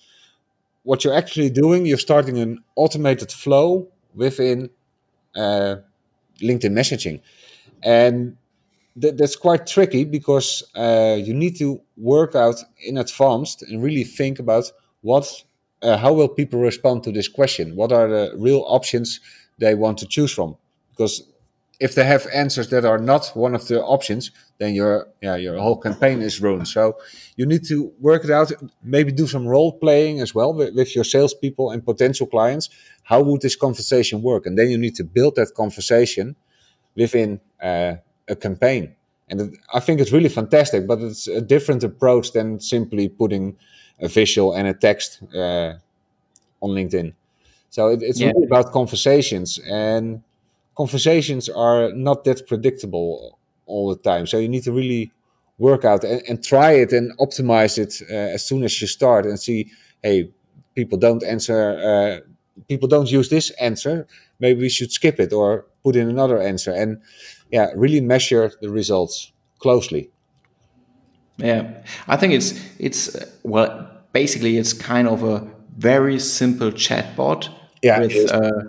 what 0.85 1.03
you're 1.03 1.15
actually 1.15 1.51
doing, 1.51 1.87
you're 1.87 1.99
starting 1.99 2.39
an 2.39 2.63
automated 2.77 3.33
flow 3.33 3.89
within 4.15 4.71
uh, 5.35 5.77
LinkedIn 6.41 6.73
messaging, 6.73 7.21
and 7.83 8.37
that, 8.97 9.17
that's 9.19 9.37
quite 9.37 9.67
tricky 9.67 10.05
because 10.05 10.63
uh, 10.75 11.17
you 11.19 11.35
need 11.35 11.57
to 11.59 11.81
work 11.97 12.35
out 12.35 12.57
in 12.85 12.99
advance 12.99 13.63
and 13.63 13.83
really 13.83 14.05
think 14.05 14.39
about 14.39 14.71
what 15.01 15.45
uh, 15.83 15.97
how 15.97 16.13
will 16.13 16.29
people 16.29 16.61
respond 16.61 17.03
to 17.03 17.11
this 17.11 17.27
question? 17.27 17.75
What 17.75 17.91
are 17.91 18.09
the 18.09 18.35
real 18.37 18.65
options 18.69 19.21
they 19.59 19.75
want 19.75 19.99
to 19.99 20.07
choose 20.07 20.33
from? 20.33 20.57
Because 20.91 21.25
if 21.81 21.97
they 21.97 22.05
have 22.05 22.29
answers 22.33 22.69
that 22.69 22.85
are 22.85 22.99
not 22.99 23.33
one 23.35 23.57
of 23.57 23.67
the 23.67 23.83
options 23.83 24.31
then 24.59 24.75
your 24.75 25.09
yeah 25.21 25.35
your 25.35 25.59
whole 25.59 25.77
campaign 25.77 26.23
is 26.23 26.41
ruined. 26.41 26.69
So 26.69 26.97
you 27.37 27.45
need 27.47 27.65
to 27.67 27.93
work 27.99 28.25
it 28.25 28.31
out 28.31 28.53
maybe 28.83 29.11
do 29.11 29.27
some 29.27 29.47
role 29.47 29.73
playing 29.85 30.21
as 30.21 30.33
well 30.35 30.55
with, 30.55 30.75
with 30.77 30.95
your 30.95 31.05
salespeople 31.05 31.71
and 31.73 31.85
potential 31.85 32.27
clients. 32.27 32.69
How 33.03 33.21
would 33.23 33.41
this 33.41 33.57
conversation 33.57 34.23
work? 34.23 34.47
And 34.47 34.57
then 34.57 34.71
you 34.71 34.79
need 34.79 34.95
to 34.97 35.05
build 35.05 35.35
that 35.35 35.55
conversation 35.55 36.37
within 36.95 37.41
uh, 37.61 37.95
a 38.29 38.37
campaign. 38.37 38.95
And 39.29 39.41
it, 39.41 39.51
I 39.73 39.81
think 39.81 40.01
it's 40.01 40.13
really 40.13 40.29
fantastic, 40.29 40.87
but 40.87 41.01
it's 41.01 41.27
a 41.27 41.41
different 41.41 41.85
approach 41.85 42.33
than 42.33 42.61
simply 42.61 43.09
putting 43.09 43.57
a 44.01 44.09
visual 44.09 44.55
and 44.55 44.69
a 44.69 44.75
text 44.75 45.23
uh, 45.35 45.75
on 46.61 46.71
LinkedIn. 46.71 47.15
So 47.71 47.89
it, 47.89 48.03
it's 48.03 48.21
yeah. 48.21 48.29
really 48.29 48.47
about 48.47 48.73
conversations, 48.73 49.59
and 49.71 50.23
conversations 50.77 51.49
are 51.49 51.93
not 51.93 52.25
that 52.25 52.47
predictable 52.47 53.39
all 53.67 53.89
the 53.89 53.97
time. 53.97 54.27
So 54.27 54.39
you 54.39 54.49
need 54.49 54.65
to 54.65 54.73
really 54.73 55.11
work 55.59 55.85
out 55.85 56.05
and, 56.05 56.23
and 56.29 56.45
try 56.45 56.73
it 56.73 56.93
and 56.93 57.17
optimize 57.19 57.79
it 57.79 58.03
uh, 58.11 58.35
as 58.35 58.45
soon 58.45 58.65
as 58.65 58.81
you 58.81 58.87
start 58.87 59.25
and 59.25 59.39
see, 59.39 59.71
hey, 60.03 60.31
people 60.75 60.99
don't 60.99 61.23
answer, 61.23 61.79
uh, 61.79 62.61
people 62.69 62.89
don't 62.89 63.11
use 63.11 63.29
this 63.29 63.51
answer. 63.53 64.07
Maybe 64.41 64.61
we 64.61 64.69
should 64.69 64.93
skip 64.93 65.21
it 65.21 65.33
or 65.33 65.65
put 65.85 65.97
in 65.97 66.09
another 66.09 66.41
answer. 66.41 66.73
And 66.73 67.01
yeah, 67.53 67.71
really 67.77 68.01
measure 68.01 68.51
the 68.61 68.71
results 68.71 69.31
closely. 69.59 70.11
Yeah, 71.37 71.85
I 72.09 72.17
think 72.17 72.33
it's 72.33 72.55
it's 72.79 73.17
well, 73.45 73.89
basically 74.13 74.57
it's 74.57 74.73
kind 74.73 75.07
of 75.07 75.23
a 75.23 75.47
very 75.77 76.19
simple 76.19 76.71
chatbot 76.71 77.49
yeah, 77.83 78.01
with 78.01 78.33
uh, 78.33 78.63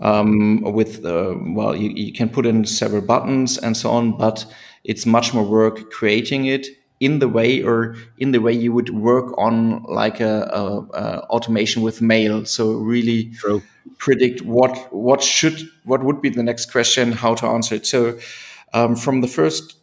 um, 0.00 0.62
with 0.62 1.04
uh, 1.04 1.34
well, 1.38 1.76
you, 1.76 1.90
you 1.90 2.12
can 2.12 2.28
put 2.28 2.46
in 2.46 2.64
several 2.64 3.02
buttons 3.02 3.58
and 3.58 3.76
so 3.76 3.90
on, 3.90 4.16
but 4.16 4.46
it's 4.84 5.04
much 5.04 5.34
more 5.34 5.44
work 5.44 5.90
creating 5.90 6.46
it 6.46 6.66
in 7.00 7.18
the 7.18 7.28
way 7.28 7.62
or 7.62 7.94
in 8.18 8.32
the 8.32 8.40
way 8.40 8.52
you 8.52 8.72
would 8.72 8.90
work 8.90 9.36
on 9.38 9.82
like 9.84 10.20
a, 10.20 10.48
a, 10.52 10.80
a 10.94 11.18
automation 11.28 11.82
with 11.82 12.00
mail. 12.00 12.44
So 12.44 12.72
really 12.72 13.32
True. 13.34 13.62
predict 13.98 14.42
what 14.42 14.92
what 14.92 15.22
should 15.22 15.60
what 15.84 16.02
would 16.02 16.22
be 16.22 16.30
the 16.30 16.42
next 16.42 16.72
question, 16.72 17.12
how 17.12 17.34
to 17.34 17.46
answer 17.46 17.74
it. 17.74 17.86
So 17.86 18.18
um, 18.72 18.96
from 18.96 19.20
the 19.20 19.28
first 19.28 19.76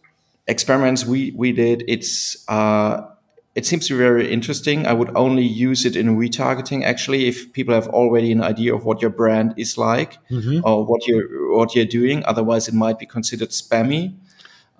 experiments 0.48 1.06
we 1.06 1.32
we 1.36 1.52
did, 1.52 1.84
it's 1.88 2.44
uh, 2.50 3.08
it 3.56 3.68
seems 3.68 3.88
to 3.88 3.94
be 3.94 4.00
very 4.00 4.32
interesting. 4.32 4.88
I 4.88 4.94
would 4.94 5.16
only 5.16 5.44
use 5.44 5.86
it 5.86 5.96
in 5.96 6.18
retargeting 6.18 6.84
actually 6.84 7.28
if 7.28 7.54
people 7.54 7.76
have 7.76 7.88
already 7.90 8.32
an 8.32 8.42
idea 8.42 8.74
of 8.74 8.86
what 8.86 9.02
your 9.02 9.12
brand 9.12 9.54
is 9.58 9.78
like 9.78 10.18
mm-hmm. 10.30 10.62
or 10.66 10.84
what 10.84 11.08
you're 11.08 11.56
what 11.56 11.76
you're 11.76 11.86
doing. 11.86 12.24
Otherwise, 12.26 12.68
it 12.68 12.74
might 12.74 12.98
be 12.98 13.06
considered 13.06 13.50
spammy. 13.50 14.16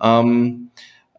Um, 0.00 0.70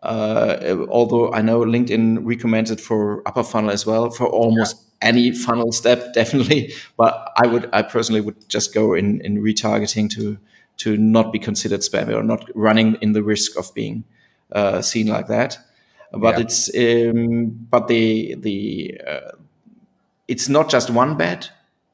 uh, 0.05 0.85
although 0.89 1.31
I 1.33 1.41
know 1.41 1.61
LinkedIn 1.61 2.19
recommends 2.23 2.71
it 2.71 2.79
for 2.79 3.21
upper 3.27 3.43
funnel 3.43 3.71
as 3.71 3.85
well 3.85 4.09
for 4.09 4.27
almost 4.27 4.77
yeah. 4.77 5.09
any 5.09 5.31
funnel 5.31 5.71
step, 5.71 6.13
definitely. 6.13 6.73
But 6.97 7.31
I 7.37 7.47
would, 7.47 7.69
I 7.73 7.81
personally 7.81 8.21
would 8.21 8.47
just 8.49 8.73
go 8.73 8.93
in 8.93 9.21
in 9.21 9.41
retargeting 9.41 10.09
to 10.11 10.37
to 10.77 10.97
not 10.97 11.31
be 11.31 11.39
considered 11.39 11.79
spammy 11.79 12.13
or 12.13 12.23
not 12.23 12.49
running 12.53 12.95
in 13.01 13.13
the 13.13 13.23
risk 13.23 13.57
of 13.57 13.73
being 13.73 14.03
uh, 14.51 14.81
seen 14.81 15.07
like 15.07 15.27
that. 15.27 15.57
But 16.11 16.37
yeah. 16.37 16.43
it's 16.43 16.69
um, 16.75 17.67
but 17.69 17.87
the 17.87 18.35
the 18.35 18.99
uh, 19.07 19.31
it's 20.27 20.49
not 20.49 20.69
just 20.69 20.89
one 20.89 21.17
bet 21.17 21.49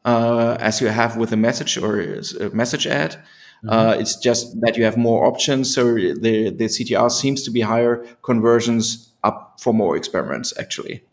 uh, 0.06 0.58
as 0.60 0.82
you 0.82 0.88
have 0.88 1.18
with 1.18 1.32
a 1.32 1.38
message 1.38 1.78
or 1.78 2.00
a 2.02 2.50
message 2.50 2.88
ad. 2.88 3.18
Mm-hmm. 3.64 3.70
Uh, 3.70 3.94
it's 4.00 4.16
just 4.16 4.60
that 4.62 4.76
you 4.78 4.84
have 4.84 4.98
more 4.98 5.26
options, 5.26 5.74
so 5.74 5.94
the 5.94 6.50
the 6.50 6.66
CTR 6.66 7.12
seems 7.12 7.44
to 7.44 7.52
be 7.52 7.62
higher, 7.62 8.06
conversions 8.24 9.14
up 9.24 9.60
for 9.62 9.74
more 9.74 9.96
experiments 9.96 10.54
actually. 10.58 11.04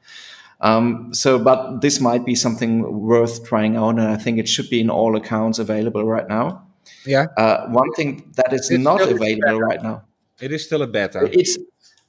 Um, 0.61 1.15
so, 1.15 1.39
but 1.39 1.81
this 1.83 2.01
might 2.01 2.25
be 2.25 2.35
something 2.35 3.01
worth 3.01 3.45
trying 3.45 3.77
out, 3.77 3.91
and 3.91 4.01
I 4.01 4.17
think 4.17 4.39
it 4.39 4.49
should 4.49 4.69
be 4.71 4.81
in 4.81 4.91
all 4.91 5.15
accounts 5.17 5.59
available 5.59 6.05
right 6.05 6.27
now. 6.27 6.67
Yeah. 7.07 7.27
Uh, 7.37 7.69
one 7.69 7.93
thing 7.93 8.33
that 8.37 8.53
is 8.53 8.71
It's 8.71 8.83
not 8.83 9.01
available 9.01 9.61
right 9.61 9.83
now. 9.83 10.05
It 10.41 10.53
is 10.53 10.65
still 10.65 10.83
a 10.83 10.87
beta. 10.87 11.29
It's 11.33 11.59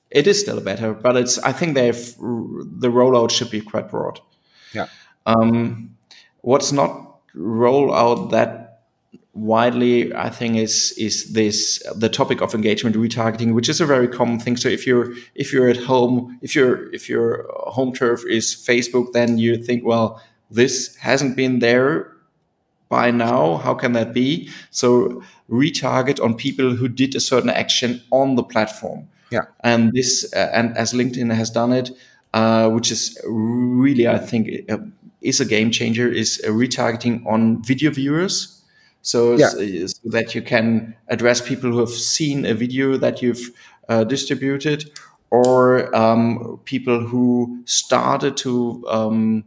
it 0.10 0.26
is 0.26 0.40
still 0.40 0.58
a 0.58 0.62
beta, 0.62 0.94
but 0.94 1.18
it's 1.18 1.38
I 1.40 1.52
think 1.52 1.76
they've 1.76 2.16
the 2.18 2.90
rollout 2.90 3.32
should 3.32 3.52
be 3.52 3.62
quite 3.62 3.90
broad. 3.90 4.20
Yeah. 4.74 4.88
Um, 5.26 5.98
what's 6.42 6.72
not 6.72 7.20
roll 7.34 7.94
out 7.94 8.32
that 8.32 8.69
widely, 9.40 10.14
I 10.14 10.30
think, 10.30 10.58
is 10.58 10.94
is 10.98 11.34
this 11.34 11.82
the 11.96 12.10
topic 12.10 12.42
of 12.42 12.54
engagement 12.54 12.96
retargeting, 12.96 13.54
which 13.54 13.70
is 13.70 13.82
a 13.82 13.86
very 13.86 14.08
common 14.08 14.40
thing. 14.40 14.58
So 14.58 14.70
if 14.70 14.86
you're 14.86 15.14
if 15.36 15.54
you're 15.54 15.70
at 15.70 15.78
home, 15.78 16.38
if 16.42 16.56
your 16.56 16.92
if 16.94 17.10
your 17.10 17.46
home 17.68 17.94
turf 17.94 18.24
is 18.28 18.54
Facebook, 18.54 19.14
then 19.14 19.38
you 19.38 19.58
think, 19.58 19.86
well, 19.86 20.22
this 20.52 20.96
hasn't 20.98 21.36
been 21.36 21.60
there 21.60 22.12
by 22.90 23.12
now. 23.12 23.58
How 23.58 23.74
can 23.74 23.94
that 23.94 24.14
be? 24.14 24.50
So 24.72 25.24
retarget 25.50 26.22
on 26.24 26.36
people 26.36 26.76
who 26.76 26.88
did 26.88 27.16
a 27.16 27.20
certain 27.20 27.50
action 27.50 28.02
on 28.12 28.36
the 28.36 28.44
platform. 28.44 29.08
Yeah. 29.32 29.44
And 29.64 29.94
this, 29.94 30.32
uh, 30.36 30.50
and 30.54 30.76
as 30.76 30.94
LinkedIn 30.94 31.34
has 31.34 31.52
done 31.52 31.72
it, 31.72 31.92
uh, 32.34 32.70
which 32.70 32.92
is 32.92 33.20
really, 33.26 34.08
I 34.08 34.18
think, 34.18 34.70
uh, 34.70 34.78
is 35.22 35.40
a 35.40 35.46
game 35.46 35.70
changer, 35.70 36.10
is 36.10 36.42
retargeting 36.48 37.26
on 37.26 37.64
video 37.64 37.92
viewers. 37.92 38.59
So, 39.02 39.36
Yeah. 39.36 39.50
so 39.50 40.10
that 40.10 40.36
you 40.36 40.42
can 40.42 40.96
address 41.08 41.42
people 41.42 41.72
who 41.72 41.80
have 41.80 41.90
seen 41.90 42.46
a 42.46 42.54
video 42.54 42.98
that 42.98 43.22
you've 43.22 43.50
uh, 43.88 44.04
distributed, 44.04 44.90
or 45.32 45.96
um, 45.96 46.60
people 46.66 47.06
who 47.08 47.62
started 47.66 48.36
to 48.38 48.84
um, 48.90 49.44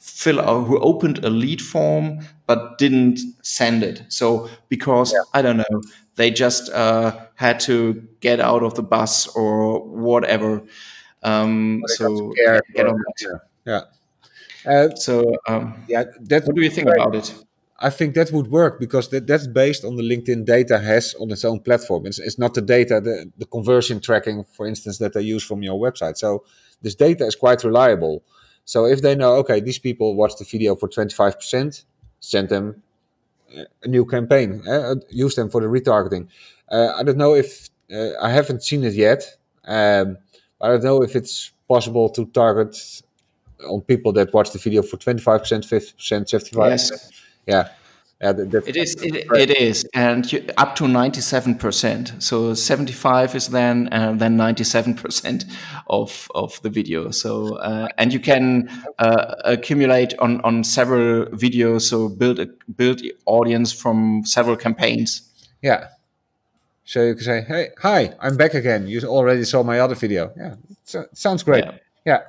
fill 0.00 0.40
out, 0.40 0.64
who 0.66 0.78
opened 0.80 1.24
a 1.24 1.30
lead 1.30 1.60
form 1.62 2.20
but 2.46 2.78
didn't 2.78 3.20
send 3.42 3.82
it. 3.82 4.02
So 4.08 4.48
because 4.68 5.14
I 5.34 5.42
don't 5.42 5.58
know, 5.58 5.82
they 6.16 6.30
just 6.30 6.70
uh, 6.72 7.14
had 7.34 7.60
to 7.60 8.06
get 8.20 8.40
out 8.40 8.62
of 8.62 8.74
the 8.74 8.82
bus 8.82 9.26
or 9.36 9.80
whatever. 9.86 10.62
Um, 11.22 11.82
so 11.86 12.32
get 12.74 12.86
on 12.86 12.96
that. 12.96 13.40
yeah. 13.66 13.80
Uh, 14.66 14.94
So 14.96 15.36
um, 15.46 15.84
yeah. 15.88 16.04
that's 16.20 16.46
what 16.46 16.56
do 16.56 16.62
you 16.62 16.70
think 16.70 16.88
about 16.88 17.14
it? 17.14 17.34
I 17.80 17.90
think 17.90 18.14
that 18.14 18.32
would 18.32 18.48
work 18.48 18.80
because 18.80 19.08
that, 19.10 19.26
that's 19.26 19.46
based 19.46 19.84
on 19.84 19.94
the 19.96 20.02
LinkedIn 20.02 20.44
data 20.44 20.78
has 20.78 21.14
on 21.20 21.30
its 21.30 21.44
own 21.44 21.60
platform. 21.60 22.06
It's, 22.06 22.18
it's 22.18 22.38
not 22.38 22.54
the 22.54 22.60
data, 22.60 23.00
the, 23.00 23.30
the 23.38 23.46
conversion 23.46 24.00
tracking, 24.00 24.44
for 24.44 24.66
instance, 24.66 24.98
that 24.98 25.12
they 25.12 25.22
use 25.22 25.44
from 25.44 25.62
your 25.62 25.78
website. 25.78 26.16
So 26.16 26.44
this 26.82 26.96
data 26.96 27.24
is 27.24 27.36
quite 27.36 27.62
reliable. 27.62 28.24
So 28.64 28.84
if 28.84 29.00
they 29.00 29.14
know, 29.14 29.34
okay, 29.36 29.60
these 29.60 29.78
people 29.78 30.16
watched 30.16 30.38
the 30.38 30.44
video 30.44 30.74
for 30.74 30.88
25%, 30.88 31.84
send 32.18 32.48
them 32.48 32.82
a 33.82 33.88
new 33.88 34.04
campaign, 34.04 34.66
uh, 34.66 34.96
use 35.10 35.36
them 35.36 35.48
for 35.48 35.60
the 35.60 35.68
retargeting. 35.68 36.28
Uh, 36.70 36.92
I 36.96 37.04
don't 37.04 37.16
know 37.16 37.34
if, 37.34 37.70
uh, 37.92 38.10
I 38.20 38.30
haven't 38.30 38.64
seen 38.64 38.82
it 38.84 38.94
yet. 38.94 39.36
Um, 39.64 40.18
I 40.60 40.68
don't 40.68 40.82
know 40.82 41.02
if 41.02 41.14
it's 41.14 41.52
possible 41.68 42.08
to 42.10 42.26
target 42.26 43.02
on 43.68 43.82
people 43.82 44.12
that 44.14 44.34
watch 44.34 44.50
the 44.50 44.58
video 44.58 44.82
for 44.82 44.96
25%, 44.96 45.22
50%, 45.64 45.94
75%. 45.96 46.70
Yes. 46.70 47.10
Yeah. 47.48 47.68
Yeah, 48.20 48.32
It 48.36 48.76
is. 48.76 48.96
It, 49.00 49.14
it 49.32 49.50
is, 49.50 49.88
and 49.94 50.30
you, 50.32 50.44
up 50.56 50.74
to 50.76 50.88
ninety-seven 50.88 51.54
percent. 51.54 52.12
So 52.18 52.52
seventy-five 52.52 53.36
is 53.36 53.48
then, 53.50 53.88
and 53.92 54.18
then 54.20 54.36
ninety-seven 54.36 54.94
percent 54.94 55.44
of 55.86 56.28
of 56.34 56.60
the 56.62 56.68
video. 56.68 57.12
So 57.12 57.54
uh, 57.58 57.86
and 57.96 58.12
you 58.12 58.18
can 58.18 58.68
uh, 58.98 59.36
accumulate 59.44 60.18
on 60.18 60.40
on 60.40 60.64
several 60.64 61.26
videos. 61.26 61.82
So 61.82 62.08
build 62.08 62.40
a 62.40 62.46
build 62.76 63.02
audience 63.26 63.72
from 63.72 64.24
several 64.24 64.56
campaigns. 64.56 65.22
Yeah. 65.62 65.86
So 66.84 67.04
you 67.04 67.14
can 67.14 67.22
say, 67.22 67.44
"Hey, 67.46 67.68
hi, 67.80 68.14
I'm 68.18 68.36
back 68.36 68.54
again. 68.54 68.88
You 68.88 69.00
already 69.02 69.44
saw 69.44 69.62
my 69.62 69.78
other 69.78 69.94
video." 69.94 70.32
Yeah, 70.36 70.54
it 70.92 71.16
sounds 71.16 71.44
great. 71.44 71.64
Yeah, 71.64 71.78
Yeah. 72.04 72.20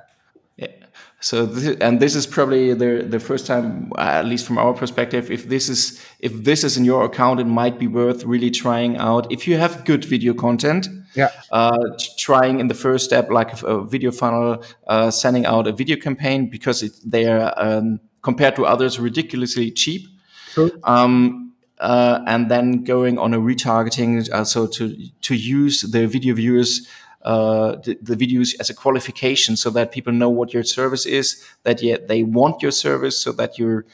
So 1.22 1.44
this, 1.44 1.76
and 1.80 2.00
this 2.00 2.14
is 2.14 2.26
probably 2.26 2.72
the 2.72 3.06
the 3.06 3.20
first 3.20 3.46
time, 3.46 3.92
at 3.98 4.24
least 4.24 4.46
from 4.46 4.56
our 4.56 4.72
perspective, 4.72 5.30
if 5.30 5.48
this 5.48 5.68
is 5.68 6.00
if 6.18 6.32
this 6.44 6.64
is 6.64 6.76
in 6.76 6.84
your 6.86 7.04
account, 7.04 7.40
it 7.40 7.46
might 7.46 7.78
be 7.78 7.86
worth 7.86 8.24
really 8.24 8.50
trying 8.50 8.96
out. 8.96 9.30
If 9.30 9.46
you 9.46 9.58
have 9.58 9.84
good 9.84 10.04
video 10.04 10.32
content, 10.32 10.88
yeah, 11.14 11.28
uh, 11.50 11.76
trying 12.16 12.58
in 12.58 12.68
the 12.68 12.74
first 12.74 13.04
step, 13.04 13.30
like 13.30 13.62
a, 13.62 13.66
a 13.66 13.86
video 13.86 14.10
funnel, 14.10 14.64
uh, 14.86 15.10
sending 15.10 15.44
out 15.44 15.66
a 15.66 15.72
video 15.72 15.96
campaign 15.96 16.48
because 16.48 16.82
it, 16.82 16.92
they 17.04 17.26
are 17.26 17.52
um, 17.58 18.00
compared 18.22 18.56
to 18.56 18.64
others 18.64 18.98
ridiculously 18.98 19.70
cheap. 19.70 20.08
True. 20.54 20.70
Um, 20.84 21.52
uh, 21.78 22.20
and 22.26 22.50
then 22.50 22.84
going 22.84 23.18
on 23.18 23.34
a 23.34 23.38
retargeting, 23.38 24.30
uh, 24.30 24.44
so 24.44 24.66
to 24.66 24.96
to 25.20 25.34
use 25.34 25.82
the 25.82 26.06
video 26.06 26.34
viewers. 26.34 26.88
Uh, 27.22 27.76
the, 27.84 27.98
the 28.00 28.16
videos 28.16 28.54
as 28.60 28.70
a 28.70 28.74
qualification 28.74 29.54
so 29.56 29.68
that 29.70 29.92
people 29.92 30.12
know 30.12 30.30
what 30.30 30.54
your 30.54 30.62
service 30.64 31.04
is, 31.04 31.44
that 31.64 31.82
yet 31.82 32.08
they 32.08 32.22
want 32.22 32.62
your 32.62 32.72
service, 32.72 33.18
so 33.22 33.30
that 33.32 33.58
you're 33.58 33.84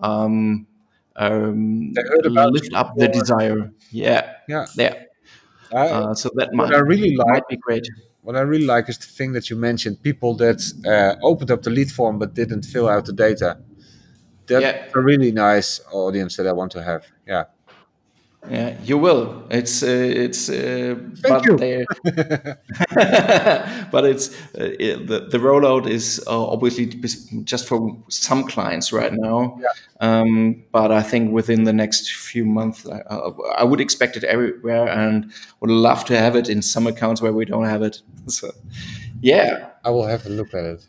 um, 0.00 0.66
um, 1.16 1.92
They 1.94 2.02
heard 2.02 2.26
about 2.26 2.52
lift 2.52 2.70
you 2.70 2.76
up 2.76 2.94
the 2.96 3.08
desire. 3.08 3.72
Yeah, 3.90 4.32
yeah. 4.48 4.66
yeah. 4.76 4.94
I, 5.72 5.88
Uh, 5.88 6.14
so 6.14 6.28
that 6.34 6.52
might, 6.52 6.74
I 6.74 6.78
really 6.80 7.16
like- 7.16 7.28
might 7.28 7.48
be 7.48 7.56
great. 7.56 7.86
what 8.22 8.36
I 8.36 8.40
really 8.42 8.66
like 8.66 8.88
is 8.90 8.98
the 8.98 9.06
thing 9.06 9.32
that 9.32 9.48
you 9.50 9.56
mentioned: 9.56 10.02
people 10.02 10.34
that 10.36 10.60
uh, 10.86 11.16
opened 11.26 11.50
up 11.50 11.62
the 11.62 11.70
lead 11.70 11.90
form 11.90 12.18
but 12.18 12.34
didn't 12.34 12.64
fill 12.64 12.88
out 12.88 13.04
the 13.06 13.12
data. 13.14 13.58
That's 14.46 14.62
Yeah. 14.62 14.84
a 14.94 15.00
really 15.00 15.32
nice 15.32 15.80
audience 15.92 16.36
that 16.36 16.46
I 16.46 16.52
want 16.52 16.72
to 16.72 16.82
have. 16.82 17.02
Yeah. 17.26 17.44
Yeah, 18.50 18.76
you 18.84 18.98
will. 18.98 19.44
It's 19.50 19.82
uh, 19.82 19.86
it's 19.86 20.50
uh, 20.50 20.96
Thank 21.16 21.22
but 21.22 21.44
you. 21.46 21.56
but 23.90 24.04
it's 24.04 24.34
uh, 24.58 24.70
it, 24.78 25.06
the 25.06 25.20
the 25.30 25.38
rollout 25.38 25.88
is 25.88 26.22
uh, 26.26 26.46
obviously 26.46 26.86
just 27.44 27.66
for 27.66 27.96
some 28.08 28.46
clients 28.46 28.92
right 28.92 29.12
now. 29.12 29.58
Um, 30.00 30.62
but 30.72 30.92
I 30.92 31.02
think 31.02 31.32
within 31.32 31.64
the 31.64 31.72
next 31.72 32.12
few 32.12 32.44
months, 32.44 32.86
I, 32.86 32.98
I 33.56 33.64
would 33.64 33.80
expect 33.80 34.16
it 34.16 34.24
everywhere, 34.24 34.88
and 34.88 35.32
would 35.60 35.70
love 35.70 36.04
to 36.06 36.18
have 36.18 36.36
it 36.36 36.48
in 36.48 36.60
some 36.60 36.86
accounts 36.86 37.22
where 37.22 37.32
we 37.32 37.44
don't 37.44 37.66
have 37.66 37.82
it. 37.82 38.02
So, 38.26 38.52
yeah. 39.20 39.68
I 39.84 39.90
will 39.90 40.06
have 40.06 40.24
a 40.24 40.30
look 40.30 40.54
at 40.54 40.64
it. 40.64 40.86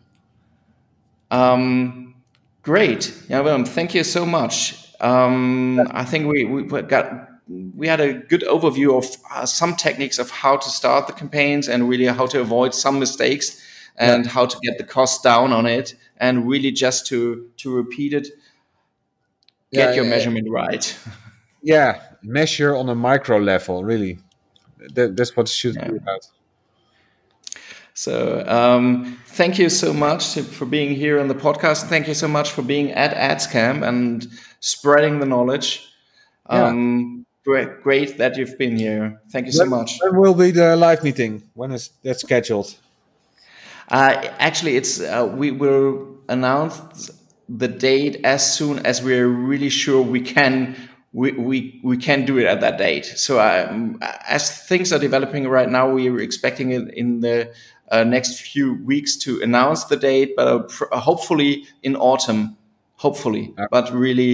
Um, 1.31 2.15
great. 2.63 3.13
Yeah, 3.29 3.41
Willem, 3.41 3.65
thank 3.65 3.93
you 3.93 4.05
so 4.05 4.25
much. 4.25 4.89
Um, 5.01 5.81
I 5.91 6.05
think 6.05 6.27
we 6.31 6.45
we 6.45 6.81
got 6.83 7.34
we 7.47 7.87
had 7.87 7.99
a 8.01 8.13
good 8.13 8.41
overview 8.41 8.97
of 8.97 9.05
uh, 9.31 9.45
some 9.45 9.75
techniques 9.75 10.17
of 10.19 10.31
how 10.31 10.57
to 10.57 10.69
start 10.69 11.07
the 11.07 11.13
campaigns 11.13 11.67
and 11.67 11.87
really 11.87 12.05
how 12.05 12.25
to 12.27 12.41
avoid 12.41 12.73
some 12.73 12.99
mistakes 12.99 13.61
and 13.97 14.25
how 14.25 14.45
to 14.45 14.57
get 14.61 14.77
the 14.77 14.83
cost 14.83 15.23
down 15.23 15.53
on 15.53 15.65
it 15.65 15.95
and 16.17 16.47
really 16.47 16.71
just 16.71 17.05
to 17.07 17.49
to 17.57 17.73
repeat 17.73 18.13
it, 18.13 18.27
get 19.71 19.89
Yeah, 19.89 19.95
your 19.95 20.03
yeah, 20.05 20.09
measurement 20.09 20.47
right. 20.49 20.97
Yeah, 21.61 21.99
measure 22.21 22.75
on 22.75 22.89
a 22.89 22.95
micro 22.95 23.37
level. 23.39 23.83
Really, 23.83 24.19
that, 24.93 25.15
that's 25.15 25.35
what 25.35 25.47
it 25.49 25.51
should 25.51 25.73
be 25.73 25.97
about. 25.97 26.27
So 27.93 28.43
um, 28.47 29.17
thank 29.27 29.57
you 29.57 29.69
so 29.69 29.93
much 29.93 30.33
to- 30.33 30.43
for 30.43 30.65
being 30.65 30.95
here 30.95 31.19
on 31.19 31.27
the 31.27 31.35
podcast. 31.35 31.83
Thank 31.87 32.07
you 32.07 32.13
so 32.13 32.27
much 32.27 32.51
for 32.51 32.61
being 32.61 32.91
at 32.91 33.15
AdsCamp 33.15 33.87
and 33.87 34.27
spreading 34.59 35.19
the 35.19 35.25
knowledge. 35.25 35.87
Yeah. 36.49 36.65
Um, 36.67 37.25
great, 37.45 37.81
great 37.83 38.17
that 38.17 38.35
you've 38.37 38.57
been 38.57 38.77
here. 38.77 39.21
Thank 39.31 39.45
you 39.47 39.51
so 39.53 39.63
When- 39.63 39.69
much. 39.69 39.99
When 40.01 40.17
will 40.19 40.33
be 40.33 40.51
the 40.51 40.75
live 40.75 41.03
meeting? 41.03 41.43
When 41.53 41.71
is 41.71 41.91
that 42.03 42.19
scheduled? 42.19 42.75
Uh, 43.89 44.15
actually, 44.39 44.75
it's 44.77 44.99
uh, 44.99 45.31
we 45.37 45.51
will 45.51 46.17
announce 46.27 46.81
the 47.47 47.67
date 47.67 48.19
as 48.23 48.41
soon 48.57 48.83
as 48.85 49.03
we're 49.03 49.27
really 49.27 49.69
sure 49.69 50.01
we 50.01 50.19
can 50.21 50.75
we, 51.13 51.31
we, 51.31 51.79
we 51.83 51.95
can 51.95 52.25
do 52.25 52.37
it 52.39 52.45
at 52.45 52.59
that 52.59 52.77
date. 52.77 53.05
So 53.05 53.39
um, 53.39 53.97
as 54.27 54.51
things 54.67 54.91
are 54.91 54.99
developing 54.99 55.47
right 55.47 55.69
now, 55.69 55.89
we 55.89 56.09
are 56.09 56.19
expecting 56.19 56.71
it 56.71 56.93
in 56.93 57.21
the 57.21 57.53
uh, 57.89 58.03
next 58.03 58.41
few 58.41 58.83
weeks 58.83 59.15
to 59.17 59.41
announce 59.41 59.85
the 59.85 59.95
date, 59.95 60.33
but 60.35 60.47
uh, 60.47 60.59
pr- 60.63 60.93
hopefully 60.93 61.67
in 61.83 61.95
autumn. 61.95 62.57
Hopefully, 63.05 63.53
but 63.71 63.85
really, 63.93 64.31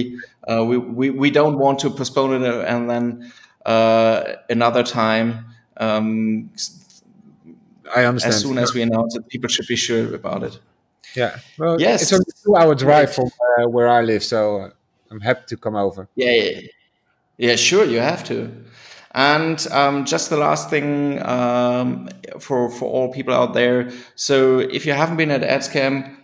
uh, 0.50 0.64
we, 0.70 0.76
we 0.98 1.06
we 1.22 1.30
don't 1.30 1.58
want 1.64 1.78
to 1.80 1.90
postpone 1.90 2.32
it 2.38 2.42
uh, 2.54 2.72
and 2.72 2.88
then 2.90 3.04
uh, 3.66 4.18
another 4.48 4.82
time. 4.82 5.28
Um, 5.86 6.50
I 7.94 8.04
understand. 8.04 8.34
as 8.34 8.40
soon 8.40 8.58
as 8.58 8.72
we 8.74 8.82
announce 8.82 9.16
it, 9.16 9.28
people 9.28 9.48
should 9.48 9.66
be 9.66 9.76
sure 9.76 10.14
about 10.14 10.42
it. 10.42 10.58
Yeah. 11.14 11.38
Well, 11.58 11.76
Yes. 11.80 12.02
it's 12.02 12.12
only 12.12 12.24
a 12.28 12.42
two-hour 12.44 12.74
drive 12.74 13.14
from 13.14 13.26
uh, 13.58 13.68
where 13.68 13.88
I 13.88 14.00
live, 14.02 14.22
so 14.22 14.38
uh, 14.60 14.70
I'm 15.10 15.20
happy 15.20 15.42
to 15.48 15.56
come 15.56 15.76
over. 15.76 16.08
Yeah, 16.14 16.30
yeah, 16.32 16.60
yeah. 17.38 17.56
Sure, 17.56 17.84
you 17.84 18.00
have 18.00 18.24
to. 18.24 18.50
And 19.14 19.58
um, 19.70 20.06
just 20.06 20.30
the 20.30 20.38
last 20.38 20.70
thing 20.70 21.20
um, 21.26 22.08
for 22.38 22.70
for 22.70 22.86
all 22.94 23.12
people 23.12 23.34
out 23.34 23.52
there. 23.52 23.90
So 24.14 24.60
if 24.60 24.86
you 24.86 24.94
haven't 24.94 25.18
been 25.18 25.30
at 25.30 25.42
AdsCamp, 25.42 26.16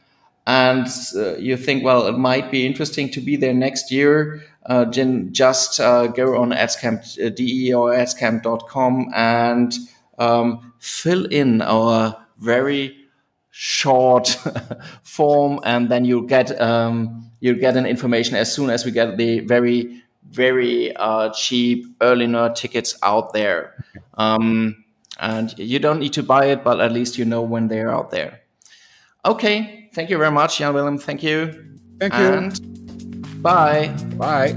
and 0.48 0.88
uh, 1.14 1.36
you 1.36 1.58
think, 1.58 1.84
well, 1.84 2.06
it 2.06 2.16
might 2.16 2.50
be 2.50 2.64
interesting 2.64 3.10
to 3.10 3.20
be 3.20 3.36
there 3.36 3.52
next 3.52 3.92
year, 3.92 4.42
uh, 4.64 4.86
just 4.86 5.78
uh, 5.78 6.06
go 6.06 6.40
on 6.40 6.52
adscamp, 6.52 7.00
uh, 7.22 7.28
de 7.28 7.74
or 7.74 7.92
adscamp.com 7.92 9.10
and 9.14 9.74
um, 10.18 10.72
fill 10.78 11.26
in 11.26 11.60
our 11.60 12.16
very 12.38 12.96
short 13.50 14.28
form, 15.02 15.60
and 15.64 15.90
then 15.90 16.06
you'll 16.06 16.22
get 16.22 16.58
um, 16.58 17.30
you'll 17.40 17.60
get 17.60 17.76
an 17.76 17.84
information 17.84 18.34
as 18.34 18.50
soon 18.50 18.70
as 18.70 18.86
we 18.86 18.90
get 18.90 19.18
the 19.18 19.40
very 19.40 20.02
very 20.30 20.96
uh, 20.96 21.30
cheap 21.34 21.84
early 22.00 22.26
nerd 22.26 22.54
tickets 22.54 22.98
out 23.02 23.34
there. 23.34 23.84
Um, 24.14 24.82
and 25.20 25.52
you 25.58 25.78
don't 25.78 26.00
need 26.00 26.14
to 26.14 26.22
buy 26.22 26.46
it, 26.46 26.64
but 26.64 26.80
at 26.80 26.90
least 26.90 27.18
you 27.18 27.26
know 27.26 27.42
when 27.42 27.68
they're 27.68 27.90
out 27.90 28.10
there. 28.10 28.40
Okay, 29.26 29.77
thank 29.98 30.10
you 30.10 30.16
very 30.16 30.30
much, 30.30 30.58
Jan 30.58 30.72
Willem. 30.74 30.96
Thank 30.96 31.24
you. 31.24 31.52
Thank 31.98 32.14
you. 32.14 32.20
And 32.20 33.42
bye. 33.42 33.88
Bye. 34.16 34.56